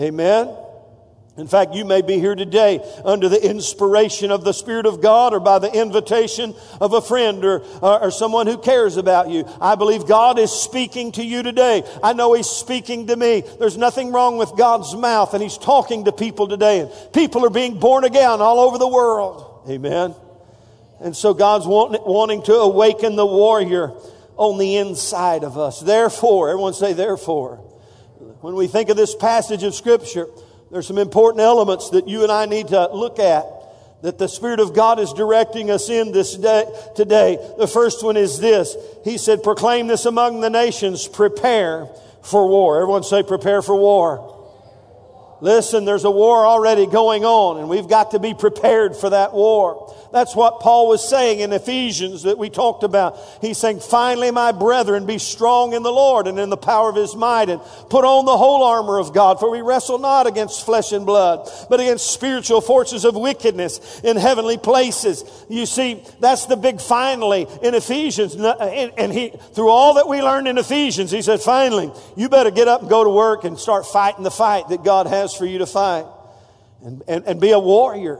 Amen. 0.00 0.54
In 1.36 1.46
fact, 1.46 1.72
you 1.74 1.84
may 1.84 2.02
be 2.02 2.18
here 2.18 2.34
today 2.34 2.80
under 3.04 3.28
the 3.28 3.40
inspiration 3.40 4.32
of 4.32 4.42
the 4.42 4.52
Spirit 4.52 4.86
of 4.86 5.00
God 5.00 5.32
or 5.34 5.38
by 5.38 5.60
the 5.60 5.72
invitation 5.72 6.52
of 6.80 6.94
a 6.94 7.00
friend 7.00 7.44
or, 7.44 7.60
or, 7.80 8.02
or, 8.04 8.10
someone 8.10 8.48
who 8.48 8.58
cares 8.58 8.96
about 8.96 9.30
you. 9.30 9.48
I 9.60 9.76
believe 9.76 10.04
God 10.06 10.40
is 10.40 10.50
speaking 10.50 11.12
to 11.12 11.24
you 11.24 11.44
today. 11.44 11.84
I 12.02 12.12
know 12.12 12.34
He's 12.34 12.48
speaking 12.48 13.06
to 13.06 13.16
me. 13.16 13.44
There's 13.60 13.76
nothing 13.76 14.10
wrong 14.10 14.36
with 14.36 14.56
God's 14.56 14.96
mouth 14.96 15.32
and 15.32 15.40
He's 15.40 15.58
talking 15.58 16.06
to 16.06 16.12
people 16.12 16.48
today. 16.48 16.80
And 16.80 16.90
people 17.12 17.46
are 17.46 17.50
being 17.50 17.78
born 17.78 18.02
again 18.02 18.40
all 18.40 18.58
over 18.58 18.76
the 18.76 18.88
world. 18.88 19.62
Amen. 19.70 20.16
And 21.00 21.16
so 21.16 21.34
God's 21.34 21.68
wanting 21.68 22.42
to 22.44 22.54
awaken 22.54 23.14
the 23.14 23.26
warrior 23.26 23.92
on 24.38 24.56
the 24.58 24.76
inside 24.76 25.44
of 25.44 25.58
us. 25.58 25.80
Therefore, 25.80 26.48
everyone 26.48 26.72
say, 26.72 26.94
therefore. 26.94 27.56
When 28.40 28.54
we 28.54 28.68
think 28.68 28.88
of 28.88 28.96
this 28.96 29.14
passage 29.14 29.64
of 29.64 29.74
Scripture, 29.74 30.26
there's 30.70 30.86
some 30.86 30.96
important 30.98 31.42
elements 31.42 31.90
that 31.90 32.08
you 32.08 32.22
and 32.22 32.32
I 32.32 32.46
need 32.46 32.68
to 32.68 32.88
look 32.94 33.18
at. 33.18 33.44
that 34.02 34.18
the 34.18 34.28
Spirit 34.28 34.60
of 34.60 34.74
God 34.74 35.00
is 35.00 35.12
directing 35.12 35.70
us 35.70 35.88
in 35.88 36.12
this 36.12 36.36
day 36.36 36.64
today. 36.94 37.38
The 37.58 37.66
first 37.66 38.04
one 38.04 38.16
is 38.16 38.38
this. 38.38 38.76
He 39.04 39.18
said, 39.18 39.42
proclaim 39.42 39.88
this 39.88 40.06
among 40.06 40.40
the 40.40 40.50
nations, 40.50 41.08
prepare 41.08 41.88
for 42.22 42.48
war. 42.48 42.80
Everyone 42.80 43.02
say, 43.02 43.22
prepare 43.22 43.60
for 43.60 43.74
war. 43.74 44.37
Listen, 45.40 45.84
there's 45.84 46.04
a 46.04 46.10
war 46.10 46.44
already 46.44 46.86
going 46.86 47.24
on, 47.24 47.58
and 47.58 47.68
we've 47.68 47.88
got 47.88 48.10
to 48.10 48.18
be 48.18 48.34
prepared 48.34 48.96
for 48.96 49.10
that 49.10 49.32
war. 49.32 49.94
That's 50.10 50.34
what 50.34 50.60
Paul 50.60 50.88
was 50.88 51.06
saying 51.06 51.40
in 51.40 51.52
Ephesians 51.52 52.22
that 52.22 52.38
we 52.38 52.48
talked 52.50 52.82
about. 52.82 53.18
He's 53.40 53.58
saying, 53.58 53.80
finally, 53.80 54.30
my 54.30 54.52
brethren, 54.52 55.06
be 55.06 55.18
strong 55.18 55.74
in 55.74 55.82
the 55.82 55.92
Lord 55.92 56.26
and 56.26 56.38
in 56.38 56.48
the 56.48 56.56
power 56.56 56.88
of 56.88 56.96
his 56.96 57.14
might 57.14 57.50
and 57.50 57.60
put 57.90 58.04
on 58.04 58.24
the 58.24 58.36
whole 58.36 58.64
armor 58.64 58.98
of 58.98 59.12
God, 59.12 59.38
for 59.38 59.50
we 59.50 59.60
wrestle 59.60 59.98
not 59.98 60.26
against 60.26 60.64
flesh 60.64 60.92
and 60.92 61.04
blood, 61.04 61.48
but 61.68 61.78
against 61.78 62.10
spiritual 62.10 62.60
forces 62.60 63.04
of 63.04 63.14
wickedness 63.14 64.00
in 64.02 64.16
heavenly 64.16 64.56
places. 64.56 65.22
You 65.48 65.66
see, 65.66 66.02
that's 66.20 66.46
the 66.46 66.56
big 66.56 66.80
finally 66.80 67.46
in 67.62 67.74
Ephesians. 67.74 68.34
And 68.34 69.12
he, 69.12 69.28
through 69.52 69.68
all 69.68 69.94
that 69.94 70.08
we 70.08 70.22
learned 70.22 70.48
in 70.48 70.58
Ephesians, 70.58 71.10
he 71.10 71.22
said, 71.22 71.40
finally, 71.40 71.92
you 72.16 72.28
better 72.28 72.50
get 72.50 72.66
up 72.66 72.80
and 72.80 72.90
go 72.90 73.04
to 73.04 73.10
work 73.10 73.44
and 73.44 73.58
start 73.58 73.86
fighting 73.86 74.24
the 74.24 74.30
fight 74.30 74.68
that 74.70 74.82
God 74.82 75.06
has 75.06 75.27
for 75.34 75.46
you 75.46 75.58
to 75.58 75.66
fight 75.66 76.06
and, 76.84 77.02
and, 77.08 77.24
and 77.24 77.40
be 77.40 77.50
a 77.52 77.58
warrior 77.58 78.18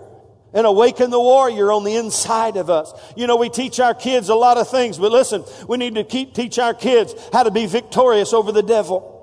and 0.53 0.67
awaken 0.67 1.11
the 1.11 1.21
warrior 1.21 1.71
on 1.71 1.85
the 1.85 1.97
inside 1.97 2.57
of 2.57 2.71
us. 2.71 2.93
You 3.17 3.27
know, 3.27 3.37
we 3.37 3.51
teach 3.51 3.81
our 3.81 3.95
kids 3.95 4.29
a 4.29 4.35
lot 4.35 4.57
of 4.57 4.69
things, 4.69 4.99
but 4.99 5.13
listen, 5.13 5.45
we 5.69 5.77
need 5.77 5.97
to 5.97 6.05
keep, 6.05 6.35
teach 6.35 6.59
our 6.59 6.75
kids 6.75 7.15
how 7.33 7.43
to 7.43 7.51
be 7.51 7.67
victorious 7.67 8.33
over 8.33 8.53
the 8.53 8.63
devil. 8.63 9.18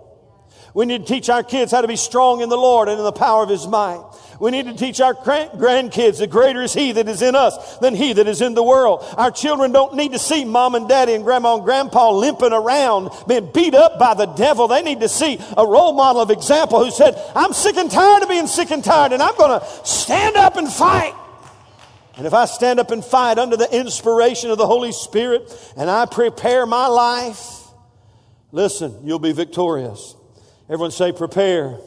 We 0.76 0.86
need 0.86 1.08
to 1.08 1.14
teach 1.14 1.30
our 1.30 1.42
kids 1.42 1.72
how 1.72 1.80
to 1.80 1.88
be 1.88 1.96
strong 1.96 2.42
in 2.42 2.50
the 2.50 2.58
Lord 2.58 2.90
and 2.90 2.98
in 2.98 3.06
the 3.06 3.14
power 3.14 3.42
of 3.42 3.50
His 3.50 3.66
might. 3.66 4.04
We 4.42 4.52
need 4.52 4.66
to 4.66 4.74
teach 4.74 5.00
our 5.00 5.14
grandkids 5.14 6.20
that 6.20 6.30
greater 6.30 6.62
is 6.62 6.74
He 6.74 6.92
that 6.92 7.08
is 7.08 7.22
in 7.22 7.34
us 7.34 7.78
than 7.78 7.96
He 7.96 8.12
that 8.12 8.28
is 8.28 8.42
in 8.42 8.56
the 8.56 8.62
world. 8.62 9.06
Our 9.16 9.32
children 9.32 9.72
don't 9.72 9.96
need 9.96 10.12
to 10.12 10.20
see 10.20 10.44
mom 10.44 10.76
and 10.76 10.90
daddy 10.90 11.14
and 11.14 11.24
grandma 11.24 11.56
and 11.56 11.64
grandpa 11.64 12.12
limping 12.12 12.52
around, 12.52 13.10
being 13.26 13.50
beat 13.54 13.74
up 13.74 13.98
by 13.98 14.16
the 14.16 14.26
devil. 14.26 14.68
They 14.68 14.82
need 14.82 15.00
to 15.00 15.08
see 15.08 15.40
a 15.56 15.66
role 15.66 15.94
model 15.94 16.22
of 16.22 16.30
example 16.30 16.84
who 16.84 16.92
said, 16.92 17.16
I'm 17.34 17.54
sick 17.54 17.78
and 17.78 17.90
tired 17.90 18.24
of 18.24 18.28
being 18.28 18.48
sick 18.48 18.70
and 18.70 18.84
tired 18.84 19.14
and 19.14 19.24
I'm 19.24 19.38
going 19.38 19.58
to 19.58 19.66
stand 19.86 20.36
up 20.36 20.58
and 20.58 20.70
fight. 20.70 21.16
And 22.18 22.28
if 22.28 22.34
I 22.34 22.44
stand 22.44 22.82
up 22.82 22.92
and 22.92 23.04
fight 23.04 23.40
under 23.40 23.56
the 23.56 23.74
inspiration 23.74 24.52
of 24.52 24.58
the 24.58 24.68
Holy 24.68 24.92
Spirit 24.92 25.74
and 25.78 25.90
I 25.90 26.06
prepare 26.06 26.66
my 26.66 26.88
life, 26.88 27.62
listen, 28.52 29.00
you'll 29.06 29.20
be 29.20 29.32
victorious. 29.32 30.15
Everyone 30.68 30.92
say 30.92 31.12
prepare. 31.12 31.78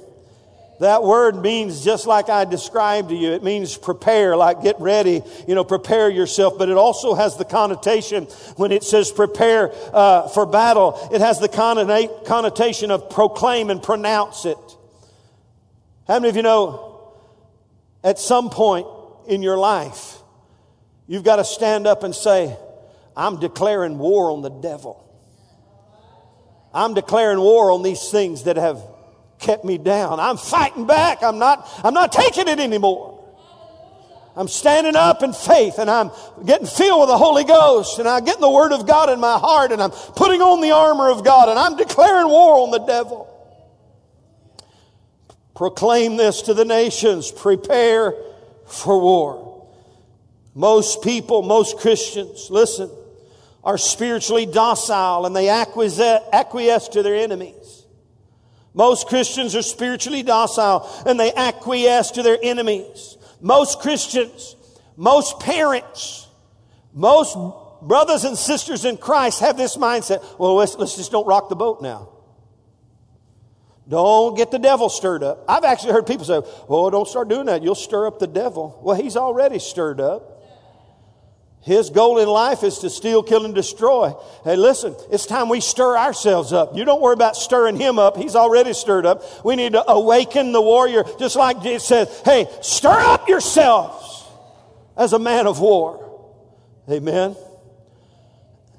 That 0.81 1.03
word 1.03 1.43
means 1.43 1.85
just 1.85 2.07
like 2.07 2.29
I 2.29 2.45
described 2.45 3.09
to 3.09 3.17
you. 3.17 3.33
It 3.33 3.43
means 3.43 3.77
prepare, 3.77 4.37
like 4.37 4.63
get 4.63 4.79
ready, 4.79 5.23
you 5.49 5.57
know, 5.57 5.65
prepare 5.65 6.09
yourself. 6.09 6.57
But 6.57 6.69
it 6.69 6.77
also 6.77 7.15
has 7.15 7.37
the 7.37 7.45
connotation 7.45 8.25
when 8.57 8.71
it 8.71 8.85
says 8.85 9.11
prepare 9.11 9.73
uh, 9.93 10.29
for 10.29 10.47
battle. 10.47 11.09
It 11.13 11.21
has 11.21 11.41
the 11.41 11.49
connotation 11.49 12.93
of 12.93 13.11
proclaim 13.11 13.71
and 13.71 13.83
pronounce 13.83 14.45
it. 14.45 14.59
How 16.07 16.21
many 16.21 16.29
of 16.29 16.37
you 16.37 16.43
know 16.43 17.13
at 18.05 18.21
some 18.21 18.49
point 18.49 18.87
in 19.27 19.43
your 19.43 19.59
life, 19.59 20.19
you've 21.09 21.25
got 21.25 21.37
to 21.37 21.45
stand 21.45 21.89
up 21.89 22.05
and 22.05 22.15
say, 22.15 22.57
I'm 23.17 23.41
declaring 23.41 23.99
war 23.99 24.31
on 24.31 24.43
the 24.43 24.49
devil. 24.49 25.05
I'm 26.73 26.95
declaring 26.95 27.39
war 27.41 27.71
on 27.73 27.83
these 27.83 28.11
things 28.11 28.45
that 28.45 28.57
have 28.57 28.83
kept 29.39 29.65
me 29.65 29.79
down. 29.79 30.21
I'm 30.21 30.37
fighting 30.37 30.87
back. 30.87 31.23
I'm 31.23 31.39
not, 31.39 31.69
I'm 31.83 31.95
not 31.95 32.13
taking 32.13 32.49
it 32.49 32.61
anymore. 32.61 33.15
I'm 34.37 34.47
standing 34.47 34.95
up 34.95 35.25
in 35.25 35.33
faith 35.33 35.79
and 35.79 35.91
I'm 35.91 36.13
getting 36.47 36.67
filled 36.67 37.01
with 37.01 37.09
the 37.09 37.19
Holy 37.19 37.43
Ghost 37.43 37.99
and 37.99 38.07
I'm 38.07 38.25
getting 38.25 38.41
the 38.41 38.51
Word 38.51 38.73
of 38.73 38.87
God 38.87 39.11
in 39.11 39.19
my 39.19 39.37
heart 39.37 39.73
and 39.73 39.83
I'm 39.83 39.91
putting 39.91 40.41
on 40.41 40.61
the 40.61 40.71
armor 40.71 41.11
of 41.11 41.25
God 41.25 41.49
and 41.49 41.59
I'm 41.59 41.77
declaring 41.77 42.29
war 42.29 42.63
on 42.63 42.71
the 42.71 42.79
devil. 42.79 43.27
Proclaim 45.57 46.17
this 46.17 46.43
to 46.43 46.55
the 46.55 46.65
nations. 46.65 47.33
Prepare 47.33 48.15
for 48.65 49.01
war. 49.01 49.67
Most 50.55 51.03
people, 51.03 51.43
most 51.43 51.79
Christians, 51.79 52.49
listen, 52.49 52.89
are 53.65 53.79
spiritually 53.79 54.47
docile 54.47 55.27
and 55.27 55.35
they 55.35 55.49
acquiesce 55.49 56.89
to 56.89 57.03
their 57.03 57.15
enemies. 57.15 57.85
Most 58.75 59.09
Christians 59.09 59.57
are 59.57 59.63
spiritually 59.63 60.23
docile 60.23 60.89
and 61.07 61.19
they 61.19 61.33
acquiesce 61.33 62.13
to 62.13 62.23
their 62.23 62.39
enemies. 62.43 63.17
Most 63.41 63.81
Christians, 63.81 64.57
most 64.97 65.41
parents, 65.41 66.29
most 66.93 67.37
brothers 67.83 68.25
and 68.25 68.37
sisters 68.37 68.85
in 68.85 68.97
Christ 68.97 69.41
have 69.41 69.57
this 69.57 69.77
mindset. 69.77 70.25
Well, 70.39 70.55
let's, 70.55 70.77
let's 70.77 70.97
just 70.97 71.11
don't 71.11 71.27
rock 71.27 71.49
the 71.49 71.57
boat 71.57 71.83
now. 71.83 72.09
Don't 73.89 74.37
get 74.37 74.51
the 74.51 74.59
devil 74.59 74.91
stirred 74.91 75.23
up. 75.23 75.45
I've 75.49 75.65
actually 75.65 75.93
heard 75.93 76.07
people 76.07 76.27
say, 76.27 76.41
well, 76.69 76.91
don't 76.91 77.09
start 77.09 77.29
doing 77.29 77.47
that. 77.47 77.63
You'll 77.63 77.75
stir 77.75 78.07
up 78.07 78.19
the 78.19 78.27
devil. 78.27 78.79
Well, 78.83 78.97
he's 78.97 79.17
already 79.17 79.59
stirred 79.59 80.01
up. 80.01 80.38
His 81.63 81.91
goal 81.91 82.19
in 82.19 82.29
life 82.29 82.63
is 82.63 82.79
to 82.79 82.91
steal, 82.91 83.23
kill, 83.23 83.45
and 83.45 83.55
destroy. 83.55 84.15
Hey, 84.45 84.57
listen, 84.57 84.95
it's 85.11 85.27
time 85.27 85.49
we 85.49 85.61
stir 85.61 85.99
ourselves 85.99 86.53
up. 86.53 86.77
You 86.77 86.85
don't 86.85 87.03
worry 87.03 87.15
about 87.15 87.37
stirring 87.37 87.77
him 87.77 87.99
up. 87.99 88.17
He's 88.17 88.37
already 88.37 88.73
stirred 88.73 89.05
up. 89.05 89.23
We 89.45 89.57
need 89.57 89.73
to 89.73 89.91
awaken 89.91 90.53
the 90.53 90.63
warrior, 90.63 91.05
just 91.19 91.37
like 91.37 91.65
it 91.65 91.83
says, 91.83 92.23
hey, 92.25 92.47
stir 92.63 92.99
up 92.99 93.29
yourselves 93.29 94.25
as 94.97 95.13
a 95.13 95.19
man 95.19 95.47
of 95.47 95.61
war. 95.61 96.05
Amen. 96.91 97.37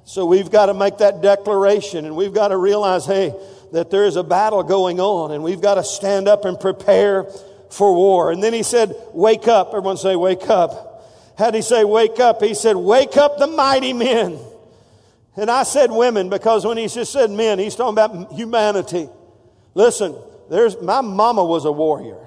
So 0.06 0.26
we've 0.26 0.50
got 0.50 0.68
to 0.68 0.74
make 0.74 0.98
that 0.98 1.22
declaration 1.22 2.06
and 2.06 2.16
we've 2.16 2.34
got 2.34 2.48
to 2.48 2.58
realize, 2.58 3.06
hey, 3.06 3.36
that 3.74 3.92
there 3.92 4.06
is 4.06 4.16
a 4.16 4.24
battle 4.24 4.64
going 4.64 5.00
on 5.00 5.32
and 5.32 5.44
we've 5.44 5.62
got 5.62 5.76
to 5.76 5.84
stand 5.84 6.28
up 6.28 6.46
and 6.46 6.60
prepare 6.60 7.26
for 7.70 7.94
war. 7.94 8.32
And 8.32 8.42
then 8.42 8.54
he 8.54 8.64
said, 8.64 8.96
wake 9.14 9.48
up. 9.48 9.68
Everyone 9.68 9.98
say, 9.98 10.16
wake 10.16 10.50
up. 10.50 10.89
How 11.40 11.52
did 11.52 11.56
he 11.56 11.62
say, 11.62 11.86
wake 11.86 12.20
up? 12.20 12.44
He 12.44 12.54
said, 12.54 12.76
wake 12.76 13.16
up 13.16 13.38
the 13.38 13.48
mighty 13.48 13.94
men. 13.94 14.38
And 15.38 15.50
I 15.50 15.64
said 15.64 15.90
women 15.90 16.30
because 16.30 16.66
when 16.66 16.76
he 16.78 16.90
just 16.90 17.14
said 17.14 17.32
men, 17.32 17.60
he's 17.60 17.78
talking 17.78 17.94
about 17.94 18.34
humanity. 18.34 19.08
Listen, 19.74 20.18
there's, 20.50 20.82
my 20.82 21.00
mama 21.00 21.46
was 21.46 21.64
a 21.64 21.72
warrior. 21.72 22.20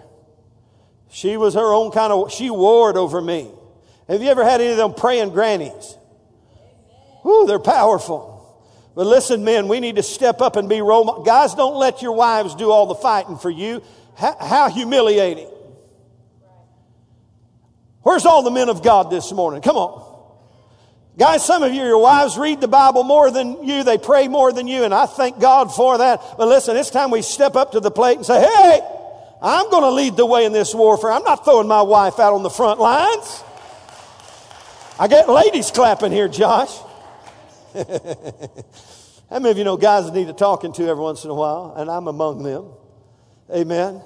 She 1.11 1.37
was 1.37 1.53
her 1.53 1.75
own 1.75 1.91
kind 1.91 2.11
of, 2.11 2.33
she 2.33 2.49
warred 2.49 2.97
over 2.97 3.21
me. 3.21 3.51
Have 4.09 4.23
you 4.23 4.31
ever 4.31 4.45
had 4.45 4.63
any 4.63 4.71
of 4.71 4.79
them 4.79 4.95
praying 4.95 5.29
grannies? 5.29 5.99
Whoo, 7.23 7.47
they're 7.47 7.59
powerful. 7.59 8.31
But 8.95 9.07
listen, 9.07 9.45
men, 9.45 9.69
we 9.69 9.81
need 9.81 9.97
to 9.97 10.03
step 10.03 10.41
up 10.41 10.57
and 10.57 10.71
be 10.71 10.81
role 10.81 11.23
Guys, 11.23 11.55
don't 11.55 11.77
let 11.77 12.01
your 12.01 12.13
wives 12.13 12.55
do 12.55 12.71
all 12.71 12.87
the 12.87 12.95
fighting 12.95 13.37
for 13.37 13.51
you. 13.51 13.83
How, 14.17 14.37
how 14.41 14.71
humiliating. 14.71 15.52
Where's 18.03 18.27
all 18.27 18.43
the 18.43 18.51
men 18.51 18.69
of 18.69 18.83
God 18.83 19.11
this 19.11 19.33
morning? 19.33 19.63
Come 19.63 19.77
on. 19.77 20.11
Guys, 21.19 21.45
some 21.45 21.63
of 21.63 21.75
you, 21.75 21.83
your 21.83 21.99
wives 21.99 22.39
read 22.39 22.61
the 22.61 22.69
Bible 22.69 23.05
more 23.05 23.31
than 23.31 23.65
you. 23.65 23.85
They 23.85 23.99
pray 23.99 24.29
more 24.29 24.53
than 24.53 24.67
you, 24.67 24.85
and 24.85 24.95
I 24.95 25.07
thank 25.07 25.39
God 25.39 25.75
for 25.75 25.99
that. 25.99 26.21
But 26.39 26.49
listen, 26.49 26.77
it's 26.77 26.91
time 26.91 27.11
we 27.11 27.21
step 27.21 27.55
up 27.55 27.73
to 27.73 27.81
the 27.81 27.91
plate 27.91 28.17
and 28.17 28.25
say, 28.25 28.41
hey, 28.41 28.81
I'm 29.43 29.71
going 29.71 29.83
to 29.83 29.91
lead 29.91 30.17
the 30.17 30.25
way 30.25 30.47
in 30.47 30.53
this 30.53 30.75
warfare. 30.75 31.13
I'm 31.13 31.25
not 31.25 31.45
throwing 31.45 31.69
my 31.69 31.83
wife 31.83 32.19
out 32.19 32.33
on 32.33 32.43
the 32.43 32.51
front 32.51 32.81
lines. 32.81 33.45
I 34.99 35.07
get 35.09 35.29
ladies 35.29 35.71
clapping 35.71 36.13
here, 36.13 36.29
Josh. 36.29 36.75
How 37.75 39.39
many 39.39 39.51
of 39.51 39.59
you 39.59 39.65
know 39.65 39.77
guys 39.77 40.11
need 40.13 40.29
a 40.29 40.33
talking 40.33 40.73
to 40.75 40.87
every 40.87 41.03
once 41.03 41.25
in 41.25 41.31
a 41.31 41.35
while? 41.35 41.75
And 41.77 41.91
I'm 41.91 42.07
among 42.07 42.43
them. 42.43 42.71
Amen. 43.51 44.03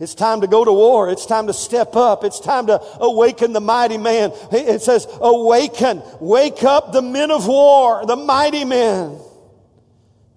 It's 0.00 0.14
time 0.14 0.40
to 0.40 0.48
go 0.48 0.64
to 0.64 0.72
war. 0.72 1.08
It's 1.08 1.24
time 1.24 1.46
to 1.46 1.52
step 1.52 1.94
up. 1.94 2.24
It's 2.24 2.40
time 2.40 2.66
to 2.66 2.80
awaken 2.98 3.52
the 3.52 3.60
mighty 3.60 3.96
man. 3.96 4.32
It 4.50 4.82
says, 4.82 5.06
awaken, 5.20 6.02
wake 6.20 6.64
up 6.64 6.92
the 6.92 7.02
men 7.02 7.30
of 7.30 7.46
war, 7.46 8.04
the 8.04 8.16
mighty 8.16 8.64
men. 8.64 9.18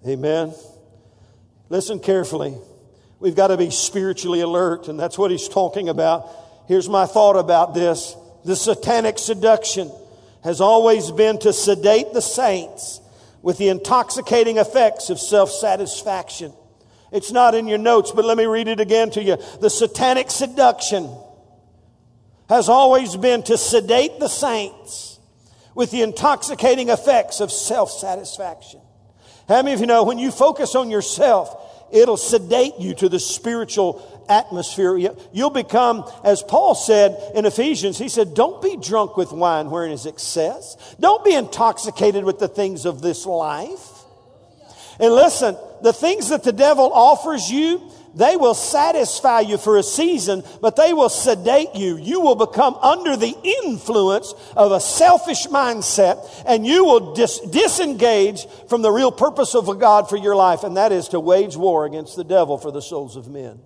Amen. 0.06 0.54
Listen 1.68 1.98
carefully. 1.98 2.56
We've 3.18 3.34
got 3.34 3.48
to 3.48 3.56
be 3.56 3.70
spiritually 3.70 4.40
alert, 4.42 4.86
and 4.86 4.98
that's 4.98 5.18
what 5.18 5.32
he's 5.32 5.48
talking 5.48 5.88
about. 5.88 6.30
Here's 6.68 6.88
my 6.88 7.06
thought 7.06 7.36
about 7.36 7.74
this. 7.74 8.14
The 8.44 8.54
satanic 8.54 9.18
seduction 9.18 9.90
has 10.44 10.60
always 10.60 11.10
been 11.10 11.40
to 11.40 11.52
sedate 11.52 12.12
the 12.12 12.22
saints 12.22 13.00
with 13.42 13.58
the 13.58 13.68
intoxicating 13.68 14.58
effects 14.58 15.10
of 15.10 15.18
self-satisfaction. 15.18 16.52
It's 17.12 17.32
not 17.32 17.54
in 17.54 17.66
your 17.66 17.78
notes, 17.78 18.12
but 18.12 18.24
let 18.24 18.36
me 18.36 18.46
read 18.46 18.68
it 18.68 18.80
again 18.80 19.10
to 19.12 19.22
you. 19.22 19.38
The 19.60 19.70
satanic 19.70 20.30
seduction 20.30 21.10
has 22.48 22.68
always 22.68 23.16
been 23.16 23.42
to 23.44 23.56
sedate 23.56 24.18
the 24.18 24.28
saints 24.28 25.18
with 25.74 25.90
the 25.90 26.02
intoxicating 26.02 26.88
effects 26.88 27.40
of 27.40 27.52
self 27.52 27.90
satisfaction. 27.90 28.80
How 29.48 29.62
many 29.62 29.74
of 29.74 29.80
you 29.80 29.86
know 29.86 30.04
when 30.04 30.18
you 30.18 30.30
focus 30.30 30.74
on 30.74 30.90
yourself, 30.90 31.88
it'll 31.90 32.16
sedate 32.16 32.74
you 32.78 32.94
to 32.96 33.08
the 33.08 33.20
spiritual 33.20 34.26
atmosphere. 34.28 34.96
You'll 35.32 35.50
become, 35.50 36.04
as 36.22 36.42
Paul 36.42 36.74
said 36.74 37.32
in 37.34 37.46
Ephesians, 37.46 37.98
he 37.98 38.08
said, 38.08 38.34
don't 38.34 38.60
be 38.62 38.76
drunk 38.76 39.16
with 39.16 39.32
wine 39.32 39.70
wherein 39.70 39.90
is 39.92 40.06
excess. 40.06 40.96
Don't 41.00 41.24
be 41.24 41.34
intoxicated 41.34 42.24
with 42.24 42.38
the 42.38 42.48
things 42.48 42.84
of 42.84 43.00
this 43.00 43.26
life. 43.26 43.88
And 45.00 45.14
listen, 45.14 45.56
the 45.82 45.92
things 45.92 46.28
that 46.28 46.44
the 46.44 46.52
devil 46.52 46.92
offers 46.92 47.50
you, 47.50 47.90
they 48.14 48.36
will 48.36 48.54
satisfy 48.54 49.40
you 49.40 49.58
for 49.58 49.76
a 49.76 49.82
season, 49.82 50.42
but 50.60 50.76
they 50.76 50.92
will 50.92 51.08
sedate 51.08 51.74
you. 51.74 51.96
You 51.98 52.20
will 52.20 52.34
become 52.34 52.74
under 52.76 53.16
the 53.16 53.36
influence 53.62 54.34
of 54.56 54.72
a 54.72 54.80
selfish 54.80 55.46
mindset 55.46 56.26
and 56.46 56.66
you 56.66 56.84
will 56.84 57.14
dis- 57.14 57.40
disengage 57.40 58.46
from 58.68 58.82
the 58.82 58.90
real 58.90 59.12
purpose 59.12 59.54
of 59.54 59.66
God 59.78 60.08
for 60.08 60.16
your 60.16 60.34
life, 60.34 60.64
and 60.64 60.76
that 60.76 60.90
is 60.90 61.08
to 61.08 61.20
wage 61.20 61.56
war 61.56 61.84
against 61.86 62.16
the 62.16 62.24
devil 62.24 62.58
for 62.58 62.72
the 62.72 62.82
souls 62.82 63.14
of 63.14 63.28
men. 63.28 63.60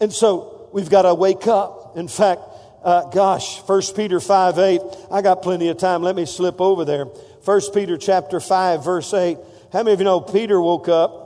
And 0.00 0.12
so 0.12 0.70
we've 0.72 0.90
got 0.90 1.02
to 1.02 1.14
wake 1.14 1.46
up. 1.46 1.96
In 1.96 2.08
fact, 2.08 2.40
uh, 2.82 3.08
gosh, 3.10 3.60
1 3.60 3.82
Peter 3.94 4.18
5 4.18 4.58
8, 4.58 4.80
I 5.12 5.22
got 5.22 5.42
plenty 5.42 5.68
of 5.68 5.76
time. 5.76 6.02
Let 6.02 6.16
me 6.16 6.26
slip 6.26 6.60
over 6.60 6.84
there. 6.84 7.04
1 7.04 7.60
Peter 7.72 7.96
chapter 7.96 8.40
5, 8.40 8.84
verse 8.84 9.14
8. 9.14 9.38
How 9.72 9.82
many 9.82 9.94
of 9.94 10.00
you 10.00 10.04
know 10.04 10.20
Peter 10.20 10.60
woke 10.60 10.88
up? 10.88 11.22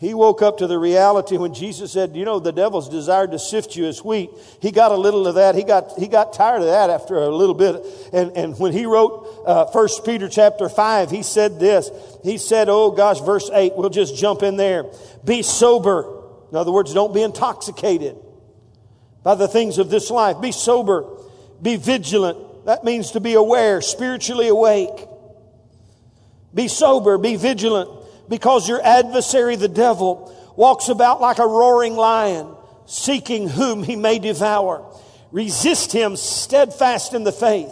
He 0.00 0.14
woke 0.14 0.40
up 0.42 0.58
to 0.58 0.66
the 0.66 0.78
reality 0.78 1.36
when 1.36 1.54
Jesus 1.54 1.92
said, 1.92 2.16
you 2.16 2.24
know, 2.24 2.38
the 2.38 2.52
devil's 2.52 2.88
desired 2.88 3.30
to 3.32 3.38
sift 3.38 3.76
you 3.76 3.86
as 3.86 4.04
wheat. 4.04 4.30
He 4.60 4.70
got 4.70 4.92
a 4.92 4.96
little 4.96 5.26
of 5.26 5.36
that. 5.36 5.54
He 5.54 5.62
got, 5.62 5.92
he 5.98 6.06
got 6.06 6.34
tired 6.34 6.60
of 6.60 6.66
that 6.66 6.90
after 6.90 7.16
a 7.16 7.28
little 7.34 7.54
bit. 7.54 7.82
And, 8.12 8.36
and 8.36 8.58
when 8.58 8.72
he 8.72 8.84
wrote, 8.84 9.44
uh, 9.46 9.66
1 9.66 9.88
Peter 10.04 10.28
chapter 10.28 10.68
5, 10.68 11.10
he 11.10 11.22
said 11.22 11.58
this. 11.58 11.90
He 12.22 12.36
said, 12.36 12.68
oh 12.68 12.90
gosh, 12.90 13.20
verse 13.20 13.50
8, 13.52 13.72
we'll 13.76 13.90
just 13.90 14.16
jump 14.16 14.42
in 14.42 14.56
there. 14.56 14.84
Be 15.24 15.42
sober. 15.42 16.22
In 16.50 16.56
other 16.56 16.72
words, 16.72 16.92
don't 16.92 17.14
be 17.14 17.22
intoxicated 17.22 18.16
by 19.22 19.34
the 19.34 19.48
things 19.48 19.78
of 19.78 19.88
this 19.88 20.10
life. 20.10 20.40
Be 20.40 20.52
sober. 20.52 21.06
Be 21.60 21.76
vigilant. 21.76 22.66
That 22.66 22.84
means 22.84 23.12
to 23.12 23.20
be 23.20 23.34
aware, 23.34 23.80
spiritually 23.80 24.48
awake. 24.48 25.08
Be 26.56 26.68
sober, 26.68 27.18
be 27.18 27.36
vigilant, 27.36 27.90
because 28.30 28.66
your 28.66 28.82
adversary, 28.82 29.56
the 29.56 29.68
devil, 29.68 30.34
walks 30.56 30.88
about 30.88 31.20
like 31.20 31.38
a 31.38 31.46
roaring 31.46 31.94
lion, 31.96 32.48
seeking 32.86 33.46
whom 33.46 33.82
he 33.82 33.94
may 33.94 34.18
devour. 34.18 34.90
Resist 35.30 35.92
him 35.92 36.16
steadfast 36.16 37.12
in 37.12 37.24
the 37.24 37.32
faith, 37.32 37.70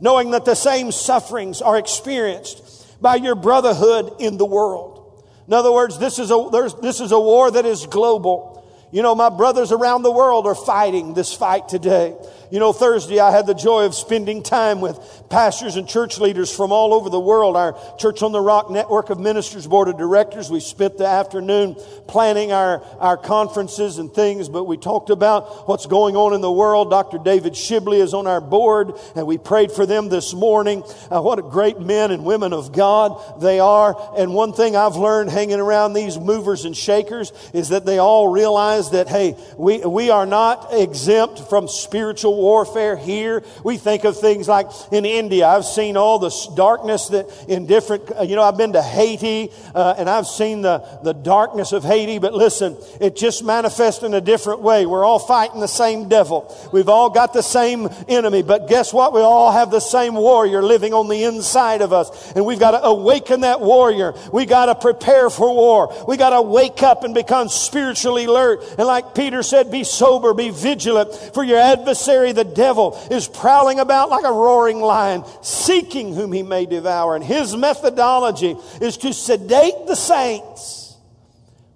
knowing 0.00 0.32
that 0.32 0.44
the 0.44 0.56
same 0.56 0.90
sufferings 0.90 1.62
are 1.62 1.78
experienced 1.78 3.00
by 3.00 3.14
your 3.14 3.36
brotherhood 3.36 4.16
in 4.18 4.36
the 4.36 4.44
world. 4.44 5.24
In 5.46 5.52
other 5.52 5.70
words, 5.70 5.98
this 5.98 6.18
is 6.18 6.32
a, 6.32 6.72
this 6.82 7.00
is 7.00 7.12
a 7.12 7.20
war 7.20 7.52
that 7.52 7.64
is 7.64 7.86
global. 7.86 8.53
You 8.94 9.02
know, 9.02 9.16
my 9.16 9.28
brothers 9.28 9.72
around 9.72 10.02
the 10.02 10.12
world 10.12 10.46
are 10.46 10.54
fighting 10.54 11.14
this 11.14 11.34
fight 11.34 11.68
today. 11.68 12.14
You 12.52 12.60
know, 12.60 12.72
Thursday 12.72 13.18
I 13.18 13.32
had 13.32 13.44
the 13.44 13.54
joy 13.54 13.86
of 13.86 13.96
spending 13.96 14.40
time 14.40 14.80
with 14.80 15.00
pastors 15.28 15.74
and 15.74 15.88
church 15.88 16.18
leaders 16.18 16.54
from 16.54 16.70
all 16.70 16.94
over 16.94 17.10
the 17.10 17.18
world. 17.18 17.56
Our 17.56 17.76
Church 17.98 18.22
on 18.22 18.30
the 18.30 18.40
Rock 18.40 18.70
Network 18.70 19.10
of 19.10 19.18
Ministers 19.18 19.66
Board 19.66 19.88
of 19.88 19.98
Directors, 19.98 20.48
we 20.48 20.60
spent 20.60 20.96
the 20.96 21.06
afternoon 21.06 21.74
planning 22.06 22.52
our, 22.52 22.84
our 23.00 23.16
conferences 23.16 23.98
and 23.98 24.14
things, 24.14 24.48
but 24.48 24.62
we 24.62 24.76
talked 24.76 25.10
about 25.10 25.66
what's 25.66 25.86
going 25.86 26.14
on 26.14 26.32
in 26.32 26.40
the 26.42 26.52
world. 26.52 26.90
Dr. 26.90 27.18
David 27.18 27.54
Shibley 27.54 28.00
is 28.00 28.14
on 28.14 28.28
our 28.28 28.40
board, 28.40 28.92
and 29.16 29.26
we 29.26 29.38
prayed 29.38 29.72
for 29.72 29.86
them 29.86 30.08
this 30.08 30.32
morning. 30.32 30.84
Uh, 31.10 31.20
what 31.20 31.40
great 31.50 31.80
men 31.80 32.12
and 32.12 32.24
women 32.24 32.52
of 32.52 32.70
God 32.70 33.42
they 33.42 33.58
are. 33.58 33.96
And 34.16 34.32
one 34.32 34.52
thing 34.52 34.76
I've 34.76 34.94
learned 34.94 35.30
hanging 35.30 35.58
around 35.58 35.94
these 35.94 36.16
movers 36.20 36.64
and 36.64 36.76
shakers 36.76 37.32
is 37.52 37.70
that 37.70 37.84
they 37.84 37.98
all 37.98 38.28
realize 38.28 38.83
that, 38.90 39.08
hey, 39.08 39.36
we, 39.56 39.78
we 39.78 40.10
are 40.10 40.26
not 40.26 40.68
exempt 40.72 41.48
from 41.48 41.68
spiritual 41.68 42.36
warfare 42.36 42.96
here. 42.96 43.42
We 43.64 43.76
think 43.76 44.04
of 44.04 44.18
things 44.18 44.48
like 44.48 44.68
in 44.90 45.04
India. 45.04 45.46
I've 45.46 45.64
seen 45.64 45.96
all 45.96 46.18
the 46.18 46.32
darkness 46.56 47.08
that 47.08 47.26
in 47.48 47.66
different, 47.66 48.10
uh, 48.18 48.22
you 48.22 48.36
know, 48.36 48.42
I've 48.42 48.56
been 48.56 48.72
to 48.72 48.82
Haiti 48.82 49.50
uh, 49.74 49.94
and 49.98 50.08
I've 50.08 50.26
seen 50.26 50.62
the, 50.62 50.78
the 51.02 51.12
darkness 51.12 51.72
of 51.72 51.84
Haiti, 51.84 52.18
but 52.18 52.34
listen, 52.34 52.76
it 53.00 53.16
just 53.16 53.44
manifests 53.44 54.02
in 54.02 54.14
a 54.14 54.20
different 54.20 54.60
way. 54.60 54.86
We're 54.86 55.04
all 55.04 55.18
fighting 55.18 55.60
the 55.60 55.66
same 55.66 56.08
devil. 56.08 56.54
We've 56.72 56.88
all 56.88 57.10
got 57.10 57.32
the 57.32 57.42
same 57.42 57.88
enemy, 58.08 58.42
but 58.42 58.68
guess 58.68 58.92
what? 58.92 59.12
We 59.12 59.20
all 59.20 59.52
have 59.52 59.70
the 59.70 59.80
same 59.80 60.14
warrior 60.14 60.62
living 60.62 60.94
on 60.94 61.08
the 61.08 61.24
inside 61.24 61.82
of 61.82 61.92
us. 61.92 62.32
And 62.32 62.44
we've 62.44 62.58
got 62.58 62.72
to 62.72 62.82
awaken 62.82 63.42
that 63.42 63.60
warrior. 63.60 64.14
We 64.32 64.46
got 64.46 64.66
to 64.66 64.74
prepare 64.74 65.30
for 65.30 65.54
war. 65.54 66.04
We 66.08 66.16
got 66.16 66.30
to 66.30 66.42
wake 66.42 66.82
up 66.82 67.04
and 67.04 67.14
become 67.14 67.48
spiritually 67.48 68.24
alert. 68.24 68.63
And 68.78 68.86
like 68.86 69.14
Peter 69.14 69.42
said, 69.42 69.70
be 69.70 69.84
sober, 69.84 70.34
be 70.34 70.50
vigilant, 70.50 71.14
for 71.34 71.44
your 71.44 71.58
adversary 71.58 72.32
the 72.32 72.44
devil 72.44 72.98
is 73.10 73.28
prowling 73.28 73.80
about 73.80 74.10
like 74.10 74.24
a 74.24 74.32
roaring 74.32 74.80
lion, 74.80 75.24
seeking 75.42 76.14
whom 76.14 76.32
he 76.32 76.42
may 76.42 76.66
devour. 76.66 77.16
And 77.16 77.24
his 77.24 77.56
methodology 77.56 78.56
is 78.80 78.96
to 78.98 79.12
sedate 79.12 79.86
the 79.86 79.96
saints 79.96 80.96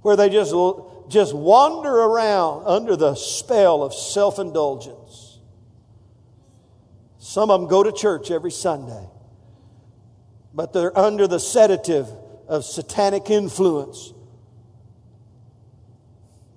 where 0.03 0.17
they 0.17 0.29
just, 0.29 0.55
just 1.09 1.35
wander 1.35 1.93
around 1.93 2.65
under 2.67 2.97
the 2.97 3.15
spell 3.15 3.83
of 3.83 3.95
self 3.95 4.39
indulgence. 4.39 5.39
Some 7.19 7.51
of 7.51 7.61
them 7.61 7.69
go 7.69 7.83
to 7.83 7.93
church 7.93 8.31
every 8.31 8.51
Sunday, 8.51 9.07
but 10.55 10.73
they're 10.73 10.97
under 10.97 11.27
the 11.27 11.39
sedative 11.39 12.09
of 12.49 12.65
satanic 12.65 13.29
influence. 13.29 14.15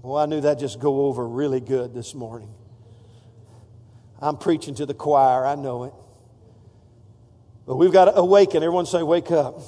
Well, 0.02 0.18
I 0.18 0.26
knew 0.26 0.42
that 0.42 0.58
just 0.58 0.80
go 0.80 1.06
over 1.06 1.28
really 1.28 1.60
good 1.60 1.94
this 1.94 2.16
morning. 2.16 2.50
I'm 4.20 4.38
preaching 4.38 4.76
to 4.76 4.86
the 4.86 4.94
choir, 4.94 5.46
I 5.46 5.56
know 5.56 5.84
it. 5.84 5.94
But 7.68 7.76
we've 7.76 7.92
got 7.92 8.06
to 8.06 8.16
awaken. 8.16 8.64
Everyone 8.64 8.86
say, 8.86 9.04
wake 9.04 9.32
up. 9.32 9.60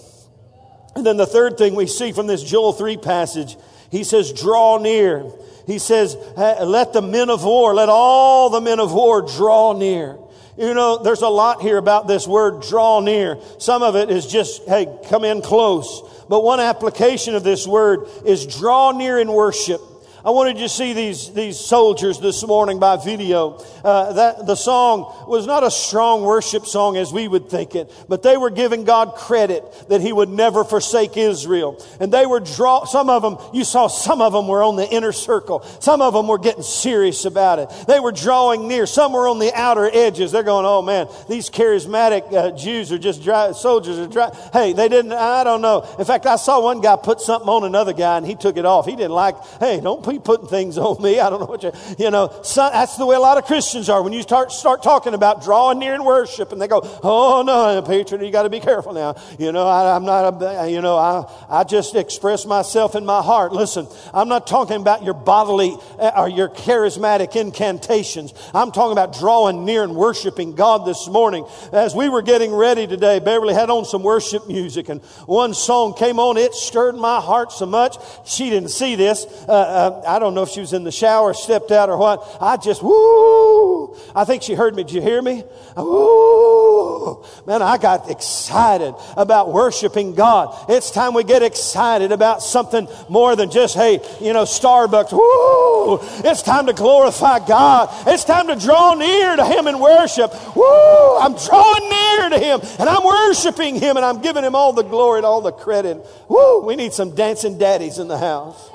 And 0.96 1.06
then 1.06 1.18
the 1.18 1.26
third 1.26 1.58
thing 1.58 1.76
we 1.76 1.88
see 1.88 2.12
from 2.12 2.28
this 2.28 2.44
Joel 2.44 2.74
3 2.74 2.98
passage, 2.98 3.56
he 3.92 4.04
says, 4.04 4.34
draw 4.34 4.80
near. 4.80 5.32
He 5.68 5.80
says, 5.80 6.18
let 6.36 6.94
the 6.94 7.02
men 7.02 7.30
of 7.30 7.44
war, 7.44 7.74
let 7.76 7.90
all 7.90 8.50
the 8.50 8.62
men 8.62 8.80
of 8.80 8.92
war 8.92 9.22
draw 9.22 9.74
near. 9.74 10.18
You 10.58 10.74
know, 10.74 11.02
there's 11.02 11.22
a 11.22 11.30
lot 11.30 11.62
here 11.62 11.78
about 11.78 12.08
this 12.08 12.28
word 12.28 12.62
draw 12.62 13.00
near. 13.00 13.40
Some 13.60 13.82
of 13.82 13.96
it 13.96 14.10
is 14.12 14.28
just, 14.28 14.66
hey, 14.66 14.88
come 15.10 15.24
in 15.24 15.42
close. 15.42 16.02
But 16.28 16.44
one 16.44 16.60
application 16.60 17.36
of 17.36 17.44
this 17.44 17.66
word 17.66 18.08
is 18.26 18.46
draw 18.46 18.92
near 18.92 19.20
in 19.20 19.32
worship. 19.32 19.82
I 20.26 20.30
wanted 20.30 20.56
you 20.58 20.64
to 20.64 20.70
see 20.70 20.94
these, 20.94 21.34
these 21.34 21.60
soldiers 21.60 22.18
this 22.18 22.48
morning 22.48 22.80
by 22.80 22.96
video. 22.96 23.62
Uh, 23.84 24.14
that 24.14 24.46
the 24.46 24.56
song 24.56 25.26
was 25.28 25.46
not 25.46 25.66
a 25.66 25.72
strong 25.72 26.22
worship 26.22 26.66
song 26.66 26.96
as 26.96 27.12
we 27.12 27.28
would 27.28 27.50
think 27.50 27.76
it, 27.76 27.92
but 28.08 28.24
they 28.24 28.38
were 28.38 28.50
giving 28.50 28.86
God 28.86 29.16
credit 29.16 29.66
that 29.90 30.00
He 30.00 30.14
would 30.14 30.30
never 30.30 30.64
forsake 30.64 31.18
Israel. 31.18 31.84
And 32.00 32.14
they 32.14 32.26
were 32.26 32.40
draw, 32.40 32.86
some 32.86 33.10
of 33.10 33.22
them, 33.22 33.38
you 33.54 33.66
saw 33.66 33.88
some 33.88 34.22
of 34.22 34.32
them 34.32 34.48
were 34.48 34.64
on 34.64 34.78
the 34.78 34.90
inner 34.90 35.12
circle. 35.12 35.62
Some 35.82 36.02
of 36.02 36.14
them 36.14 36.30
were 36.30 36.38
getting 36.38 36.64
serious 36.64 37.26
about 37.26 37.60
it. 37.60 37.70
They 37.86 38.00
were 38.00 38.14
drawing 38.14 38.70
near. 38.70 38.86
Some 38.86 39.12
were 39.12 39.28
on 39.28 39.40
the 39.40 39.52
outer 39.54 39.90
edges. 39.92 40.32
They're 40.32 40.44
going, 40.44 40.66
oh 40.66 40.82
man, 40.82 41.10
these 41.28 41.50
charismatic 41.50 42.32
uh, 42.32 42.52
Jews 42.52 42.94
are 42.94 42.98
just 42.98 43.24
dry, 43.24 43.52
soldiers 43.52 44.00
are 44.00 44.08
dry. 44.08 44.34
Hey, 44.54 44.72
they 44.72 44.88
didn't, 44.88 45.12
I 45.12 45.44
don't 45.44 45.62
know. 45.62 45.86
In 46.00 46.06
fact, 46.06 46.26
I 46.26 46.38
saw 46.38 46.62
one 46.62 46.80
guy 46.80 46.96
put 46.96 47.20
something 47.20 47.50
on 47.50 47.66
another 47.66 47.92
guy 47.92 48.16
and 48.16 48.26
he 48.26 48.36
took 48.36 48.56
it 48.56 48.66
off. 48.66 48.86
He 48.86 48.96
didn't 48.96 49.12
like, 49.12 49.36
hey, 49.60 49.82
don't 49.82 50.13
putting 50.20 50.48
things 50.48 50.78
on 50.78 51.02
me. 51.02 51.20
I 51.20 51.30
don't 51.30 51.40
know 51.40 51.46
what 51.46 51.64
you, 51.64 51.72
you 51.98 52.12
know, 52.12 52.42
so, 52.44 52.70
that's 52.72 52.98
the 52.98 53.06
way 53.06 53.16
a 53.16 53.20
lot 53.20 53.38
of 53.38 53.46
Christians 53.46 53.90
are. 53.90 54.02
When 54.02 54.14
you 54.14 54.22
start, 54.22 54.52
start 54.52 54.84
talking 54.84 55.14
about 55.14 55.44
drawing 55.44 55.80
near 55.80 55.96
in 55.96 56.04
worship 56.04 56.52
and 56.52 56.62
they 56.62 56.68
go, 56.68 56.82
oh 57.04 57.44
no, 57.46 57.82
Patriot, 57.82 58.24
you 58.26 58.32
got 58.32 58.44
to 58.44 58.50
be 58.50 58.60
careful 58.60 58.94
now. 58.94 59.16
You 59.38 59.52
know, 59.52 59.68
I, 59.68 59.96
am 59.96 60.06
not, 60.06 60.42
a, 60.42 60.70
you 60.70 60.82
know, 60.82 60.98
I, 60.98 61.30
I 61.50 61.64
just 61.64 61.96
express 61.96 62.46
myself 62.46 62.96
in 62.96 63.06
my 63.06 63.22
heart. 63.22 63.54
Listen, 63.54 63.88
I'm 64.14 64.30
not 64.30 64.48
talking 64.48 64.82
about 64.82 65.04
your 65.04 65.14
bodily 65.14 65.76
uh, 66.00 66.12
or 66.18 66.30
your 66.30 66.50
charismatic 66.50 67.36
incantations. 67.36 68.34
I'm 68.54 68.72
talking 68.72 68.94
about 68.94 69.18
drawing 69.18 69.66
near 69.66 69.84
and 69.84 69.96
worshiping 69.96 70.56
God 70.56 70.86
this 70.86 71.08
morning. 71.08 71.46
As 71.72 71.96
we 71.96 72.10
were 72.10 72.22
getting 72.22 72.54
ready 72.54 72.88
today, 72.88 73.20
Beverly 73.20 73.54
had 73.54 73.70
on 73.70 73.86
some 73.86 74.04
worship 74.04 74.48
music 74.48 74.90
and 74.90 75.02
one 75.26 75.54
song 75.54 75.94
came 75.94 76.20
on. 76.20 76.38
It 76.38 76.54
stirred 76.54 76.96
my 76.96 77.20
heart 77.20 77.52
so 77.52 77.66
much. 77.66 77.98
She 78.26 78.50
didn't 78.50 78.70
see 78.70 78.96
this. 78.96 79.26
Uh, 79.48 79.52
uh, 79.52 80.03
I 80.06 80.20
don't 80.20 80.34
know 80.34 80.44
if 80.44 80.50
she 80.50 80.60
was 80.60 80.74
in 80.74 80.84
the 80.84 80.92
shower, 80.92 81.34
stepped 81.34 81.72
out 81.72 81.90
or 81.90 81.98
what. 81.98 82.38
I 82.42 82.58
just, 82.58 82.84
woo! 82.84 83.96
I 84.16 84.26
think 84.26 84.44
she 84.44 84.54
heard 84.54 84.76
me. 84.76 84.84
Did 84.84 84.94
you 84.94 85.02
hear 85.02 85.22
me? 85.22 85.44
Woo! 85.78 87.24
Man, 87.46 87.62
I 87.62 87.78
got 87.78 88.10
excited 88.10 88.96
about 89.18 89.52
worshiping 89.52 90.16
God. 90.16 90.70
It's 90.70 90.92
time 90.92 91.14
we 91.14 91.24
get 91.24 91.44
excited 91.44 92.12
about 92.12 92.42
something 92.42 92.88
more 93.10 93.36
than 93.36 93.52
just, 93.52 93.76
hey, 93.76 94.00
you 94.22 94.34
know, 94.34 94.44
Starbucks. 94.44 95.12
Woo! 95.12 96.00
It's 96.30 96.42
time 96.42 96.68
to 96.68 96.74
glorify 96.74 97.46
God. 97.46 97.90
It's 98.08 98.24
time 98.24 98.48
to 98.48 98.56
draw 98.56 98.94
near 98.94 99.36
to 99.36 99.46
Him 99.46 99.68
in 99.68 99.80
worship. 99.80 100.34
Woo! 100.56 101.18
I'm 101.18 101.36
drawing 101.36 101.90
near 101.90 102.30
to 102.30 102.40
Him 102.40 102.60
and 102.80 102.90
I'm 102.90 103.04
worshiping 103.04 103.76
Him 103.76 103.98
and 103.98 104.06
I'm 104.06 104.22
giving 104.22 104.44
Him 104.44 104.56
all 104.56 104.74
the 104.74 104.84
glory 104.84 105.20
and 105.20 105.26
all 105.26 105.42
the 105.42 105.52
credit. 105.52 106.06
Woo! 106.28 106.62
We 106.66 106.76
need 106.76 106.94
some 106.94 107.16
dancing 107.16 107.58
daddies 107.58 108.00
in 108.00 108.08
the 108.08 108.18
house. 108.18 108.70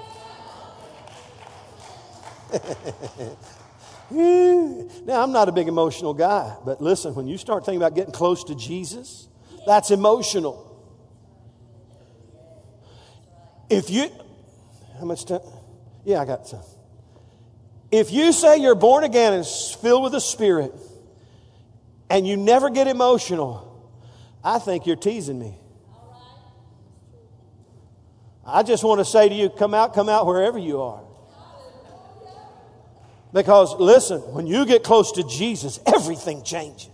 now, 4.10 5.22
I'm 5.22 5.32
not 5.32 5.48
a 5.48 5.52
big 5.52 5.68
emotional 5.68 6.14
guy, 6.14 6.56
but 6.64 6.80
listen, 6.80 7.14
when 7.14 7.26
you 7.26 7.36
start 7.36 7.64
thinking 7.64 7.80
about 7.80 7.94
getting 7.94 8.12
close 8.12 8.44
to 8.44 8.54
Jesus, 8.54 9.28
that's 9.66 9.90
emotional. 9.90 10.64
If 13.68 13.90
you, 13.90 14.10
how 14.98 15.04
much 15.04 15.26
time? 15.26 15.40
Yeah, 16.04 16.22
I 16.22 16.24
got 16.24 16.46
some. 16.46 16.62
If 17.90 18.12
you 18.12 18.32
say 18.32 18.58
you're 18.58 18.74
born 18.74 19.04
again 19.04 19.34
and 19.34 19.46
filled 19.46 20.02
with 20.02 20.12
the 20.12 20.20
Spirit, 20.20 20.72
and 22.10 22.26
you 22.26 22.36
never 22.36 22.70
get 22.70 22.86
emotional, 22.86 23.90
I 24.42 24.58
think 24.58 24.86
you're 24.86 24.96
teasing 24.96 25.38
me. 25.38 25.54
I 28.46 28.62
just 28.62 28.82
want 28.82 29.00
to 29.00 29.04
say 29.04 29.28
to 29.28 29.34
you, 29.34 29.50
come 29.50 29.74
out, 29.74 29.94
come 29.94 30.08
out 30.08 30.24
wherever 30.24 30.58
you 30.58 30.80
are. 30.80 31.02
Because 33.32 33.74
listen, 33.74 34.20
when 34.32 34.46
you 34.46 34.64
get 34.66 34.82
close 34.82 35.12
to 35.12 35.22
Jesus, 35.22 35.78
everything 35.86 36.42
changes. 36.42 36.88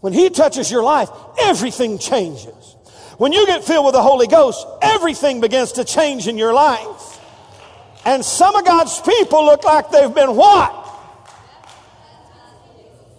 When 0.00 0.12
He 0.12 0.30
touches 0.30 0.70
your 0.70 0.82
life, 0.82 1.10
everything 1.40 1.98
changes. 1.98 2.76
When 3.18 3.32
you 3.32 3.46
get 3.46 3.64
filled 3.64 3.84
with 3.84 3.94
the 3.94 4.02
Holy 4.02 4.26
Ghost, 4.26 4.66
everything 4.80 5.40
begins 5.40 5.72
to 5.72 5.84
change 5.84 6.26
in 6.26 6.38
your 6.38 6.54
life. 6.54 7.18
And 8.06 8.24
some 8.24 8.56
of 8.56 8.64
God's 8.64 8.98
people 9.00 9.44
look 9.44 9.64
like 9.64 9.90
they've 9.90 10.14
been 10.14 10.34
what? 10.36 10.76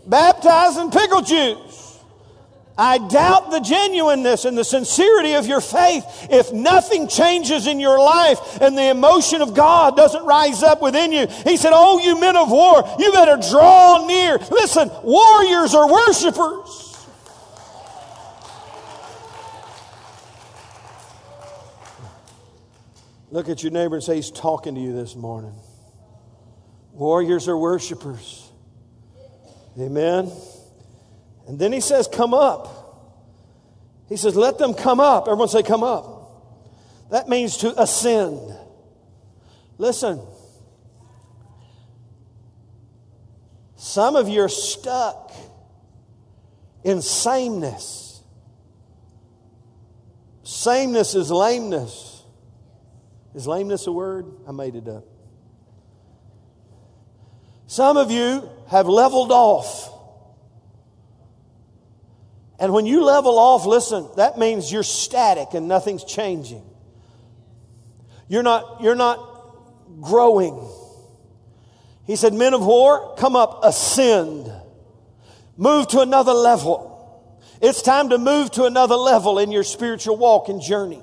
Baptized 0.07 0.79
in 0.79 0.89
pickle 0.89 1.21
juice. 1.21 1.80
I 2.77 2.97
doubt 2.97 3.51
the 3.51 3.59
genuineness 3.59 4.45
and 4.45 4.57
the 4.57 4.63
sincerity 4.63 5.33
of 5.33 5.45
your 5.45 5.61
faith 5.61 6.05
if 6.29 6.51
nothing 6.53 7.07
changes 7.07 7.67
in 7.67 7.79
your 7.79 7.99
life 7.99 8.61
and 8.61 8.77
the 8.77 8.89
emotion 8.89 9.41
of 9.41 9.53
God 9.53 9.95
doesn't 9.95 10.25
rise 10.25 10.63
up 10.63 10.81
within 10.81 11.11
you. 11.11 11.27
He 11.43 11.57
said, 11.57 11.71
Oh, 11.73 11.99
you 11.99 12.19
men 12.19 12.35
of 12.35 12.49
war, 12.49 12.83
you 12.97 13.11
better 13.11 13.37
draw 13.49 14.05
near. 14.07 14.37
Listen, 14.37 14.89
warriors 15.03 15.75
are 15.75 15.91
worshipers. 15.91 16.87
Look 23.31 23.47
at 23.47 23.63
your 23.63 23.71
neighbor 23.71 23.95
and 23.95 24.03
say, 24.03 24.15
He's 24.17 24.31
talking 24.31 24.75
to 24.75 24.81
you 24.81 24.93
this 24.93 25.15
morning. 25.15 25.53
Warriors 26.91 27.47
are 27.47 27.57
worshipers. 27.57 28.49
Amen. 29.79 30.31
And 31.47 31.59
then 31.59 31.71
he 31.73 31.81
says, 31.81 32.07
Come 32.07 32.33
up. 32.33 32.77
He 34.07 34.17
says, 34.17 34.35
Let 34.35 34.57
them 34.57 34.73
come 34.73 34.99
up. 34.99 35.27
Everyone 35.27 35.47
say, 35.47 35.63
Come 35.63 35.83
up. 35.83 36.19
That 37.11 37.27
means 37.27 37.57
to 37.57 37.81
ascend. 37.81 38.39
Listen, 39.77 40.21
some 43.75 44.15
of 44.15 44.29
you 44.29 44.43
are 44.43 44.49
stuck 44.49 45.33
in 46.83 47.01
sameness. 47.01 48.21
Sameness 50.43 51.15
is 51.15 51.31
lameness. 51.31 52.23
Is 53.33 53.47
lameness 53.47 53.87
a 53.87 53.91
word? 53.91 54.25
I 54.47 54.51
made 54.51 54.75
it 54.75 54.87
up. 54.87 55.05
Some 57.67 57.97
of 57.97 58.11
you 58.11 58.49
have 58.67 58.87
leveled 58.87 59.31
off. 59.31 59.90
And 62.61 62.71
when 62.73 62.85
you 62.85 63.03
level 63.03 63.39
off, 63.39 63.65
listen, 63.65 64.07
that 64.17 64.37
means 64.37 64.71
you're 64.71 64.83
static 64.83 65.55
and 65.55 65.67
nothing's 65.67 66.03
changing. 66.03 66.63
You're 68.27 68.43
not, 68.43 68.83
you're 68.83 68.95
not 68.95 69.17
growing. 69.99 70.69
He 72.05 72.15
said, 72.15 72.35
Men 72.35 72.53
of 72.53 72.63
war, 72.63 73.15
come 73.17 73.35
up, 73.35 73.61
ascend, 73.63 74.53
move 75.57 75.87
to 75.87 76.01
another 76.01 76.33
level. 76.33 77.35
It's 77.63 77.81
time 77.81 78.09
to 78.09 78.19
move 78.19 78.51
to 78.51 78.65
another 78.65 78.95
level 78.95 79.39
in 79.39 79.51
your 79.51 79.63
spiritual 79.63 80.17
walk 80.17 80.47
and 80.47 80.61
journey. 80.61 81.01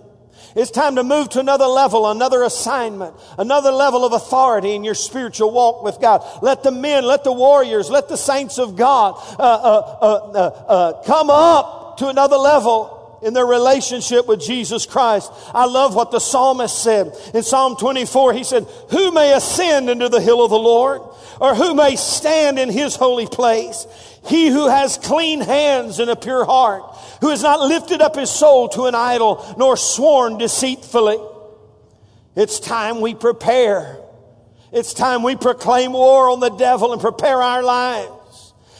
It's 0.58 0.72
time 0.72 0.96
to 0.96 1.04
move 1.04 1.28
to 1.30 1.38
another 1.38 1.66
level, 1.66 2.10
another 2.10 2.42
assignment, 2.42 3.14
another 3.38 3.70
level 3.70 4.04
of 4.04 4.12
authority 4.12 4.74
in 4.74 4.82
your 4.82 4.96
spiritual 4.96 5.52
walk 5.52 5.84
with 5.84 6.00
God. 6.00 6.26
Let 6.42 6.64
the 6.64 6.72
men, 6.72 7.04
let 7.04 7.22
the 7.22 7.32
warriors, 7.32 7.90
let 7.90 8.08
the 8.08 8.16
saints 8.16 8.58
of 8.58 8.74
God 8.74 9.14
uh, 9.38 9.42
uh, 9.42 9.98
uh, 10.02 10.46
uh 10.66 11.02
come 11.04 11.30
up 11.30 11.98
to 11.98 12.08
another 12.08 12.36
level 12.36 12.97
in 13.22 13.34
their 13.34 13.46
relationship 13.46 14.26
with 14.26 14.40
Jesus 14.40 14.86
Christ. 14.86 15.30
I 15.52 15.66
love 15.66 15.94
what 15.94 16.10
the 16.10 16.20
psalmist 16.20 16.82
said. 16.82 17.12
In 17.34 17.42
Psalm 17.42 17.76
24, 17.76 18.32
he 18.32 18.44
said, 18.44 18.66
Who 18.90 19.12
may 19.12 19.32
ascend 19.34 19.90
into 19.90 20.08
the 20.08 20.20
hill 20.20 20.44
of 20.44 20.50
the 20.50 20.58
Lord? 20.58 21.02
Or 21.40 21.54
who 21.54 21.74
may 21.74 21.96
stand 21.96 22.58
in 22.58 22.70
his 22.70 22.96
holy 22.96 23.26
place? 23.26 23.86
He 24.26 24.48
who 24.48 24.68
has 24.68 24.98
clean 24.98 25.40
hands 25.40 26.00
and 26.00 26.10
a 26.10 26.16
pure 26.16 26.44
heart, 26.44 26.82
who 27.20 27.30
has 27.30 27.42
not 27.42 27.60
lifted 27.60 28.00
up 28.00 28.16
his 28.16 28.30
soul 28.30 28.68
to 28.70 28.84
an 28.84 28.94
idol, 28.94 29.44
nor 29.56 29.76
sworn 29.76 30.38
deceitfully. 30.38 31.18
It's 32.36 32.60
time 32.60 33.00
we 33.00 33.14
prepare. 33.14 33.98
It's 34.72 34.92
time 34.92 35.22
we 35.22 35.34
proclaim 35.34 35.92
war 35.92 36.28
on 36.30 36.40
the 36.40 36.50
devil 36.50 36.92
and 36.92 37.00
prepare 37.00 37.40
our 37.40 37.62
lives. 37.62 38.12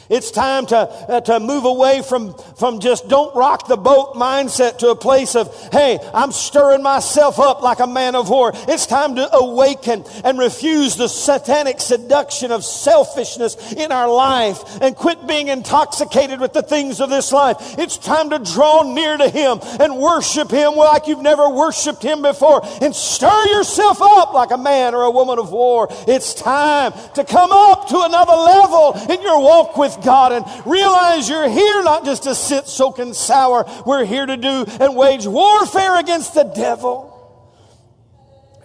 It's 0.09 0.31
time 0.31 0.65
to, 0.67 0.77
uh, 0.77 1.21
to 1.21 1.39
move 1.39 1.65
away 1.65 2.01
from, 2.01 2.33
from 2.57 2.79
just 2.79 3.07
don't 3.07 3.35
rock 3.35 3.67
the 3.67 3.77
boat 3.77 4.15
mindset 4.15 4.79
to 4.79 4.89
a 4.89 4.95
place 4.95 5.35
of, 5.35 5.55
hey, 5.71 5.99
I'm 6.15 6.31
stirring 6.31 6.81
myself 6.81 7.39
up 7.39 7.61
like 7.61 7.79
a 7.79 7.85
man 7.85 8.15
of 8.15 8.27
war. 8.27 8.51
It's 8.67 8.87
time 8.87 9.15
to 9.17 9.35
awaken 9.35 10.03
and 10.23 10.39
refuse 10.39 10.95
the 10.95 11.07
satanic 11.07 11.79
seduction 11.79 12.51
of 12.51 12.63
selfishness 12.65 13.73
in 13.73 13.91
our 13.91 14.11
life 14.11 14.81
and 14.81 14.95
quit 14.95 15.27
being 15.27 15.47
intoxicated 15.47 16.39
with 16.39 16.53
the 16.53 16.63
things 16.63 16.99
of 17.01 17.11
this 17.11 17.31
life. 17.31 17.77
It's 17.77 17.97
time 17.97 18.31
to 18.31 18.39
draw 18.39 18.81
near 18.81 19.15
to 19.15 19.29
Him 19.29 19.59
and 19.79 19.97
worship 19.97 20.49
Him 20.49 20.73
like 20.73 21.05
you've 21.05 21.21
never 21.21 21.49
worshiped 21.49 22.01
Him 22.01 22.23
before 22.23 22.61
and 22.81 22.95
stir 22.95 23.45
yourself 23.49 24.01
up 24.01 24.33
like 24.33 24.49
a 24.49 24.57
man 24.57 24.95
or 24.95 25.03
a 25.03 25.11
woman 25.11 25.37
of 25.37 25.51
war. 25.51 25.87
It's 26.07 26.33
time 26.33 26.93
to 27.13 27.23
come 27.23 27.51
up 27.51 27.87
to 27.89 28.01
another 28.01 28.33
level 28.33 28.93
in 29.07 29.21
your 29.21 29.39
walk 29.39 29.77
with 29.77 29.98
God 30.03 30.31
and 30.31 30.45
realize 30.65 31.29
you're 31.29 31.49
here 31.49 31.83
not 31.83 32.05
just 32.05 32.23
to 32.23 32.35
sit 32.35 32.67
soaking 32.67 33.13
sour. 33.13 33.65
We're 33.85 34.05
here 34.05 34.25
to 34.25 34.37
do 34.37 34.65
and 34.79 34.95
wage 34.95 35.25
warfare 35.25 35.99
against 35.99 36.33
the 36.33 36.43
devil. 36.43 37.07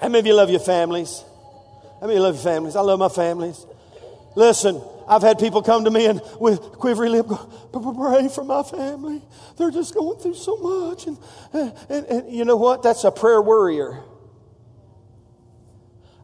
How 0.00 0.08
many 0.08 0.20
of 0.20 0.26
you 0.26 0.34
love 0.34 0.50
your 0.50 0.60
families? 0.60 1.22
How 2.00 2.06
many 2.06 2.14
of 2.14 2.18
you 2.18 2.22
love 2.22 2.34
your 2.34 2.44
families? 2.44 2.76
I 2.76 2.80
love 2.80 2.98
my 2.98 3.08
families. 3.08 3.64
Listen, 4.36 4.82
I've 5.08 5.22
had 5.22 5.38
people 5.38 5.62
come 5.62 5.84
to 5.84 5.90
me 5.90 6.06
and 6.06 6.20
with 6.40 6.60
quivery 6.60 7.08
lip 7.08 7.26
pray 7.72 8.28
for 8.28 8.44
my 8.44 8.62
family. 8.62 9.22
They're 9.56 9.70
just 9.70 9.94
going 9.94 10.18
through 10.18 10.34
so 10.34 10.56
much. 10.56 11.06
And, 11.06 11.18
and, 11.88 12.06
and 12.06 12.32
you 12.32 12.44
know 12.44 12.56
what? 12.56 12.82
That's 12.82 13.04
a 13.04 13.10
prayer 13.10 13.40
worrier. 13.40 14.02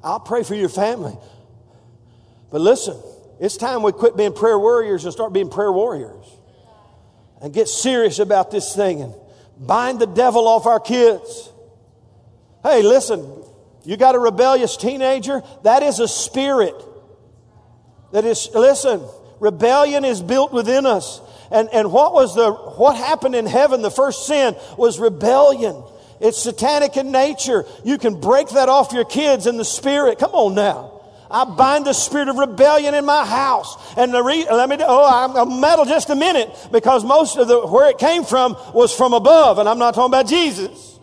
I'll 0.02 0.20
pray 0.20 0.42
for 0.42 0.54
your 0.54 0.68
family. 0.68 1.16
But 2.50 2.60
listen, 2.60 3.00
it's 3.40 3.56
time 3.56 3.82
we 3.82 3.92
quit 3.92 4.18
being 4.18 4.34
prayer 4.34 4.58
warriors 4.58 5.04
and 5.04 5.12
start 5.12 5.32
being 5.32 5.48
prayer 5.48 5.72
warriors. 5.72 6.26
And 7.40 7.54
get 7.54 7.68
serious 7.68 8.18
about 8.18 8.50
this 8.50 8.76
thing 8.76 9.00
and 9.00 9.14
bind 9.58 9.98
the 9.98 10.06
devil 10.06 10.46
off 10.46 10.66
our 10.66 10.78
kids. 10.78 11.50
Hey, 12.62 12.82
listen, 12.82 13.26
you 13.84 13.96
got 13.96 14.14
a 14.14 14.18
rebellious 14.18 14.76
teenager? 14.76 15.42
That 15.62 15.82
is 15.82 16.00
a 16.00 16.06
spirit. 16.06 16.74
That 18.12 18.26
is, 18.26 18.50
listen, 18.54 19.02
rebellion 19.40 20.04
is 20.04 20.20
built 20.20 20.52
within 20.52 20.84
us. 20.84 21.22
And, 21.50 21.70
and 21.72 21.90
what 21.90 22.12
was 22.12 22.34
the, 22.34 22.52
what 22.52 22.94
happened 22.96 23.34
in 23.34 23.46
heaven? 23.46 23.80
The 23.80 23.90
first 23.90 24.26
sin 24.26 24.54
was 24.76 24.98
rebellion. 24.98 25.82
It's 26.20 26.36
satanic 26.36 26.98
in 26.98 27.10
nature. 27.10 27.64
You 27.84 27.96
can 27.96 28.20
break 28.20 28.50
that 28.50 28.68
off 28.68 28.92
your 28.92 29.06
kids 29.06 29.46
in 29.46 29.56
the 29.56 29.64
spirit. 29.64 30.18
Come 30.18 30.32
on 30.32 30.54
now. 30.54 30.89
I 31.30 31.44
bind 31.44 31.86
the 31.86 31.92
spirit 31.92 32.28
of 32.28 32.36
rebellion 32.36 32.94
in 32.94 33.04
my 33.04 33.24
house. 33.24 33.76
And 33.96 34.12
the 34.12 34.22
re- 34.22 34.46
let 34.50 34.68
me, 34.68 34.76
oh, 34.80 35.34
I'm, 35.36 35.60
meddle 35.60 35.84
just 35.84 36.10
a 36.10 36.16
minute 36.16 36.50
because 36.72 37.04
most 37.04 37.36
of 37.36 37.46
the, 37.46 37.66
where 37.66 37.88
it 37.88 37.98
came 37.98 38.24
from 38.24 38.56
was 38.74 38.94
from 38.94 39.14
above. 39.14 39.58
And 39.58 39.68
I'm 39.68 39.78
not 39.78 39.94
talking 39.94 40.10
about 40.10 40.26
Jesus. 40.26 40.98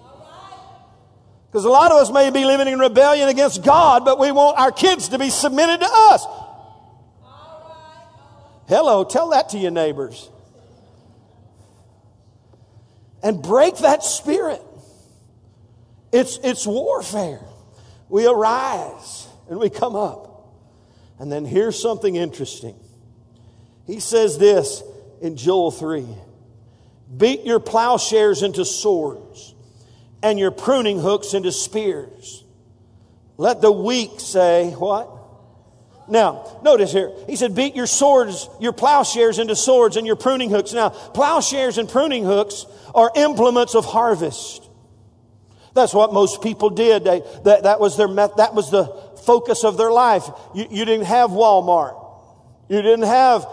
Because 1.49 1.63
a 1.63 1.69
lot 1.69 1.91
of 1.91 1.97
us 1.97 2.11
may 2.11 2.29
be 2.29 2.43
living 2.43 2.67
in 2.67 2.77
rebellion 2.77 3.29
against 3.29 3.63
God, 3.63 4.03
but 4.03 4.19
we 4.19 4.31
want 4.31 4.59
our 4.59 4.71
kids 4.71 5.09
to 5.09 5.19
be 5.19 5.29
submitted 5.29 5.79
to 5.79 5.89
us. 5.89 6.25
Hello, 8.67 9.05
tell 9.05 9.29
that 9.29 9.49
to 9.49 9.57
your 9.57 9.71
neighbors. 9.71 10.29
And 13.23 13.41
break 13.41 13.77
that 13.77 14.03
spirit. 14.03 14.61
It's, 16.11 16.37
it's 16.43 16.67
warfare. 16.67 17.39
We 18.09 18.27
arise 18.27 19.26
and 19.49 19.59
we 19.59 19.69
come 19.69 19.95
up. 19.95 20.27
And 21.19 21.31
then 21.31 21.45
here's 21.45 21.81
something 21.81 22.15
interesting. 22.15 22.75
He 23.85 23.99
says 23.99 24.37
this 24.37 24.83
in 25.21 25.37
Joel 25.37 25.71
3 25.71 26.07
Beat 27.15 27.43
your 27.43 27.59
plowshares 27.59 28.43
into 28.43 28.65
swords 28.65 29.55
and 30.21 30.37
your 30.37 30.51
pruning 30.51 30.99
hooks 30.99 31.33
into 31.33 31.51
spears. 31.51 32.43
Let 33.37 33.61
the 33.61 33.71
weak 33.71 34.19
say, 34.19 34.71
what? 34.71 35.09
Now, 36.09 36.59
notice 36.63 36.91
here, 36.91 37.11
he 37.27 37.35
said, 37.35 37.53
beat 37.53 37.75
your 37.75 37.87
swords, 37.87 38.49
your 38.59 38.71
plowshares 38.71 39.39
into 39.39 39.55
swords 39.55 39.97
and 39.97 40.07
your 40.07 40.15
pruning 40.15 40.49
hooks. 40.49 40.73
Now, 40.73 40.89
plowshares 40.89 41.77
and 41.77 41.87
pruning 41.87 42.23
hooks 42.23 42.65
are 42.95 43.11
implements 43.15 43.75
of 43.75 43.85
harvest. 43.85 44.67
That's 45.73 45.93
what 45.93 46.13
most 46.13 46.41
people 46.41 46.71
did. 46.71 47.03
They, 47.03 47.21
that, 47.43 47.63
that 47.63 47.79
was 47.79 47.97
their, 47.97 48.07
that 48.07 48.55
was 48.55 48.71
the 48.71 48.85
focus 49.27 49.63
of 49.63 49.77
their 49.77 49.91
life. 49.91 50.27
You, 50.55 50.65
you 50.71 50.85
didn't 50.85 51.05
have 51.05 51.29
Walmart. 51.29 52.03
You 52.69 52.81
didn't 52.81 53.05
have 53.05 53.45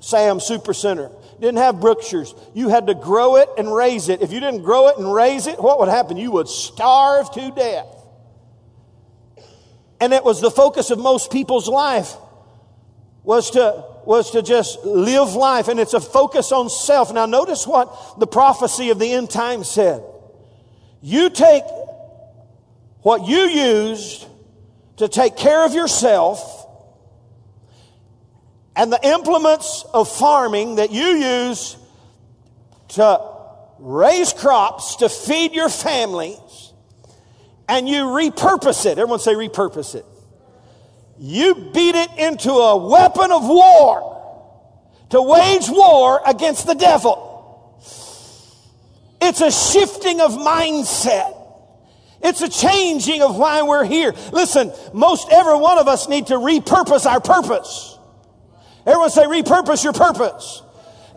Sam 0.00 0.38
Supercenter. 0.38 1.10
Didn't 1.40 1.58
have 1.58 1.80
Brookshire's. 1.80 2.32
You 2.54 2.68
had 2.68 2.86
to 2.86 2.94
grow 2.94 3.36
it 3.36 3.48
and 3.58 3.74
raise 3.74 4.08
it. 4.08 4.22
If 4.22 4.32
you 4.32 4.40
didn't 4.40 4.62
grow 4.62 4.88
it 4.88 4.96
and 4.96 5.12
raise 5.12 5.46
it, 5.48 5.60
what 5.60 5.80
would 5.80 5.88
happen? 5.88 6.16
You 6.16 6.30
would 6.30 6.48
starve 6.48 7.30
to 7.32 7.50
death. 7.50 7.88
And 10.00 10.12
it 10.12 10.24
was 10.24 10.40
the 10.40 10.50
focus 10.50 10.90
of 10.90 10.98
most 10.98 11.32
people's 11.32 11.68
life 11.68 12.14
was 13.24 13.50
to, 13.52 13.84
was 14.04 14.30
to 14.32 14.42
just 14.42 14.84
live 14.84 15.34
life. 15.34 15.68
And 15.68 15.80
it's 15.80 15.94
a 15.94 16.00
focus 16.00 16.52
on 16.52 16.70
self. 16.70 17.12
Now 17.12 17.26
notice 17.26 17.66
what 17.66 18.20
the 18.20 18.26
prophecy 18.26 18.90
of 18.90 18.98
the 18.98 19.12
end 19.12 19.30
time 19.30 19.64
said. 19.64 20.02
You 21.02 21.30
take 21.30 21.64
what 23.02 23.26
you 23.26 23.40
used 23.40 24.26
to 24.96 25.08
take 25.08 25.36
care 25.36 25.64
of 25.64 25.74
yourself 25.74 26.66
and 28.76 28.92
the 28.92 29.00
implements 29.02 29.84
of 29.92 30.08
farming 30.08 30.76
that 30.76 30.90
you 30.90 31.04
use 31.04 31.76
to 32.88 33.20
raise 33.78 34.32
crops 34.32 34.96
to 34.96 35.08
feed 35.08 35.52
your 35.52 35.68
families 35.68 36.72
and 37.68 37.88
you 37.88 38.04
repurpose 38.04 38.86
it. 38.86 38.98
Everyone 38.98 39.18
say 39.18 39.34
repurpose 39.34 39.94
it. 39.94 40.04
You 41.18 41.70
beat 41.72 41.94
it 41.94 42.10
into 42.18 42.50
a 42.50 42.76
weapon 42.76 43.30
of 43.30 43.46
war 43.46 44.10
to 45.10 45.22
wage 45.22 45.68
war 45.68 46.20
against 46.26 46.66
the 46.66 46.74
devil. 46.74 47.32
It's 49.20 49.40
a 49.40 49.50
shifting 49.50 50.20
of 50.20 50.32
mindset. 50.32 51.43
It's 52.24 52.40
a 52.40 52.48
changing 52.48 53.22
of 53.22 53.36
why 53.36 53.62
we're 53.62 53.84
here. 53.84 54.14
Listen, 54.32 54.72
most 54.92 55.28
every 55.30 55.56
one 55.56 55.78
of 55.78 55.86
us 55.86 56.08
need 56.08 56.26
to 56.28 56.34
repurpose 56.34 57.04
our 57.06 57.20
purpose. 57.20 57.96
Everyone 58.86 59.10
say 59.10 59.24
repurpose 59.24 59.84
your 59.84 59.92
purpose. 59.92 60.62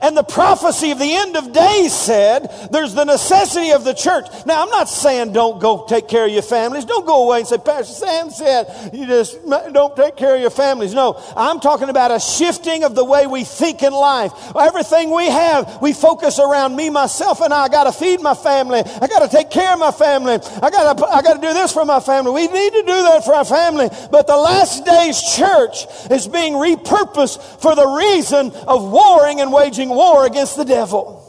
And 0.01 0.15
the 0.15 0.23
prophecy 0.23 0.91
of 0.91 0.99
the 0.99 1.15
end 1.15 1.35
of 1.37 1.53
days 1.53 1.93
said 1.93 2.69
there's 2.71 2.93
the 2.93 3.03
necessity 3.03 3.71
of 3.71 3.83
the 3.83 3.93
church. 3.93 4.25
Now, 4.45 4.63
I'm 4.63 4.69
not 4.69 4.89
saying 4.89 5.33
don't 5.33 5.59
go 5.59 5.85
take 5.87 6.07
care 6.07 6.25
of 6.25 6.31
your 6.31 6.41
families. 6.41 6.85
Don't 6.85 7.05
go 7.05 7.25
away 7.25 7.39
and 7.39 7.47
say, 7.47 7.57
Pastor 7.57 7.93
Sam 7.93 8.29
said 8.29 8.91
you 8.93 9.05
just 9.05 9.37
don't 9.45 9.95
take 9.95 10.15
care 10.15 10.35
of 10.35 10.41
your 10.41 10.49
families. 10.49 10.93
No, 10.93 11.21
I'm 11.35 11.59
talking 11.59 11.89
about 11.89 12.11
a 12.11 12.19
shifting 12.19 12.83
of 12.83 12.95
the 12.95 13.03
way 13.03 13.27
we 13.27 13.43
think 13.43 13.83
in 13.83 13.93
life. 13.93 14.31
Everything 14.55 15.13
we 15.13 15.25
have, 15.25 15.81
we 15.81 15.93
focus 15.93 16.39
around 16.39 16.75
me, 16.75 16.89
myself, 16.89 17.41
and 17.41 17.53
I. 17.53 17.67
I 17.67 17.69
got 17.69 17.83
to 17.83 17.91
feed 17.91 18.21
my 18.21 18.33
family. 18.33 18.79
I 18.79 19.07
got 19.07 19.29
to 19.29 19.35
take 19.35 19.49
care 19.49 19.73
of 19.73 19.79
my 19.79 19.91
family. 19.91 20.35
I 20.35 20.69
got 20.69 20.97
to, 20.97 21.05
I 21.05 21.21
got 21.21 21.33
to 21.33 21.41
do 21.41 21.53
this 21.53 21.73
for 21.73 21.83
my 21.83 21.99
family. 21.99 22.31
We 22.31 22.47
need 22.47 22.71
to 22.71 22.81
do 22.81 23.03
that 23.03 23.25
for 23.25 23.33
our 23.33 23.43
family. 23.43 23.89
But 24.09 24.25
the 24.25 24.37
last 24.37 24.85
days 24.85 25.21
church 25.35 25.85
is 26.09 26.25
being 26.25 26.53
repurposed 26.53 27.41
for 27.61 27.75
the 27.75 27.85
reason 27.85 28.51
of 28.67 28.89
warring 28.89 29.41
and 29.41 29.51
waging 29.51 29.86
waging 29.87 29.95
war 29.95 30.25
against 30.25 30.55
the 30.57 30.65
devil. 30.65 31.23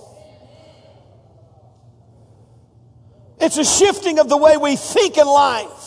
It's 3.41 3.57
a 3.57 3.65
shifting 3.65 4.19
of 4.19 4.29
the 4.29 4.37
way 4.37 4.57
we 4.57 4.77
think 4.77 5.17
in 5.17 5.27
life. 5.27 5.78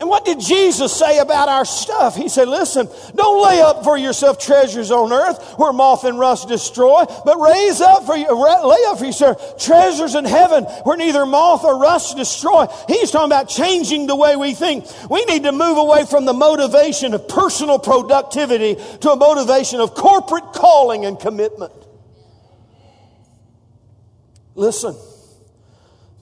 And 0.00 0.08
what 0.08 0.24
did 0.24 0.38
Jesus 0.38 0.96
say 0.96 1.18
about 1.18 1.48
our 1.48 1.64
stuff? 1.64 2.14
He 2.14 2.28
said, 2.28 2.46
listen, 2.46 2.88
don't 3.16 3.42
lay 3.42 3.60
up 3.60 3.82
for 3.82 3.98
yourself 3.98 4.38
treasures 4.38 4.92
on 4.92 5.12
earth 5.12 5.54
where 5.54 5.72
moth 5.72 6.04
and 6.04 6.16
rust 6.16 6.46
destroy, 6.46 7.04
but 7.24 7.40
raise 7.40 7.80
up 7.80 8.06
for 8.06 8.16
you, 8.16 8.32
lay 8.32 8.84
up 8.86 8.98
for 8.98 9.06
yourself 9.06 9.58
treasures 9.58 10.14
in 10.14 10.24
heaven 10.24 10.62
where 10.84 10.96
neither 10.96 11.26
moth 11.26 11.64
or 11.64 11.80
rust 11.80 12.16
destroy. 12.16 12.66
He's 12.86 13.10
talking 13.10 13.26
about 13.26 13.48
changing 13.48 14.06
the 14.06 14.14
way 14.14 14.36
we 14.36 14.54
think. 14.54 14.86
We 15.10 15.24
need 15.24 15.42
to 15.42 15.52
move 15.52 15.78
away 15.78 16.04
from 16.06 16.26
the 16.26 16.32
motivation 16.32 17.12
of 17.12 17.26
personal 17.26 17.80
productivity 17.80 18.76
to 19.00 19.10
a 19.10 19.16
motivation 19.16 19.80
of 19.80 19.94
corporate 19.94 20.52
calling 20.52 21.06
and 21.06 21.18
commitment. 21.18 21.72
Listen. 24.54 24.94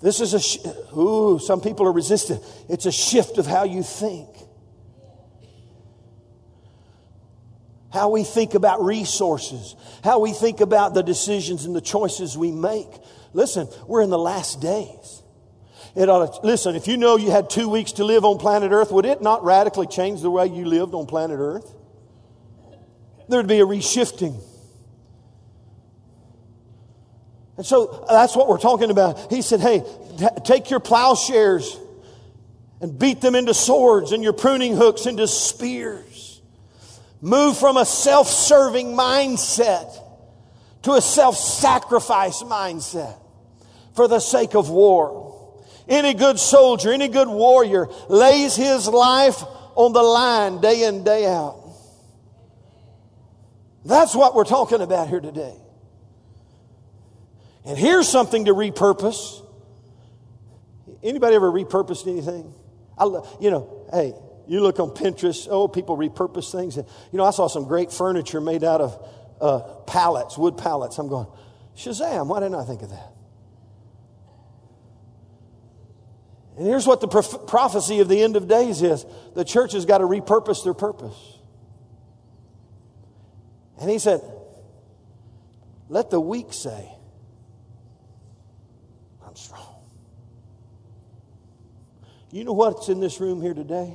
This 0.00 0.20
is 0.20 0.34
a, 0.34 0.40
sh- 0.40 0.58
ooh, 0.96 1.38
some 1.38 1.60
people 1.60 1.86
are 1.86 1.92
resistant. 1.92 2.42
It's 2.68 2.86
a 2.86 2.92
shift 2.92 3.38
of 3.38 3.46
how 3.46 3.64
you 3.64 3.82
think. 3.82 4.28
How 7.92 8.10
we 8.10 8.24
think 8.24 8.54
about 8.54 8.84
resources, 8.84 9.74
how 10.04 10.18
we 10.18 10.32
think 10.32 10.60
about 10.60 10.92
the 10.92 11.02
decisions 11.02 11.64
and 11.64 11.74
the 11.74 11.80
choices 11.80 12.36
we 12.36 12.52
make. 12.52 12.88
Listen, 13.32 13.68
we're 13.86 14.02
in 14.02 14.10
the 14.10 14.18
last 14.18 14.60
days. 14.60 15.22
It 15.94 16.10
ought 16.10 16.40
to, 16.40 16.46
listen, 16.46 16.76
if 16.76 16.86
you 16.88 16.98
know 16.98 17.16
you 17.16 17.30
had 17.30 17.48
two 17.48 17.70
weeks 17.70 17.92
to 17.92 18.04
live 18.04 18.26
on 18.26 18.36
planet 18.36 18.70
Earth, 18.70 18.92
would 18.92 19.06
it 19.06 19.22
not 19.22 19.44
radically 19.44 19.86
change 19.86 20.20
the 20.20 20.30
way 20.30 20.46
you 20.46 20.66
lived 20.66 20.92
on 20.92 21.06
planet 21.06 21.38
Earth? 21.40 21.72
There'd 23.30 23.46
be 23.46 23.60
a 23.60 23.66
reshifting. 23.66 24.38
And 27.56 27.64
so 27.64 27.86
uh, 27.88 28.12
that's 28.12 28.36
what 28.36 28.48
we're 28.48 28.58
talking 28.58 28.90
about. 28.90 29.32
He 29.32 29.42
said, 29.42 29.60
hey, 29.60 29.82
t- 30.18 30.26
take 30.44 30.70
your 30.70 30.80
plowshares 30.80 31.78
and 32.80 32.98
beat 32.98 33.20
them 33.20 33.34
into 33.34 33.54
swords 33.54 34.12
and 34.12 34.22
your 34.22 34.34
pruning 34.34 34.76
hooks 34.76 35.06
into 35.06 35.26
spears. 35.26 36.40
Move 37.22 37.56
from 37.56 37.78
a 37.78 37.84
self-serving 37.84 38.88
mindset 38.88 39.90
to 40.82 40.92
a 40.92 41.00
self-sacrifice 41.00 42.42
mindset 42.42 43.18
for 43.94 44.06
the 44.06 44.20
sake 44.20 44.54
of 44.54 44.68
war. 44.68 45.32
Any 45.88 46.14
good 46.14 46.38
soldier, 46.38 46.92
any 46.92 47.08
good 47.08 47.28
warrior 47.28 47.88
lays 48.08 48.54
his 48.54 48.86
life 48.86 49.42
on 49.74 49.92
the 49.92 50.02
line 50.02 50.60
day 50.60 50.84
in, 50.84 51.04
day 51.04 51.26
out. 51.26 51.62
That's 53.84 54.14
what 54.14 54.34
we're 54.34 54.44
talking 54.44 54.82
about 54.82 55.08
here 55.08 55.20
today. 55.20 55.54
And 57.66 57.76
here's 57.76 58.08
something 58.08 58.44
to 58.44 58.54
repurpose. 58.54 59.44
Anybody 61.02 61.34
ever 61.34 61.50
repurposed 61.50 62.06
anything? 62.06 62.54
I, 62.96 63.04
you 63.40 63.50
know, 63.50 63.88
hey, 63.92 64.14
you 64.46 64.60
look 64.60 64.78
on 64.78 64.90
Pinterest, 64.90 65.48
oh, 65.50 65.66
people 65.66 65.96
repurpose 65.96 66.52
things. 66.52 66.76
And, 66.76 66.86
You 67.10 67.18
know, 67.18 67.24
I 67.24 67.32
saw 67.32 67.48
some 67.48 67.64
great 67.64 67.92
furniture 67.92 68.40
made 68.40 68.62
out 68.62 68.80
of 68.80 69.08
uh, 69.40 69.58
pallets, 69.86 70.38
wood 70.38 70.56
pallets. 70.56 70.96
I'm 70.98 71.08
going, 71.08 71.26
Shazam, 71.76 72.28
why 72.28 72.38
didn't 72.38 72.54
I 72.54 72.64
think 72.64 72.82
of 72.82 72.90
that? 72.90 73.12
And 76.56 76.66
here's 76.66 76.86
what 76.86 77.00
the 77.00 77.08
prof- 77.08 77.48
prophecy 77.48 77.98
of 77.98 78.08
the 78.08 78.22
end 78.22 78.36
of 78.36 78.46
days 78.46 78.80
is 78.80 79.04
the 79.34 79.44
church 79.44 79.72
has 79.72 79.84
got 79.84 79.98
to 79.98 80.04
repurpose 80.04 80.62
their 80.62 80.72
purpose. 80.72 81.18
And 83.78 83.90
he 83.90 83.98
said, 83.98 84.22
Let 85.88 86.10
the 86.10 86.20
weak 86.20 86.52
say, 86.52 86.96
strong. 89.36 89.76
You 92.36 92.44
know 92.44 92.52
what's 92.52 92.90
in 92.90 93.00
this 93.00 93.18
room 93.18 93.40
here 93.40 93.54
today? 93.54 93.94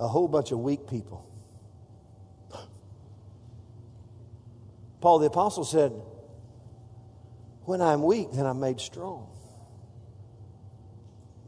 A 0.00 0.08
whole 0.08 0.26
bunch 0.26 0.50
of 0.50 0.58
weak 0.58 0.88
people. 0.90 1.24
Paul 5.00 5.20
the 5.20 5.26
Apostle 5.26 5.62
said, 5.62 5.92
When 7.66 7.80
I'm 7.80 8.02
weak, 8.02 8.32
then 8.32 8.46
I'm 8.46 8.58
made 8.58 8.80
strong. 8.80 9.28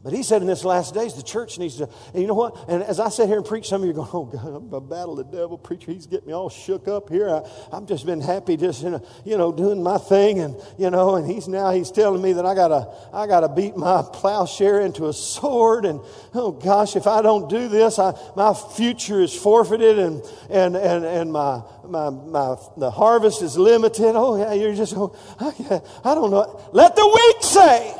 But 0.01 0.13
he 0.13 0.23
said 0.23 0.41
in 0.41 0.47
this 0.47 0.63
last 0.63 0.93
days, 0.93 1.13
the 1.15 1.23
church 1.23 1.59
needs 1.59 1.77
to, 1.77 1.89
and 2.13 2.21
you 2.21 2.27
know 2.27 2.33
what? 2.33 2.69
And 2.69 2.81
as 2.83 3.01
I 3.01 3.09
sit 3.09 3.27
here 3.27 3.35
and 3.35 3.45
preach, 3.45 3.67
some 3.67 3.81
of 3.81 3.85
you 3.85 3.91
are 3.91 3.95
going, 3.95 4.09
oh 4.13 4.23
God, 4.25 4.47
I'm 4.47 4.69
to 4.71 4.79
battle 4.79 5.15
the 5.15 5.25
devil. 5.25 5.57
Preacher, 5.57 5.91
he's 5.91 6.07
getting 6.07 6.27
me 6.27 6.33
all 6.33 6.49
shook 6.49 6.87
up 6.87 7.09
here. 7.09 7.29
I, 7.29 7.41
I've 7.73 7.85
just 7.85 8.05
been 8.05 8.21
happy 8.21 8.55
just, 8.55 8.81
you 8.81 8.91
know, 8.91 9.05
you 9.25 9.37
know, 9.37 9.51
doing 9.51 9.83
my 9.83 9.97
thing. 9.97 10.39
And, 10.39 10.55
you 10.77 10.89
know, 10.89 11.15
and 11.15 11.29
he's 11.29 11.49
now, 11.49 11.71
he's 11.71 11.91
telling 11.91 12.21
me 12.21 12.33
that 12.33 12.45
I 12.45 12.55
gotta, 12.55 12.87
I 13.11 13.27
gotta 13.27 13.49
beat 13.49 13.75
my 13.75 14.01
plowshare 14.13 14.79
into 14.79 15.07
a 15.07 15.13
sword. 15.13 15.83
And, 15.83 15.99
oh 16.33 16.51
gosh, 16.51 16.95
if 16.95 17.05
I 17.05 17.21
don't 17.21 17.49
do 17.49 17.67
this, 17.67 17.99
I, 17.99 18.13
my 18.37 18.53
future 18.53 19.19
is 19.19 19.35
forfeited 19.35 19.99
and, 19.99 20.23
and, 20.49 20.77
and, 20.77 21.03
and 21.03 21.33
my, 21.33 21.61
my, 21.85 22.09
my, 22.09 22.55
the 22.77 22.89
harvest 22.89 23.41
is 23.41 23.57
limited. 23.57 24.15
Oh 24.15 24.37
yeah, 24.37 24.53
you're 24.53 24.75
just, 24.75 24.93
oh, 24.95 25.13
I 25.39 26.15
don't 26.15 26.31
know. 26.31 26.69
Let 26.71 26.95
the 26.95 27.05
weak 27.05 27.43
say, 27.43 27.95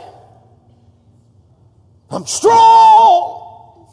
I'm 2.09 2.25
strong. 2.25 3.87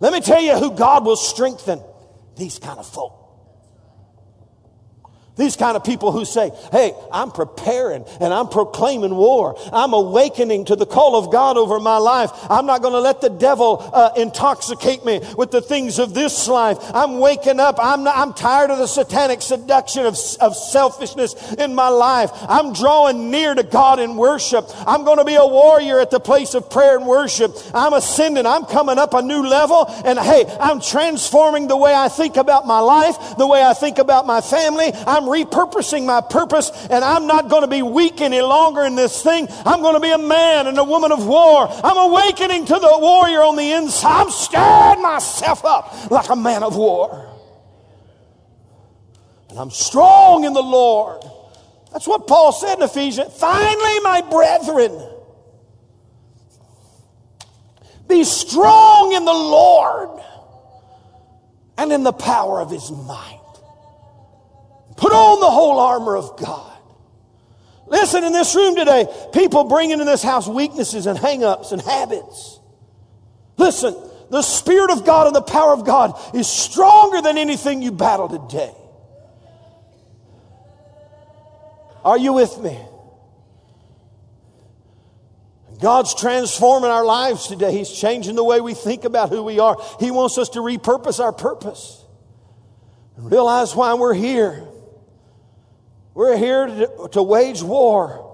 Let 0.00 0.12
me 0.12 0.20
tell 0.20 0.40
you 0.40 0.58
who 0.58 0.72
God 0.72 1.04
will 1.04 1.16
strengthen 1.16 1.80
these 2.36 2.58
kind 2.58 2.78
of 2.78 2.86
folk. 2.86 3.23
These 5.36 5.56
kind 5.56 5.76
of 5.76 5.82
people 5.82 6.12
who 6.12 6.24
say, 6.24 6.52
Hey, 6.70 6.94
I'm 7.12 7.32
preparing 7.32 8.04
and 8.20 8.32
I'm 8.32 8.48
proclaiming 8.48 9.16
war. 9.16 9.58
I'm 9.72 9.92
awakening 9.92 10.66
to 10.66 10.76
the 10.76 10.86
call 10.86 11.16
of 11.16 11.32
God 11.32 11.56
over 11.56 11.80
my 11.80 11.96
life. 11.96 12.30
I'm 12.48 12.66
not 12.66 12.82
going 12.82 12.94
to 12.94 13.00
let 13.00 13.20
the 13.20 13.30
devil 13.30 13.90
uh, 13.92 14.12
intoxicate 14.16 15.04
me 15.04 15.20
with 15.36 15.50
the 15.50 15.60
things 15.60 15.98
of 15.98 16.14
this 16.14 16.46
life. 16.46 16.78
I'm 16.94 17.18
waking 17.18 17.58
up. 17.58 17.80
I'm, 17.82 18.04
not, 18.04 18.16
I'm 18.16 18.32
tired 18.32 18.70
of 18.70 18.78
the 18.78 18.86
satanic 18.86 19.42
seduction 19.42 20.06
of, 20.06 20.16
of 20.40 20.56
selfishness 20.56 21.54
in 21.54 21.74
my 21.74 21.88
life. 21.88 22.30
I'm 22.48 22.72
drawing 22.72 23.32
near 23.32 23.56
to 23.56 23.64
God 23.64 23.98
in 23.98 24.16
worship. 24.16 24.66
I'm 24.86 25.04
going 25.04 25.18
to 25.18 25.24
be 25.24 25.34
a 25.34 25.46
warrior 25.46 25.98
at 25.98 26.12
the 26.12 26.20
place 26.20 26.54
of 26.54 26.70
prayer 26.70 26.96
and 26.96 27.06
worship. 27.08 27.56
I'm 27.74 27.92
ascending. 27.92 28.46
I'm 28.46 28.66
coming 28.66 28.98
up 28.98 29.14
a 29.14 29.22
new 29.22 29.44
level. 29.44 29.86
And 30.04 30.16
hey, 30.16 30.44
I'm 30.60 30.80
transforming 30.80 31.66
the 31.66 31.76
way 31.76 31.92
I 31.92 32.08
think 32.08 32.36
about 32.36 32.68
my 32.68 32.78
life, 32.78 33.36
the 33.36 33.48
way 33.48 33.64
I 33.64 33.74
think 33.74 33.98
about 33.98 34.26
my 34.26 34.40
family. 34.40 34.92
I'm 35.06 35.23
I'm 35.24 35.30
repurposing 35.30 36.04
my 36.04 36.20
purpose 36.20 36.70
and 36.90 37.04
I'm 37.04 37.26
not 37.26 37.48
going 37.48 37.62
to 37.62 37.68
be 37.68 37.82
weak 37.82 38.20
any 38.20 38.42
longer 38.42 38.82
in 38.82 38.94
this 38.94 39.22
thing. 39.22 39.46
I'm 39.64 39.80
going 39.80 39.94
to 39.94 40.00
be 40.00 40.10
a 40.10 40.18
man 40.18 40.66
and 40.66 40.78
a 40.78 40.84
woman 40.84 41.12
of 41.12 41.26
war. 41.26 41.68
I'm 41.70 41.96
awakening 41.96 42.66
to 42.66 42.74
the 42.74 42.98
warrior 43.00 43.40
on 43.40 43.56
the 43.56 43.72
inside. 43.72 44.22
I'm 44.22 44.30
stirring 44.30 45.02
myself 45.02 45.64
up 45.64 46.10
like 46.10 46.28
a 46.28 46.36
man 46.36 46.62
of 46.62 46.76
war. 46.76 47.30
And 49.48 49.58
I'm 49.58 49.70
strong 49.70 50.44
in 50.44 50.52
the 50.52 50.62
Lord. 50.62 51.22
That's 51.92 52.06
what 52.06 52.26
Paul 52.26 52.52
said 52.52 52.76
in 52.76 52.82
Ephesians. 52.82 53.32
Finally, 53.34 54.00
my 54.00 54.22
brethren, 54.28 55.10
be 58.08 58.24
strong 58.24 59.12
in 59.12 59.24
the 59.24 59.32
Lord 59.32 60.20
and 61.78 61.92
in 61.92 62.02
the 62.02 62.12
power 62.12 62.60
of 62.60 62.70
his 62.70 62.90
might. 62.90 63.43
Put 64.96 65.12
on 65.12 65.40
the 65.40 65.50
whole 65.50 65.78
armor 65.78 66.16
of 66.16 66.36
God. 66.38 66.72
Listen, 67.86 68.24
in 68.24 68.32
this 68.32 68.54
room 68.54 68.76
today, 68.76 69.06
people 69.32 69.64
bring 69.64 69.90
into 69.90 70.04
this 70.04 70.22
house 70.22 70.48
weaknesses 70.48 71.06
and 71.06 71.18
hang-ups 71.18 71.72
and 71.72 71.82
habits. 71.82 72.58
Listen, 73.56 73.94
the 74.30 74.42
Spirit 74.42 74.90
of 74.90 75.04
God 75.04 75.26
and 75.26 75.36
the 75.36 75.42
power 75.42 75.72
of 75.72 75.84
God 75.84 76.18
is 76.34 76.48
stronger 76.48 77.20
than 77.20 77.38
anything 77.38 77.82
you 77.82 77.92
battle 77.92 78.28
today. 78.28 78.74
Are 82.04 82.18
you 82.18 82.32
with 82.32 82.58
me? 82.58 82.78
God's 85.80 86.14
transforming 86.14 86.90
our 86.90 87.04
lives 87.04 87.46
today. 87.46 87.72
He's 87.72 87.90
changing 87.90 88.36
the 88.36 88.44
way 88.44 88.60
we 88.60 88.74
think 88.74 89.04
about 89.04 89.28
who 89.28 89.42
we 89.42 89.58
are. 89.58 89.76
He 90.00 90.10
wants 90.10 90.38
us 90.38 90.50
to 90.50 90.60
repurpose 90.60 91.22
our 91.22 91.32
purpose 91.32 92.02
and 93.16 93.30
realize 93.30 93.74
why 93.74 93.94
we're 93.94 94.14
here. 94.14 94.66
We're 96.14 96.36
here 96.36 96.66
to, 96.66 97.08
to 97.12 97.22
wage 97.22 97.62
war 97.62 98.30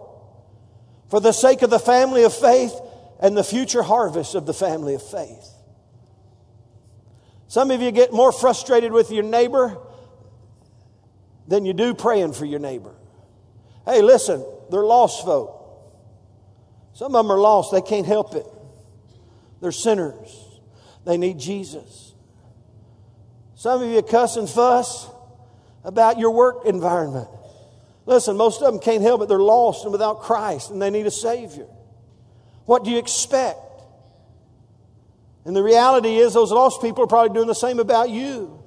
for 1.09 1.19
the 1.19 1.33
sake 1.33 1.63
of 1.63 1.71
the 1.71 1.79
family 1.79 2.25
of 2.25 2.35
faith 2.35 2.79
and 3.21 3.37
the 3.37 3.45
future 3.45 3.83
harvest 3.83 4.35
of 4.35 4.47
the 4.47 4.55
family 4.55 4.95
of 4.95 5.03
faith. 5.03 5.49
Some 7.49 7.71
of 7.71 7.81
you 7.81 7.91
get 7.91 8.13
more 8.13 8.31
frustrated 8.31 8.93
with 8.93 9.11
your 9.11 9.25
neighbor 9.25 9.77
than 11.49 11.65
you 11.65 11.73
do 11.73 11.95
praying 11.95 12.35
for 12.35 12.45
your 12.45 12.61
neighbor. 12.61 12.95
Hey, 13.85 14.03
listen, 14.03 14.45
they're 14.71 14.85
lost 14.85 15.25
folk. 15.25 15.57
Some 16.93 17.15
of 17.15 17.25
them 17.25 17.33
are 17.33 17.41
lost, 17.41 17.73
they 17.73 17.83
can't 17.83 18.07
help 18.07 18.35
it. 18.35 18.47
They're 19.61 19.73
sinners, 19.73 20.61
they 21.05 21.17
need 21.17 21.39
Jesus. 21.39 22.15
Some 23.57 23.83
of 23.83 23.91
you 23.91 24.01
cuss 24.03 24.37
and 24.37 24.49
fuss 24.49 25.09
about 25.83 26.19
your 26.19 26.31
work 26.31 26.67
environment. 26.67 27.29
Listen, 28.07 28.37
most 28.37 28.63
of 28.63 28.73
them 28.73 28.81
can't 28.81 29.03
help 29.03 29.23
it. 29.23 29.29
They're 29.29 29.39
lost 29.39 29.85
and 29.85 29.93
without 29.93 30.21
Christ, 30.21 30.71
and 30.71 30.81
they 30.81 30.91
need 30.91 31.07
a 31.07 31.11
Savior. 31.11 31.67
What 32.65 32.85
do 32.85 32.91
you 32.91 32.99
expect? 32.99 33.59
And 35.45 35.55
the 35.55 35.63
reality 35.63 36.17
is, 36.17 36.35
those 36.35 36.53
lost 36.53 36.83
people 36.83 37.05
are 37.05 37.07
probably 37.07 37.35
doing 37.35 37.47
the 37.47 37.55
same 37.55 37.79
about 37.79 38.11
you. 38.11 38.63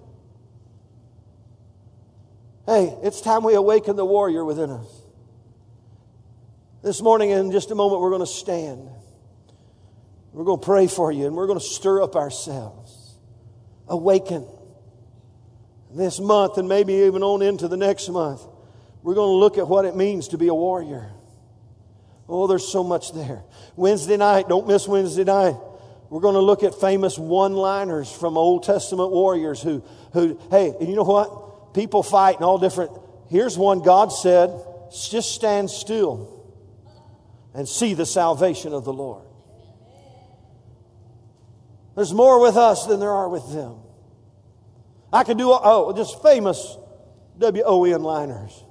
Hey, 2.65 2.95
it's 3.03 3.21
time 3.21 3.43
we 3.43 3.53
awaken 3.55 3.95
the 3.95 4.05
warrior 4.05 4.45
within 4.45 4.69
us. 4.69 4.87
This 6.81 7.01
morning, 7.01 7.29
in 7.29 7.51
just 7.51 7.71
a 7.71 7.75
moment, 7.75 8.01
we're 8.01 8.09
going 8.09 8.21
to 8.21 8.25
stand. 8.25 8.89
We're 10.31 10.45
going 10.45 10.59
to 10.59 10.65
pray 10.65 10.87
for 10.87 11.11
you, 11.11 11.27
and 11.27 11.35
we're 11.35 11.47
going 11.47 11.59
to 11.59 11.65
stir 11.65 12.01
up 12.01 12.15
ourselves. 12.15 13.15
Awaken. 13.87 14.47
This 15.91 16.19
month, 16.19 16.57
and 16.57 16.67
maybe 16.67 16.93
even 16.93 17.23
on 17.23 17.41
into 17.41 17.67
the 17.67 17.77
next 17.77 18.09
month 18.09 18.41
we're 19.03 19.13
going 19.13 19.29
to 19.29 19.39
look 19.39 19.57
at 19.57 19.67
what 19.67 19.85
it 19.85 19.95
means 19.95 20.29
to 20.29 20.37
be 20.37 20.47
a 20.47 20.53
warrior. 20.53 21.11
Oh, 22.27 22.47
there's 22.47 22.67
so 22.67 22.83
much 22.83 23.13
there. 23.13 23.43
Wednesday 23.75 24.17
night, 24.17 24.47
don't 24.47 24.67
miss 24.67 24.87
Wednesday 24.87 25.25
night. 25.25 25.55
We're 26.09 26.21
going 26.21 26.35
to 26.35 26.41
look 26.41 26.63
at 26.63 26.73
famous 26.75 27.17
one 27.17 27.53
liners 27.53 28.11
from 28.11 28.37
Old 28.37 28.63
Testament 28.63 29.11
warriors 29.11 29.61
who, 29.61 29.83
who, 30.13 30.39
hey, 30.49 30.73
and 30.79 30.87
you 30.87 30.95
know 30.95 31.03
what? 31.03 31.73
People 31.73 32.01
fight 32.01 32.37
in 32.37 32.43
all 32.43 32.57
different. 32.57 32.91
Here's 33.29 33.57
one 33.57 33.81
God 33.81 34.11
said, 34.11 34.51
just 35.09 35.33
stand 35.33 35.69
still 35.69 36.53
and 37.53 37.67
see 37.67 37.93
the 37.93 38.05
salvation 38.05 38.73
of 38.73 38.85
the 38.85 38.93
Lord. 38.93 39.25
There's 41.95 42.13
more 42.13 42.41
with 42.41 42.57
us 42.57 42.85
than 42.85 42.99
there 42.99 43.11
are 43.11 43.29
with 43.29 43.51
them. 43.53 43.77
I 45.11 45.23
could 45.23 45.37
do, 45.37 45.49
oh, 45.51 45.93
just 45.95 46.21
famous 46.23 46.77
W 47.37 47.63
O 47.65 47.83
N 47.83 48.01
liners. 48.01 48.63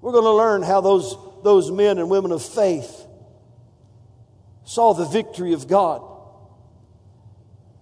We're 0.00 0.12
going 0.12 0.24
to 0.24 0.32
learn 0.32 0.62
how 0.62 0.80
those, 0.80 1.16
those 1.42 1.70
men 1.70 1.98
and 1.98 2.08
women 2.08 2.32
of 2.32 2.42
faith 2.42 3.06
saw 4.64 4.92
the 4.92 5.06
victory 5.06 5.52
of 5.54 5.66
God. 5.66 6.02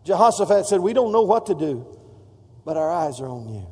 Jehoshaphat 0.05 0.67
said, 0.67 0.81
We 0.81 0.93
don't 0.93 1.13
know 1.13 1.23
what 1.23 1.47
to 1.47 1.55
do, 1.55 1.87
but 2.65 2.77
our 2.77 2.91
eyes 2.91 3.21
are 3.21 3.29
on 3.29 3.49
you. 3.49 3.67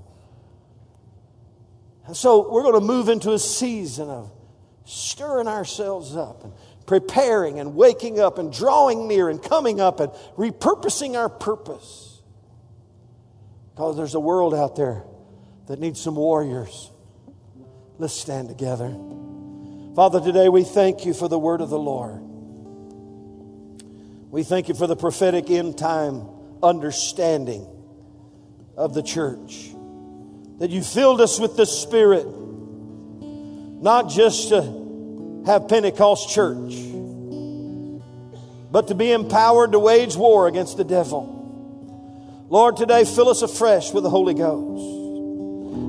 And 2.07 2.17
so 2.17 2.51
we're 2.53 2.63
going 2.63 2.75
to 2.75 2.87
move 2.87 3.09
into 3.09 3.33
a 3.33 3.39
season 3.39 4.11
of 4.11 4.31
stirring 4.85 5.49
ourselves 5.49 6.17
up 6.17 6.45
and 6.45 6.53
preparing 6.87 7.61
and 7.61 7.75
waking 7.75 8.21
up 8.21 8.37
and 8.37 8.53
drawing 8.53 9.09
near 9.09 9.31
and 9.31 9.43
coming 9.43 9.81
up 9.81 10.01
and 10.01 10.13
repurposing 10.37 11.17
our 11.17 11.31
purpose. 11.31 12.21
Because 13.73 13.97
there's 13.97 14.15
a 14.15 14.21
world 14.21 14.55
out 14.55 14.77
there 14.77 15.05
that 15.67 15.81
needs 15.81 16.01
some 16.01 16.17
warriors 16.17 16.91
Let's 17.97 18.15
stand 18.15 18.49
together. 18.49 18.93
Father, 19.95 20.21
today 20.21 20.49
we 20.49 20.65
thank 20.65 21.07
you 21.07 21.15
for 21.15 21.29
the 21.29 21.39
word 21.39 21.61
of 21.61 21.71
the 21.71 21.79
Lord. 21.79 22.21
We 24.33 24.43
thank 24.43 24.69
you 24.69 24.75
for 24.75 24.89
the 24.89 24.97
prophetic 24.97 25.49
end 25.49 25.79
time 25.79 26.27
understanding 26.61 27.65
of 28.77 28.95
the 28.95 29.03
church. 29.03 29.71
That 30.59 30.71
you 30.71 30.83
filled 30.83 31.21
us 31.21 31.39
with 31.39 31.57
the 31.57 31.67
Spirit, 31.67 32.27
not 32.27 34.11
just 34.11 34.49
to 34.49 35.45
have 35.47 35.69
Pentecost 35.69 36.31
church, 36.31 36.75
but 38.73 38.89
to 38.89 38.97
be 38.97 39.13
empowered 39.13 39.71
to 39.71 39.79
wage 39.79 40.17
war 40.17 40.49
against 40.49 40.77
the 40.77 40.85
devil. 40.85 42.47
Lord, 42.49 42.77
today 42.77 43.05
fill 43.05 43.29
us 43.29 43.43
afresh 43.43 43.93
with 43.93 44.03
the 44.03 44.11
Holy 44.11 44.35
Ghost. 44.35 44.94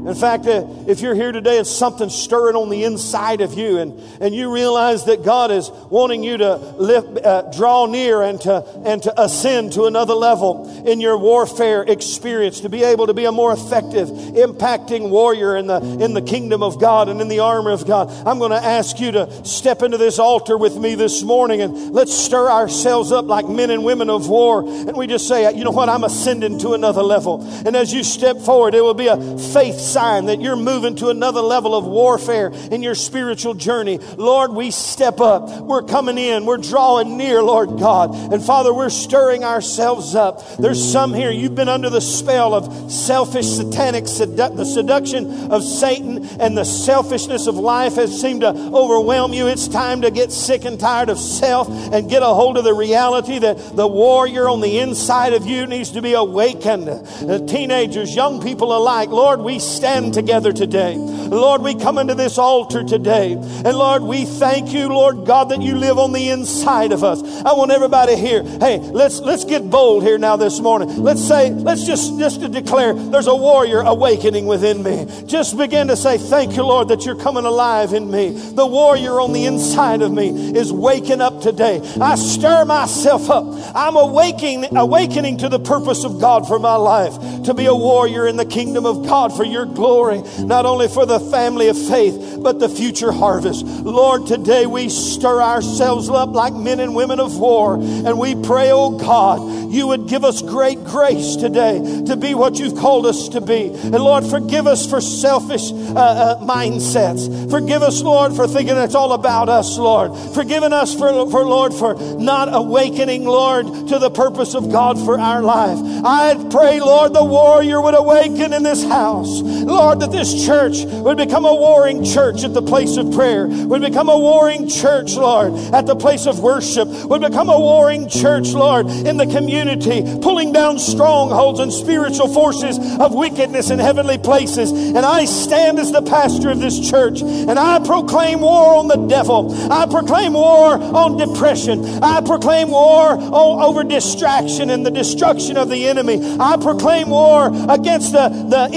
In 0.05 0.13
fact, 0.13 0.45
uh, 0.45 0.67
if 0.87 1.01
you're 1.01 1.15
here 1.15 1.31
today 1.31 1.57
and 1.57 1.65
something's 1.65 2.13
stirring 2.13 2.55
on 2.55 2.69
the 2.69 2.83
inside 2.83 3.41
of 3.41 3.55
you 3.55 3.79
and, 3.79 3.99
and 4.21 4.35
you 4.35 4.53
realize 4.53 5.05
that 5.05 5.23
God 5.23 5.49
is 5.49 5.71
wanting 5.89 6.23
you 6.23 6.37
to 6.37 6.55
lift, 6.55 7.25
uh, 7.25 7.51
draw 7.51 7.87
near 7.87 8.21
and 8.21 8.39
to, 8.41 8.63
and 8.85 9.01
to 9.01 9.21
ascend 9.21 9.73
to 9.73 9.85
another 9.85 10.13
level 10.13 10.87
in 10.87 10.99
your 10.99 11.17
warfare 11.17 11.81
experience, 11.81 12.59
to 12.59 12.69
be 12.69 12.83
able 12.83 13.07
to 13.07 13.15
be 13.15 13.25
a 13.25 13.31
more 13.31 13.51
effective, 13.51 14.09
impacting 14.09 15.09
warrior 15.09 15.55
in 15.55 15.65
the, 15.65 15.77
in 15.99 16.13
the 16.13 16.21
kingdom 16.21 16.61
of 16.61 16.79
God 16.79 17.09
and 17.09 17.19
in 17.19 17.27
the 17.27 17.39
armor 17.39 17.71
of 17.71 17.87
God, 17.87 18.11
I'm 18.27 18.37
going 18.37 18.51
to 18.51 18.63
ask 18.63 18.99
you 18.99 19.11
to 19.13 19.43
step 19.43 19.81
into 19.81 19.97
this 19.97 20.19
altar 20.19 20.55
with 20.55 20.77
me 20.77 20.93
this 20.93 21.23
morning 21.23 21.61
and 21.61 21.93
let's 21.93 22.13
stir 22.13 22.47
ourselves 22.47 23.11
up 23.11 23.25
like 23.25 23.47
men 23.47 23.71
and 23.71 23.83
women 23.83 24.11
of 24.11 24.29
war. 24.29 24.61
And 24.67 24.95
we 24.95 25.07
just 25.07 25.27
say, 25.27 25.51
you 25.55 25.63
know 25.63 25.71
what? 25.71 25.89
I'm 25.89 26.03
ascending 26.03 26.59
to 26.59 26.73
another 26.73 27.01
level. 27.01 27.41
And 27.65 27.75
as 27.75 27.91
you 27.91 28.03
step 28.03 28.37
forward, 28.37 28.75
it 28.75 28.81
will 28.81 28.93
be 28.93 29.07
a 29.07 29.17
faith 29.39 29.94
sign 29.95 30.25
that 30.25 30.41
you're 30.41 30.57
moving 30.57 30.93
to 30.93 31.07
another 31.07 31.39
level 31.39 31.73
of 31.73 31.85
warfare 31.85 32.51
in 32.69 32.83
your 32.83 32.95
spiritual 32.95 33.53
journey. 33.53 33.97
Lord, 34.17 34.51
we 34.51 34.69
step 34.69 35.21
up. 35.21 35.49
We're 35.61 35.83
coming 35.83 36.17
in. 36.17 36.45
We're 36.45 36.57
drawing 36.57 37.15
near, 37.15 37.41
Lord 37.41 37.79
God. 37.79 38.13
And 38.33 38.43
Father, 38.43 38.73
we're 38.73 38.89
stirring 38.89 39.45
ourselves 39.45 40.13
up. 40.13 40.57
There's 40.57 40.83
some 40.83 41.13
here, 41.13 41.31
you've 41.31 41.55
been 41.55 41.69
under 41.69 41.89
the 41.89 42.01
spell 42.01 42.53
of 42.53 42.91
selfish, 42.91 43.45
satanic, 43.47 44.03
sedu- 44.03 44.57
the 44.57 44.65
seduction 44.65 45.49
of 45.49 45.63
Satan 45.63 46.25
and 46.41 46.57
the 46.57 46.65
selfishness 46.65 47.47
of 47.47 47.55
life 47.55 47.95
has 47.95 48.19
seemed 48.19 48.41
to 48.41 48.49
overwhelm 48.49 49.31
you. 49.31 49.47
It's 49.47 49.69
time 49.69 50.01
to 50.01 50.11
get 50.11 50.33
sick 50.33 50.65
and 50.65 50.77
tired 50.77 51.07
of 51.07 51.17
self 51.17 51.69
and 51.69 52.09
get 52.09 52.21
a 52.21 52.33
hold 52.33 52.57
of 52.57 52.65
the 52.65 52.73
reality 52.73 53.39
that 53.39 53.77
the 53.77 53.87
warrior 53.87 54.49
on 54.49 54.59
the 54.59 54.79
inside 54.79 55.31
of 55.31 55.45
you 55.45 55.65
needs 55.67 55.91
to 55.91 56.01
be 56.01 56.15
awakened. 56.15 56.89
Uh, 56.89 57.45
teenagers, 57.47 58.13
young 58.13 58.41
people 58.41 58.75
alike, 58.75 59.07
Lord, 59.07 59.39
we 59.39 59.57
stand 59.59 59.84
stand 59.86 60.15
together 60.15 60.51
today. 60.51 60.95
Lord, 60.97 61.61
we 61.61 61.75
come 61.75 61.99
into 61.99 62.15
this 62.15 62.39
altar 62.39 62.83
today. 62.83 63.33
And 63.33 63.77
Lord, 63.77 64.01
we 64.01 64.25
thank 64.25 64.73
you, 64.73 64.88
Lord 64.88 65.27
God, 65.27 65.49
that 65.49 65.61
you 65.61 65.75
live 65.75 65.99
on 65.99 66.11
the 66.11 66.29
inside 66.29 66.91
of 66.91 67.03
us. 67.03 67.21
I 67.43 67.53
want 67.53 67.71
everybody 67.71 68.15
here. 68.15 68.41
Hey, 68.43 68.79
let's 68.79 69.19
let's 69.19 69.45
get 69.45 69.69
bold 69.69 70.01
here 70.01 70.17
now 70.17 70.38
this 70.38 70.59
morning. 70.59 71.03
Let's 71.03 71.25
say, 71.25 71.51
let's 71.51 71.86
just 71.86 72.17
just 72.17 72.41
to 72.41 72.47
declare 72.47 72.93
there's 72.93 73.27
a 73.27 73.36
warrior 73.36 73.81
awakening 73.81 74.47
within 74.47 74.81
me. 74.81 75.05
Just 75.27 75.55
begin 75.55 75.88
to 75.89 75.95
say, 75.95 76.17
Thank 76.17 76.55
you, 76.55 76.63
Lord, 76.63 76.88
that 76.88 77.05
you're 77.05 77.15
coming 77.15 77.45
alive 77.45 77.93
in 77.93 78.09
me. 78.09 78.31
The 78.31 78.65
warrior 78.65 79.19
on 79.19 79.33
the 79.33 79.45
inside 79.45 80.01
of 80.01 80.11
me 80.11 80.57
is 80.57 80.71
waking 80.73 81.21
up 81.21 81.41
today. 81.41 81.79
I 82.01 82.15
stir 82.15 82.65
myself 82.65 83.29
up. 83.29 83.45
I'm 83.75 83.95
awakening, 83.95 84.75
awakening 84.75 85.38
to 85.39 85.49
the 85.49 85.59
purpose 85.59 86.03
of 86.03 86.19
God 86.19 86.47
for 86.47 86.57
my 86.57 86.75
life, 86.75 87.43
to 87.43 87.53
be 87.53 87.67
a 87.67 87.75
warrior 87.75 88.27
in 88.27 88.36
the 88.36 88.45
kingdom 88.45 88.88
of 88.88 89.05
God 89.05 89.36
for 89.36 89.43
your 89.43 89.74
glory, 89.76 90.23
not 90.39 90.65
only 90.65 90.88
for 90.88 91.05
the 91.05 91.19
family 91.19 91.67
of 91.67 91.78
faith, 91.78 92.38
but 92.41 92.59
the 92.59 92.69
future 92.69 93.11
harvest. 93.11 93.65
Lord, 93.65 94.28
today 94.28 94.65
we 94.65 94.89
stir 94.89 95.41
ourselves 95.41 96.09
up 96.09 96.30
like 96.30 96.53
men 96.53 96.80
and 96.80 96.95
women 96.95 97.19
of 97.19 97.38
war, 97.38 97.76
and 97.76 98.17
we 98.17 98.36
pray, 98.36 98.71
oh 98.71 98.97
God, 98.97 99.71
you 99.71 99.88
would 99.88 100.07
give 100.07 100.23
us 100.23 100.41
great 100.41 100.84
grace 100.86 101.36
today 101.36 102.03
to 102.05 102.15
be 102.15 102.34
what 102.34 102.57
you've 102.57 102.78
called 102.78 103.05
us 103.05 103.30
to 103.30 103.41
be. 103.41 103.67
And 103.67 103.95
Lord, 103.95 104.26
forgive 104.26 104.67
us 104.67 104.89
for 104.89 105.01
selfish 105.01 105.71
uh, 105.71 105.95
uh, 105.95 106.39
mindsets. 106.39 107.51
Forgive 107.51 107.82
us, 107.82 108.01
Lord, 108.01 108.36
for 108.36 108.47
thinking 108.47 108.78
it's 108.78 108.95
all 108.95 109.13
about 109.13 109.49
us, 109.49 109.78
Lord. 109.78 110.17
Forgiving 110.34 110.71
us 110.71 110.93
for, 110.93 111.30
for, 111.30 111.43
Lord, 111.43 111.73
for 111.73 111.95
not 112.17 112.53
awakening, 112.53 113.26
Lord, 113.26 113.65
to 113.65 113.99
the 113.99 114.09
purpose 114.09 114.55
of 114.55 114.71
God 114.71 114.97
for 115.03 115.19
our 115.19 115.41
life. 115.41 115.78
I 116.05 116.36
pray, 116.49 116.80
Lord, 116.80 117.13
the 117.13 117.23
warrior 117.23 117.82
would 117.82 117.95
awaken 117.95 118.53
in 118.53 118.63
this 118.63 118.84
house. 118.84 119.41
Lord, 119.63 119.99
that 120.01 120.11
this 120.11 120.45
church 120.45 120.83
would 120.85 121.17
become 121.17 121.45
a 121.45 121.55
warring 121.55 122.03
church 122.03 122.43
at 122.43 122.53
the 122.53 122.61
place 122.61 122.97
of 122.97 123.13
prayer, 123.13 123.47
would 123.47 123.81
become 123.81 124.09
a 124.09 124.17
warring 124.17 124.67
church, 124.67 125.15
Lord, 125.15 125.53
at 125.73 125.85
the 125.85 125.95
place 125.95 126.25
of 126.25 126.39
worship, 126.39 126.87
would 126.87 127.21
become 127.21 127.49
a 127.49 127.59
warring 127.59 128.09
church, 128.09 128.49
Lord, 128.49 128.87
in 128.87 129.17
the 129.17 129.27
community, 129.27 130.01
pulling 130.21 130.51
down 130.51 130.79
strongholds 130.79 131.59
and 131.59 131.71
spiritual 131.71 132.33
forces 132.33 132.77
of 132.99 133.13
wickedness 133.13 133.69
in 133.69 133.79
heavenly 133.79 134.17
places. 134.17 134.71
And 134.71 134.99
I 134.99 135.25
stand 135.25 135.79
as 135.79 135.91
the 135.91 136.01
pastor 136.01 136.49
of 136.49 136.59
this 136.59 136.89
church 136.89 137.21
and 137.21 137.57
I 137.59 137.79
proclaim 137.79 138.41
war 138.41 138.75
on 138.75 138.87
the 138.87 139.07
devil. 139.07 139.53
I 139.71 139.85
proclaim 139.85 140.33
war 140.33 140.73
on 140.73 141.17
depression. 141.17 141.85
I 142.03 142.21
proclaim 142.21 142.69
war 142.69 143.17
over 143.19 143.83
distraction 143.83 144.69
and 144.69 144.85
the 144.85 144.91
destruction 144.91 145.57
of 145.57 145.69
the 145.69 145.87
enemy. 145.87 146.19
I 146.39 146.57
proclaim 146.57 147.09
war 147.09 147.47
against 147.69 148.11
the, 148.11 148.29
the 148.29 148.69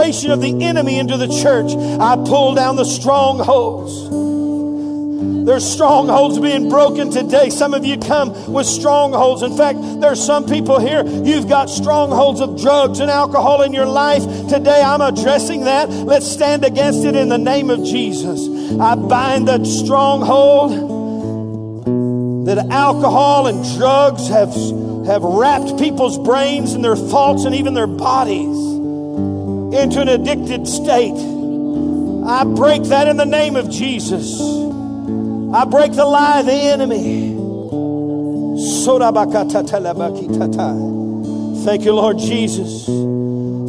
infiltration 0.00 0.30
of 0.30 0.40
the 0.40 0.64
enemy 0.64 0.98
into 0.98 1.16
the 1.16 1.28
church. 1.28 1.72
I 2.00 2.16
pull 2.16 2.54
down 2.54 2.76
the 2.76 2.84
strongholds. 2.84 4.08
There's 5.46 5.64
strongholds 5.70 6.38
being 6.38 6.68
broken 6.68 7.10
today. 7.10 7.50
Some 7.50 7.74
of 7.74 7.84
you 7.84 7.98
come 7.98 8.52
with 8.52 8.66
strongholds. 8.66 9.42
In 9.42 9.56
fact, 9.56 9.78
there's 10.00 10.24
some 10.24 10.46
people 10.46 10.78
here, 10.78 11.04
you've 11.04 11.48
got 11.48 11.68
strongholds 11.68 12.40
of 12.40 12.60
drugs 12.60 13.00
and 13.00 13.10
alcohol 13.10 13.62
in 13.62 13.72
your 13.72 13.86
life. 13.86 14.22
Today, 14.48 14.82
I'm 14.82 15.00
addressing 15.00 15.64
that. 15.64 15.88
Let's 15.90 16.30
stand 16.30 16.64
against 16.64 17.04
it 17.04 17.16
in 17.16 17.28
the 17.28 17.38
name 17.38 17.70
of 17.70 17.82
Jesus. 17.84 18.48
I 18.78 18.94
bind 18.94 19.48
the 19.48 19.64
stronghold 19.64 20.72
that 22.46 22.58
alcohol 22.70 23.46
and 23.46 23.64
drugs 23.78 24.28
have, 24.28 24.54
have 25.06 25.22
wrapped 25.22 25.78
people's 25.78 26.18
brains 26.18 26.74
and 26.74 26.84
their 26.84 26.96
thoughts 26.96 27.44
and 27.44 27.54
even 27.54 27.74
their 27.74 27.86
bodies 27.86 28.79
into 29.72 30.00
an 30.00 30.08
addicted 30.08 30.66
state. 30.66 31.14
I 32.26 32.44
break 32.44 32.82
that 32.84 33.08
in 33.08 33.16
the 33.16 33.26
name 33.26 33.56
of 33.56 33.70
Jesus. 33.70 34.40
I 35.52 35.64
break 35.64 35.92
the 35.92 36.04
lie 36.04 36.40
of 36.40 36.46
the 36.46 36.52
enemy. 36.52 37.30
Thank 41.64 41.84
you, 41.84 41.92
Lord 41.92 42.18
Jesus. 42.18 42.86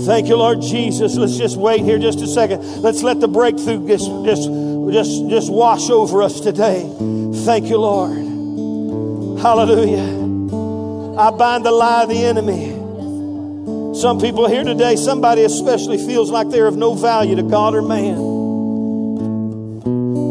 Thank 0.05 0.27
you, 0.27 0.35
Lord 0.35 0.61
Jesus. 0.61 1.15
Let's 1.15 1.37
just 1.37 1.57
wait 1.57 1.81
here 1.81 1.99
just 1.99 2.21
a 2.21 2.27
second. 2.27 2.81
Let's 2.81 3.03
let 3.03 3.19
the 3.19 3.27
breakthrough 3.27 3.87
just, 3.87 4.09
just, 4.25 4.49
just, 4.91 5.29
just 5.29 5.51
wash 5.51 5.89
over 5.89 6.23
us 6.23 6.39
today. 6.39 6.81
Thank 7.45 7.67
you, 7.67 7.77
Lord. 7.77 8.17
Hallelujah. 9.39 10.21
I 11.17 11.31
bind 11.31 11.65
the 11.65 11.71
lie 11.71 12.03
of 12.03 12.09
the 12.09 12.25
enemy. 12.25 12.80
Some 13.93 14.19
people 14.21 14.47
here 14.47 14.63
today, 14.63 14.95
somebody 14.95 15.43
especially 15.43 15.97
feels 15.97 16.31
like 16.31 16.49
they're 16.49 16.67
of 16.67 16.77
no 16.77 16.93
value 16.93 17.35
to 17.35 17.43
God 17.43 17.75
or 17.75 17.81
man. 17.81 18.15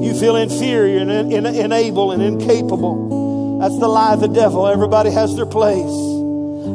You 0.02 0.18
feel 0.18 0.36
inferior 0.36 1.00
and 1.00 1.10
in, 1.10 1.44
in, 1.44 1.46
unable 1.46 2.10
and 2.12 2.22
incapable. 2.22 3.58
That's 3.60 3.78
the 3.78 3.86
lie 3.86 4.14
of 4.14 4.20
the 4.20 4.28
devil. 4.28 4.66
Everybody 4.66 5.10
has 5.10 5.36
their 5.36 5.44
place. 5.44 5.92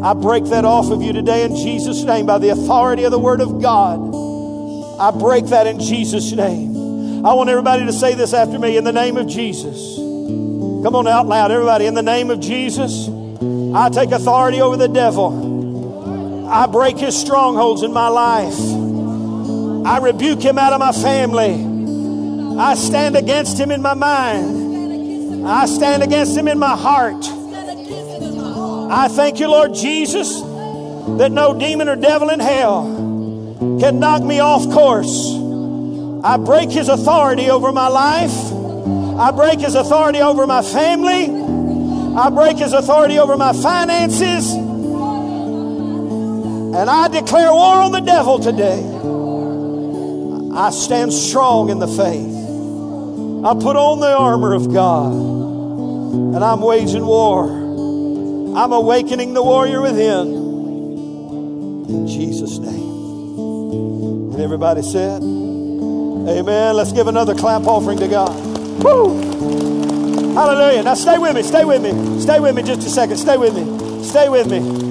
I 0.03 0.13
break 0.13 0.45
that 0.45 0.63
off 0.63 0.91
of 0.91 1.01
you 1.01 1.11
today 1.11 1.43
in 1.43 1.55
Jesus' 1.55 2.03
name 2.03 2.27
by 2.27 2.37
the 2.37 2.49
authority 2.49 3.03
of 3.05 3.11
the 3.11 3.19
Word 3.19 3.41
of 3.41 3.59
God. 3.61 3.99
I 4.99 5.09
break 5.09 5.45
that 5.47 5.65
in 5.65 5.79
Jesus' 5.79 6.31
name. 6.33 7.25
I 7.25 7.33
want 7.33 7.49
everybody 7.49 7.85
to 7.87 7.93
say 7.93 8.13
this 8.13 8.33
after 8.33 8.59
me 8.59 8.77
in 8.77 8.83
the 8.83 8.93
name 8.93 9.17
of 9.17 9.25
Jesus. 9.27 9.95
Come 9.97 10.95
on 10.95 11.07
out 11.07 11.25
loud, 11.25 11.49
everybody. 11.49 11.87
In 11.87 11.95
the 11.95 12.03
name 12.03 12.29
of 12.29 12.39
Jesus, 12.39 13.09
I 13.73 13.89
take 13.89 14.11
authority 14.11 14.61
over 14.61 14.77
the 14.77 14.87
devil. 14.87 15.44
I 16.47 16.67
break 16.67 16.97
his 16.97 17.19
strongholds 17.19 17.83
in 17.83 17.91
my 17.91 18.07
life. 18.07 18.57
I 19.85 19.99
rebuke 19.99 20.41
him 20.41 20.57
out 20.57 20.73
of 20.73 20.79
my 20.79 20.91
family. 20.91 22.57
I 22.59 22.75
stand 22.75 23.15
against 23.15 23.59
him 23.59 23.71
in 23.71 23.81
my 23.81 23.93
mind. 23.93 25.47
I 25.47 25.65
stand 25.65 26.03
against 26.03 26.35
him 26.35 26.47
in 26.47 26.57
my 26.57 26.75
heart. 26.75 27.23
I 28.91 29.07
thank 29.07 29.39
you, 29.39 29.47
Lord 29.47 29.73
Jesus, 29.73 30.41
that 30.41 31.31
no 31.31 31.57
demon 31.57 31.89
or 31.89 31.95
devil 31.95 32.29
in 32.29 32.39
hell 32.39 32.85
can 33.79 33.99
knock 33.99 34.23
me 34.23 34.39
off 34.39 34.63
course. 34.71 35.33
I 36.23 36.37
break 36.37 36.71
his 36.71 36.89
authority 36.89 37.49
over 37.49 37.71
my 37.71 37.87
life. 37.87 38.53
I 39.19 39.31
break 39.31 39.59
his 39.59 39.75
authority 39.75 40.21
over 40.21 40.47
my 40.47 40.61
family. 40.61 41.29
I 42.17 42.29
break 42.29 42.57
his 42.57 42.73
authority 42.73 43.19
over 43.19 43.37
my 43.37 43.53
finances. 43.53 44.64
And 46.75 46.89
I 46.89 47.07
declare 47.07 47.53
war 47.53 47.75
on 47.75 47.93
the 47.93 48.01
devil 48.01 48.37
today. 48.37 48.83
I 50.57 50.71
stand 50.71 51.13
strong 51.13 51.69
in 51.69 51.79
the 51.79 51.87
faith. 51.87 52.35
I 53.45 53.53
put 53.53 53.77
on 53.77 54.01
the 54.01 54.13
armor 54.13 54.53
of 54.53 54.73
God. 54.73 55.13
And 55.13 56.43
I'm 56.43 56.59
waging 56.61 57.05
war. 57.05 57.45
I'm 57.45 58.73
awakening 58.73 59.33
the 59.33 59.43
warrior 59.43 59.81
within. 59.81 60.27
In 61.87 62.07
Jesus' 62.07 62.57
name. 62.57 64.33
And 64.33 64.41
everybody 64.41 64.81
said, 64.81 65.21
Amen. 65.21 66.75
Let's 66.75 66.91
give 66.91 67.07
another 67.07 67.35
clap 67.35 67.63
offering 67.63 67.99
to 67.99 68.07
God. 68.09 68.35
Woo! 68.83 69.17
Hallelujah. 70.33 70.83
Now 70.83 70.95
stay 70.95 71.17
with 71.17 71.35
me. 71.35 71.43
Stay 71.43 71.63
with 71.63 71.81
me. 71.81 72.19
Stay 72.19 72.41
with 72.41 72.53
me 72.53 72.63
just 72.63 72.85
a 72.85 72.89
second. 72.89 73.15
Stay 73.15 73.37
with 73.37 73.55
me. 73.55 74.03
Stay 74.03 74.27
with 74.27 74.51
me. 74.51 74.84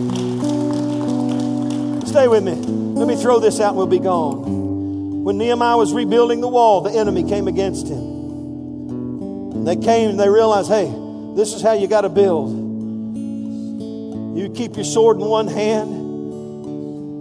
Stay 2.14 2.28
with 2.28 2.44
me. 2.44 2.52
Let 2.52 3.08
me 3.08 3.16
throw 3.16 3.40
this 3.40 3.58
out 3.58 3.70
and 3.70 3.76
we'll 3.76 3.88
be 3.88 3.98
gone. 3.98 5.24
When 5.24 5.36
Nehemiah 5.36 5.76
was 5.76 5.92
rebuilding 5.92 6.40
the 6.40 6.46
wall, 6.46 6.80
the 6.80 6.92
enemy 6.92 7.28
came 7.28 7.48
against 7.48 7.88
him. 7.88 7.98
And 7.98 9.66
they 9.66 9.74
came 9.74 10.10
and 10.10 10.20
they 10.20 10.28
realized, 10.28 10.68
hey, 10.68 10.94
this 11.34 11.54
is 11.54 11.60
how 11.60 11.72
you 11.72 11.88
got 11.88 12.02
to 12.02 12.08
build. 12.08 12.52
You 14.38 14.48
keep 14.54 14.76
your 14.76 14.84
sword 14.84 15.16
in 15.16 15.24
one 15.24 15.48
hand 15.48 15.90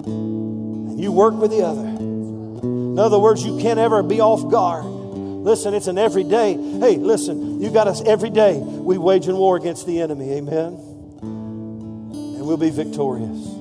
and 0.05 0.99
you 1.01 1.11
work 1.11 1.33
with 1.33 1.49
the 1.49 1.63
other. 1.63 1.87
In 1.87 2.99
other 2.99 3.17
words, 3.17 3.43
you 3.43 3.57
can't 3.57 3.79
ever 3.79 4.03
be 4.03 4.21
off 4.21 4.47
guard. 4.51 4.85
Listen, 4.85 5.73
it's 5.73 5.87
an 5.87 5.97
everyday. 5.97 6.53
Hey, 6.53 6.97
listen, 6.97 7.59
you 7.59 7.71
got 7.71 7.87
us 7.87 8.03
every 8.05 8.29
day. 8.29 8.59
We 8.59 8.99
waging 8.99 9.37
war 9.37 9.57
against 9.57 9.87
the 9.87 10.01
enemy. 10.01 10.33
Amen. 10.33 10.77
And 11.23 12.45
we'll 12.45 12.57
be 12.57 12.69
victorious. 12.69 13.52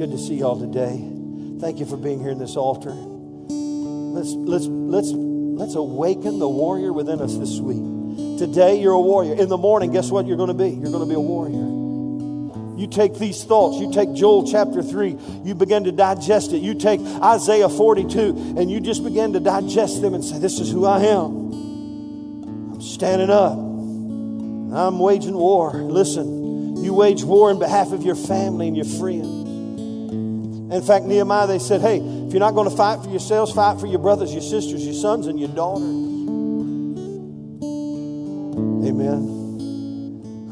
Good 0.00 0.12
to 0.12 0.18
see 0.18 0.36
y'all 0.36 0.58
today. 0.58 0.96
Thank 1.60 1.78
you 1.78 1.84
for 1.84 1.98
being 1.98 2.20
here 2.20 2.30
in 2.30 2.38
this 2.38 2.56
altar. 2.56 2.88
Let's 2.88 4.30
let's 4.30 4.64
let's 4.64 5.12
let's 5.12 5.74
awaken 5.74 6.38
the 6.38 6.48
warrior 6.48 6.90
within 6.90 7.20
us 7.20 7.36
this 7.36 7.60
week. 7.60 8.38
Today 8.38 8.80
you're 8.80 8.94
a 8.94 8.98
warrior. 8.98 9.34
In 9.34 9.50
the 9.50 9.58
morning, 9.58 9.92
guess 9.92 10.10
what 10.10 10.26
you're 10.26 10.38
going 10.38 10.48
to 10.48 10.54
be? 10.54 10.70
You're 10.70 10.90
going 10.90 11.06
to 11.06 11.06
be 11.06 11.16
a 11.16 11.20
warrior. 11.20 12.80
You 12.80 12.86
take 12.86 13.18
these 13.18 13.44
thoughts, 13.44 13.78
you 13.78 13.92
take 13.92 14.14
Joel 14.14 14.50
chapter 14.50 14.82
3, 14.82 15.18
you 15.44 15.54
begin 15.54 15.84
to 15.84 15.92
digest 15.92 16.54
it. 16.54 16.62
You 16.62 16.76
take 16.76 17.00
Isaiah 17.22 17.68
42, 17.68 18.54
and 18.56 18.70
you 18.70 18.80
just 18.80 19.04
begin 19.04 19.34
to 19.34 19.40
digest 19.40 20.00
them 20.00 20.14
and 20.14 20.24
say, 20.24 20.38
This 20.38 20.60
is 20.60 20.70
who 20.70 20.86
I 20.86 21.00
am. 21.00 22.72
I'm 22.72 22.80
standing 22.80 23.28
up. 23.28 23.52
I'm 23.52 24.98
waging 24.98 25.36
war. 25.36 25.74
Listen, 25.74 26.82
you 26.82 26.94
wage 26.94 27.22
war 27.22 27.50
in 27.50 27.58
behalf 27.58 27.92
of 27.92 28.02
your 28.02 28.16
family 28.16 28.66
and 28.66 28.74
your 28.74 28.86
friends. 28.86 29.39
In 30.70 30.82
fact, 30.82 31.04
Nehemiah, 31.04 31.46
they 31.46 31.58
said, 31.58 31.80
Hey, 31.80 31.98
If 31.98 32.34
you're 32.34 32.38
not 32.38 32.54
going 32.54 32.70
to 32.70 32.76
fight 32.76 33.02
for 33.02 33.10
yourselves, 33.10 33.50
fight 33.52 33.80
for 33.80 33.88
your 33.88 33.98
brothers, 33.98 34.32
your 34.32 34.40
sisters, 34.40 34.84
your 34.84 34.94
sons, 34.94 35.26
and 35.26 35.36
your 35.36 35.48
daughters. 35.48 35.82
Amen. 38.86 39.58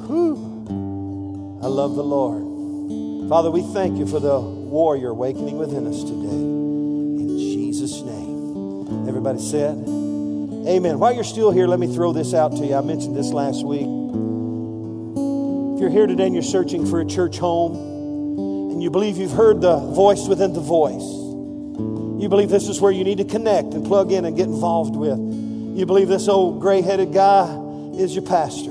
Whew. 0.09 1.61
I 1.62 1.69
love 1.69 1.95
the 1.95 2.03
Lord. 2.03 3.29
Father, 3.29 3.53
we 3.53 3.62
thank 3.73 3.97
you 3.97 4.09
for 4.09 4.19
the 4.19 4.41
warrior 4.41 5.11
awakening 5.11 5.57
within 5.57 5.87
us 5.87 6.03
today. 6.03 6.35
In 6.35 7.39
Jesus' 7.39 8.03
name. 8.03 9.07
Everybody 9.09 9.39
said, 9.39 9.77
Amen. 10.66 10.99
While 10.99 11.14
you're 11.14 11.23
still 11.23 11.53
here, 11.53 11.69
let 11.69 11.79
me 11.79 11.95
throw 11.95 12.12
this 12.12 12.35
out 12.35 12.57
to 12.57 12.66
you. 12.66 12.75
I 12.75 12.81
mentioned 12.81 13.14
this 13.14 13.31
last 13.31 13.64
week. 13.64 13.87
If 15.77 15.81
you're 15.81 15.91
here 15.91 16.09
today 16.09 16.27
and 16.27 16.35
you're 16.35 16.43
searching 16.43 16.85
for 16.87 17.01
a 17.01 17.07
church 17.07 17.39
home, 17.39 17.88
and 18.79 18.83
you 18.85 18.91
believe 18.91 19.16
you've 19.16 19.33
heard 19.33 19.61
the 19.61 19.76
voice 19.76 20.29
within 20.29 20.53
the 20.53 20.61
voice, 20.61 21.03
you 22.22 22.29
believe 22.29 22.49
this 22.49 22.68
is 22.68 22.81
where 22.81 22.93
you 22.93 23.03
need 23.03 23.18
to 23.18 23.24
connect 23.24 23.74
and 23.74 23.85
plug 23.85 24.12
in 24.12 24.24
and 24.24 24.37
get 24.37 24.47
involved 24.47 24.95
with. 24.95 25.18
You 25.18 25.85
believe 25.85 26.07
this 26.07 26.29
old 26.29 26.61
gray 26.61 26.81
headed 26.81 27.12
guy 27.12 27.47
is 27.97 28.14
your 28.14 28.22
pastor. 28.22 28.70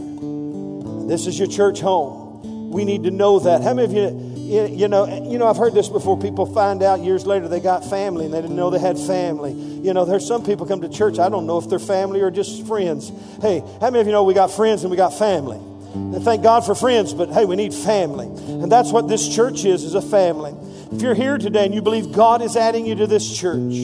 This 1.10 1.28
is 1.28 1.38
your 1.38 1.50
church 1.50 1.82
home. 1.82 2.72
We 2.72 2.86
need 2.86 3.04
to 3.04 3.12
know 3.12 3.40
that. 3.40 3.62
How 3.62 3.74
many 3.74 3.84
of 3.84 3.92
you, 3.92 4.78
you 4.78 4.88
know, 4.88 5.30
you 5.30 5.38
know, 5.38 5.46
I've 5.46 5.58
heard 5.58 5.74
this 5.74 5.90
before. 5.90 6.18
People 6.18 6.46
find 6.46 6.84
out 6.84 7.02
years 7.02 7.28
later 7.28 7.50
they 7.50 7.60
got 7.60 7.84
family 7.84 8.24
and 8.24 8.34
they 8.34 8.40
didn't 8.40 8.56
know 8.56 8.70
they 8.70 8.80
had 8.80 8.98
family. 8.98 9.52
You 9.52 9.94
know, 9.94 10.06
there's 10.06 10.26
some 10.26 10.46
people 10.46 10.66
come 10.66 10.80
to 10.84 10.90
church. 10.90 11.20
I 11.20 11.28
don't 11.28 11.46
know 11.46 11.58
if 11.58 11.68
they're 11.68 11.80
family 11.80 12.22
or 12.22 12.32
just 12.32 12.66
friends. 12.66 13.12
Hey, 13.42 13.60
how 13.82 13.90
many 13.90 14.00
of 14.00 14.08
you 14.08 14.14
know 14.14 14.24
we 14.24 14.34
got 14.34 14.52
friends 14.52 14.84
and 14.84 14.90
we 14.90 14.96
got 14.96 15.20
family? 15.20 15.60
And 15.98 16.24
thank 16.24 16.44
God 16.44 16.66
for 16.66 16.76
friends, 16.76 17.14
but 17.14 17.30
hey, 17.30 17.46
we 17.46 17.56
need 17.56 17.74
family. 17.74 18.28
And 18.28 18.72
that's 18.72 18.92
what 18.92 19.08
this 19.08 19.28
church 19.28 19.66
is, 19.66 19.84
is 19.84 19.94
a 19.94 20.02
family. 20.02 20.56
If 20.92 21.02
you're 21.02 21.16
here 21.16 21.38
today 21.38 21.66
and 21.66 21.76
you 21.76 21.82
believe 21.82 22.12
God 22.12 22.42
is 22.42 22.56
adding 22.56 22.86
you 22.86 22.96
to 22.96 23.08
this 23.08 23.38
church, 23.38 23.76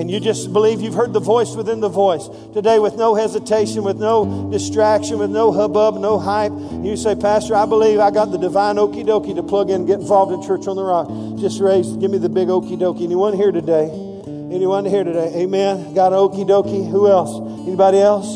and 0.00 0.10
you 0.10 0.20
just 0.20 0.52
believe 0.52 0.80
you've 0.80 0.94
heard 0.94 1.12
the 1.12 1.20
voice 1.20 1.54
within 1.54 1.80
the 1.80 1.88
voice 1.88 2.28
today 2.54 2.78
with 2.78 2.96
no 2.96 3.14
hesitation, 3.14 3.82
with 3.82 3.98
no 3.98 4.50
distraction, 4.50 5.18
with 5.18 5.30
no 5.30 5.52
hubbub, 5.52 5.96
no 5.96 6.18
hype, 6.18 6.52
you 6.82 6.96
say, 6.96 7.14
Pastor, 7.14 7.54
I 7.54 7.66
believe 7.66 7.98
I 7.98 8.10
got 8.10 8.30
the 8.30 8.38
divine 8.38 8.76
okie 8.76 9.04
dokie 9.04 9.34
to 9.34 9.42
plug 9.42 9.68
in 9.68 9.76
and 9.76 9.86
get 9.86 10.00
involved 10.00 10.32
in 10.32 10.42
Church 10.42 10.66
on 10.66 10.76
the 10.76 10.84
Rock. 10.84 11.08
Just 11.40 11.60
raise, 11.60 11.90
give 11.96 12.10
me 12.10 12.18
the 12.18 12.28
big 12.28 12.48
okie 12.48 12.78
dokie. 12.78 13.04
Anyone 13.04 13.34
here 13.34 13.52
today? 13.52 13.90
Anyone 14.52 14.84
here 14.84 15.04
today? 15.04 15.32
Amen. 15.36 15.94
Got 15.94 16.12
an 16.12 16.18
okie 16.18 16.46
dokie? 16.46 16.90
Who 16.90 17.08
else? 17.08 17.66
Anybody 17.66 17.98
else? 17.98 18.26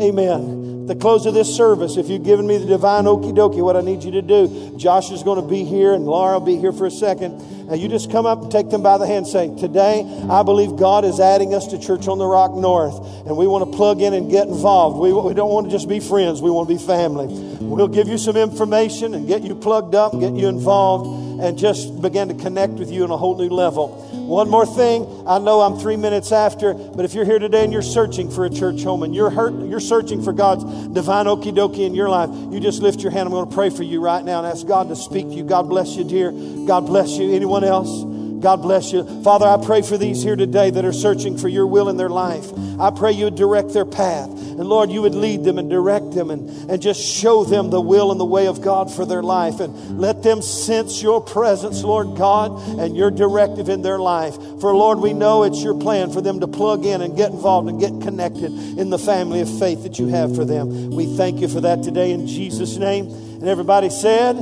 Amen 0.00 0.55
the 0.86 0.94
close 0.94 1.26
of 1.26 1.34
this 1.34 1.54
service, 1.54 1.96
if 1.96 2.08
you've 2.08 2.24
given 2.24 2.46
me 2.46 2.58
the 2.58 2.66
divine 2.66 3.04
okie 3.04 3.34
dokie, 3.34 3.62
what 3.62 3.76
I 3.76 3.80
need 3.80 4.04
you 4.04 4.12
to 4.12 4.22
do, 4.22 4.76
Josh 4.76 5.10
is 5.10 5.22
going 5.22 5.40
to 5.40 5.48
be 5.48 5.64
here 5.64 5.92
and 5.94 6.06
Laura 6.06 6.38
will 6.38 6.46
be 6.46 6.56
here 6.56 6.72
for 6.72 6.86
a 6.86 6.90
second. 6.90 7.40
And 7.68 7.80
you 7.80 7.88
just 7.88 8.12
come 8.12 8.26
up 8.26 8.50
take 8.50 8.70
them 8.70 8.82
by 8.82 8.96
the 8.96 9.06
hand 9.06 9.26
and 9.26 9.26
say, 9.26 9.56
Today, 9.56 10.04
I 10.30 10.44
believe 10.44 10.76
God 10.76 11.04
is 11.04 11.18
adding 11.18 11.52
us 11.52 11.66
to 11.68 11.78
Church 11.80 12.06
on 12.06 12.18
the 12.18 12.26
Rock 12.26 12.54
North, 12.54 12.94
and 13.26 13.36
we 13.36 13.48
want 13.48 13.70
to 13.70 13.76
plug 13.76 14.00
in 14.00 14.14
and 14.14 14.30
get 14.30 14.46
involved. 14.46 14.98
We, 14.98 15.12
we 15.12 15.34
don't 15.34 15.50
want 15.50 15.66
to 15.66 15.72
just 15.72 15.88
be 15.88 15.98
friends, 15.98 16.40
we 16.40 16.50
want 16.50 16.68
to 16.68 16.74
be 16.76 16.80
family. 16.80 17.26
We'll 17.60 17.88
give 17.88 18.06
you 18.06 18.18
some 18.18 18.36
information 18.36 19.14
and 19.14 19.26
get 19.26 19.42
you 19.42 19.56
plugged 19.56 19.96
up, 19.96 20.12
get 20.12 20.34
you 20.34 20.46
involved, 20.46 21.42
and 21.42 21.58
just 21.58 22.00
begin 22.00 22.28
to 22.28 22.34
connect 22.34 22.74
with 22.74 22.92
you 22.92 23.02
on 23.02 23.10
a 23.10 23.16
whole 23.16 23.36
new 23.36 23.48
level. 23.48 24.15
One 24.26 24.50
more 24.50 24.66
thing. 24.66 25.24
I 25.26 25.38
know 25.38 25.60
I'm 25.60 25.78
three 25.78 25.96
minutes 25.96 26.32
after, 26.32 26.74
but 26.74 27.04
if 27.04 27.14
you're 27.14 27.24
here 27.24 27.38
today 27.38 27.62
and 27.62 27.72
you're 27.72 27.80
searching 27.80 28.28
for 28.28 28.44
a 28.44 28.50
church 28.50 28.82
home 28.82 29.04
and 29.04 29.14
you're 29.14 29.30
hurt, 29.30 29.54
you're 29.66 29.78
searching 29.78 30.20
for 30.22 30.32
God's 30.32 30.64
divine 30.88 31.26
okie 31.26 31.54
dokie 31.54 31.86
in 31.86 31.94
your 31.94 32.08
life, 32.08 32.30
you 32.52 32.58
just 32.58 32.82
lift 32.82 33.00
your 33.00 33.12
hand. 33.12 33.26
I'm 33.26 33.32
going 33.32 33.48
to 33.48 33.54
pray 33.54 33.70
for 33.70 33.84
you 33.84 34.00
right 34.00 34.24
now 34.24 34.38
and 34.38 34.46
ask 34.48 34.66
God 34.66 34.88
to 34.88 34.96
speak 34.96 35.28
to 35.28 35.34
you. 35.34 35.44
God 35.44 35.68
bless 35.68 35.94
you, 35.94 36.02
dear. 36.02 36.32
God 36.32 36.86
bless 36.86 37.10
you. 37.18 37.32
Anyone 37.32 37.62
else? 37.62 38.15
God 38.40 38.62
bless 38.62 38.92
you. 38.92 39.04
Father, 39.22 39.46
I 39.46 39.64
pray 39.64 39.82
for 39.82 39.96
these 39.96 40.22
here 40.22 40.36
today 40.36 40.70
that 40.70 40.84
are 40.84 40.92
searching 40.92 41.38
for 41.38 41.48
your 41.48 41.66
will 41.66 41.88
in 41.88 41.96
their 41.96 42.08
life. 42.08 42.46
I 42.78 42.90
pray 42.90 43.12
you 43.12 43.24
would 43.24 43.36
direct 43.36 43.72
their 43.72 43.84
path. 43.84 44.28
And 44.28 44.64
Lord, 44.64 44.90
you 44.90 45.02
would 45.02 45.14
lead 45.14 45.44
them 45.44 45.58
and 45.58 45.68
direct 45.68 46.12
them 46.12 46.30
and, 46.30 46.48
and 46.70 46.80
just 46.80 47.00
show 47.00 47.44
them 47.44 47.68
the 47.68 47.80
will 47.80 48.10
and 48.10 48.18
the 48.18 48.24
way 48.24 48.46
of 48.46 48.62
God 48.62 48.92
for 48.92 49.04
their 49.04 49.22
life. 49.22 49.60
And 49.60 49.98
let 49.98 50.22
them 50.22 50.40
sense 50.40 51.02
your 51.02 51.20
presence, 51.20 51.82
Lord 51.82 52.16
God, 52.16 52.52
and 52.78 52.96
your 52.96 53.10
directive 53.10 53.68
in 53.68 53.82
their 53.82 53.98
life. 53.98 54.34
For 54.60 54.74
Lord, 54.74 54.98
we 54.98 55.12
know 55.12 55.42
it's 55.42 55.62
your 55.62 55.78
plan 55.78 56.10
for 56.10 56.22
them 56.22 56.40
to 56.40 56.46
plug 56.46 56.86
in 56.86 57.02
and 57.02 57.16
get 57.16 57.32
involved 57.32 57.68
and 57.68 57.78
get 57.78 57.90
connected 58.00 58.52
in 58.78 58.88
the 58.88 58.98
family 58.98 59.40
of 59.40 59.58
faith 59.58 59.82
that 59.82 59.98
you 59.98 60.08
have 60.08 60.34
for 60.34 60.44
them. 60.44 60.90
We 60.90 61.04
thank 61.16 61.40
you 61.40 61.48
for 61.48 61.60
that 61.60 61.82
today 61.82 62.12
in 62.12 62.26
Jesus' 62.26 62.76
name. 62.76 63.06
And 63.06 63.48
everybody 63.48 63.90
said, 63.90 64.36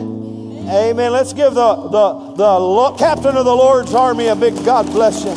Amen. 0.69 1.13
Let's 1.13 1.33
give 1.35 1.55
the, 1.55 1.75
the, 1.75 2.35
the 2.37 2.95
captain 2.99 3.37
of 3.37 3.45
the 3.45 3.55
Lord's 3.55 3.95
army 3.95 4.29
a 4.29 4.37
big 4.37 4.55
God 4.65 4.87
bless 4.87 5.23
him. 5.23 5.37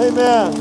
Amen. 0.00 0.52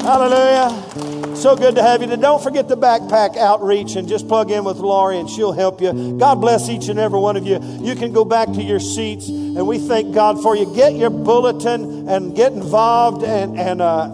Hallelujah. 0.00 1.36
So 1.36 1.54
good 1.54 1.74
to 1.74 1.82
have 1.82 2.00
you. 2.02 2.10
And 2.10 2.22
don't 2.22 2.42
forget 2.42 2.66
the 2.66 2.76
backpack 2.76 3.36
outreach 3.36 3.94
and 3.96 4.08
just 4.08 4.26
plug 4.26 4.50
in 4.50 4.64
with 4.64 4.78
Laurie 4.78 5.18
and 5.18 5.28
she'll 5.28 5.52
help 5.52 5.82
you. 5.82 6.16
God 6.18 6.36
bless 6.36 6.70
each 6.70 6.88
and 6.88 6.98
every 6.98 7.18
one 7.18 7.36
of 7.36 7.46
you. 7.46 7.60
You 7.80 7.94
can 7.94 8.12
go 8.12 8.24
back 8.24 8.50
to 8.52 8.62
your 8.62 8.80
seats 8.80 9.28
and 9.28 9.66
we 9.66 9.78
thank 9.78 10.14
God 10.14 10.42
for 10.42 10.56
you. 10.56 10.74
Get 10.74 10.94
your 10.94 11.10
bulletin 11.10 12.08
and 12.08 12.34
get 12.34 12.52
involved 12.52 13.22
and, 13.22 13.58
and, 13.58 13.82
uh, 13.82 14.10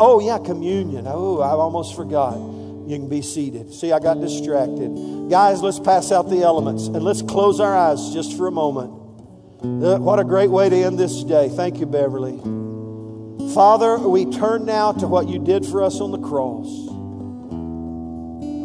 oh 0.00 0.20
yeah, 0.20 0.38
communion. 0.44 1.06
Oh, 1.06 1.40
I 1.40 1.50
almost 1.50 1.94
forgot. 1.94 2.57
You 2.88 2.96
can 2.96 3.08
be 3.10 3.20
seated. 3.20 3.74
See, 3.74 3.92
I 3.92 3.98
got 3.98 4.18
distracted. 4.18 5.28
Guys, 5.28 5.60
let's 5.60 5.78
pass 5.78 6.10
out 6.10 6.30
the 6.30 6.42
elements 6.42 6.86
and 6.86 7.02
let's 7.02 7.20
close 7.20 7.60
our 7.60 7.76
eyes 7.76 8.14
just 8.14 8.34
for 8.34 8.46
a 8.46 8.50
moment. 8.50 8.90
Uh, 9.62 9.98
what 9.98 10.18
a 10.18 10.24
great 10.24 10.48
way 10.48 10.70
to 10.70 10.74
end 10.74 10.98
this 10.98 11.22
day. 11.22 11.50
Thank 11.50 11.80
you, 11.80 11.86
Beverly. 11.86 12.38
Father, 13.52 13.98
we 13.98 14.24
turn 14.24 14.64
now 14.64 14.92
to 14.92 15.06
what 15.06 15.28
you 15.28 15.38
did 15.38 15.66
for 15.66 15.82
us 15.82 16.00
on 16.00 16.12
the 16.12 16.18
cross. 16.18 16.66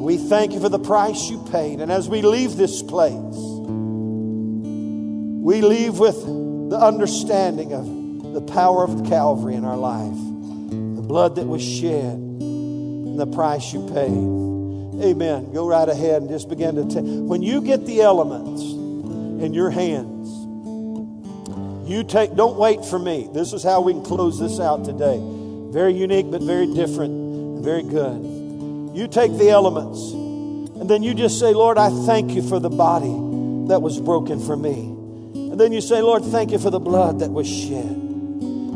We 0.01 0.15
thank 0.15 0.53
you 0.53 0.61
for 0.61 0.69
the 0.69 0.79
price 0.79 1.29
you 1.29 1.45
paid. 1.51 1.81
And 1.81 1.91
as 1.91 2.07
we 2.07 2.21
leave 2.21 2.55
this 2.55 2.81
place, 2.81 3.35
we 5.43 5.59
leave 5.59 5.99
with 5.99 6.15
the 6.69 6.79
understanding 6.79 7.73
of 7.73 8.33
the 8.33 8.41
power 8.53 8.85
of 8.85 9.05
Calvary 9.09 9.55
in 9.55 9.65
our 9.65 9.75
life, 9.75 10.15
the 10.95 11.01
blood 11.05 11.35
that 11.35 11.45
was 11.45 11.61
shed 11.61 12.32
the 13.17 13.27
price 13.27 13.73
you 13.73 13.85
paid. 13.87 15.03
Amen. 15.03 15.51
Go 15.53 15.67
right 15.67 15.87
ahead 15.87 16.21
and 16.21 16.29
just 16.29 16.49
begin 16.49 16.75
to 16.75 16.85
take. 16.93 17.03
When 17.03 17.41
you 17.41 17.61
get 17.61 17.85
the 17.85 18.01
elements 18.01 18.61
in 18.61 19.53
your 19.53 19.69
hands, 19.69 20.29
you 21.89 22.03
take, 22.03 22.35
don't 22.35 22.57
wait 22.57 22.85
for 22.85 22.97
me. 22.97 23.27
This 23.33 23.53
is 23.53 23.63
how 23.63 23.81
we 23.81 23.93
can 23.93 24.03
close 24.03 24.39
this 24.39 24.59
out 24.59 24.85
today. 24.85 25.19
Very 25.71 25.93
unique, 25.93 26.31
but 26.31 26.41
very 26.41 26.67
different, 26.67 27.11
and 27.11 27.63
very 27.63 27.83
good. 27.83 28.95
You 28.95 29.07
take 29.07 29.35
the 29.37 29.49
elements, 29.49 30.11
and 30.11 30.89
then 30.89 31.03
you 31.03 31.13
just 31.13 31.39
say, 31.39 31.53
Lord, 31.53 31.77
I 31.77 31.89
thank 32.05 32.31
you 32.31 32.47
for 32.47 32.59
the 32.59 32.69
body 32.69 33.13
that 33.67 33.81
was 33.81 33.99
broken 33.99 34.39
for 34.39 34.55
me. 34.55 34.71
And 35.51 35.59
then 35.59 35.71
you 35.71 35.81
say, 35.81 36.01
Lord, 36.01 36.23
thank 36.23 36.51
you 36.51 36.59
for 36.59 36.69
the 36.69 36.79
blood 36.79 37.19
that 37.19 37.31
was 37.31 37.47
shed. 37.47 37.99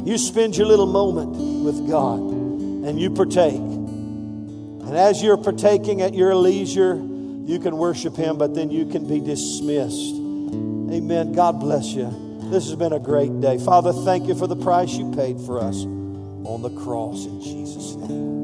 You 0.05 0.17
spend 0.17 0.57
your 0.57 0.67
little 0.67 0.85
moment 0.85 1.63
with 1.63 1.89
God 1.89 2.19
and 2.19 2.99
you 2.99 3.09
partake. 3.09 3.76
And 4.87 4.95
as 4.95 5.21
you're 5.21 5.37
partaking 5.37 6.01
at 6.01 6.13
your 6.13 6.33
leisure, 6.33 6.95
you 6.95 7.59
can 7.59 7.77
worship 7.77 8.15
Him, 8.15 8.37
but 8.37 8.55
then 8.55 8.71
you 8.71 8.85
can 8.85 9.07
be 9.07 9.19
dismissed. 9.19 10.15
Amen. 10.15 11.33
God 11.33 11.59
bless 11.59 11.87
you. 11.87 12.09
This 12.51 12.67
has 12.67 12.75
been 12.75 12.93
a 12.93 12.99
great 12.99 13.41
day. 13.41 13.57
Father, 13.57 13.91
thank 13.91 14.27
you 14.27 14.35
for 14.35 14.47
the 14.47 14.55
price 14.55 14.93
you 14.93 15.11
paid 15.11 15.39
for 15.41 15.59
us 15.59 15.83
on 15.83 16.61
the 16.61 16.69
cross 16.69 17.25
in 17.25 17.41
Jesus' 17.41 17.95
name. 17.95 18.36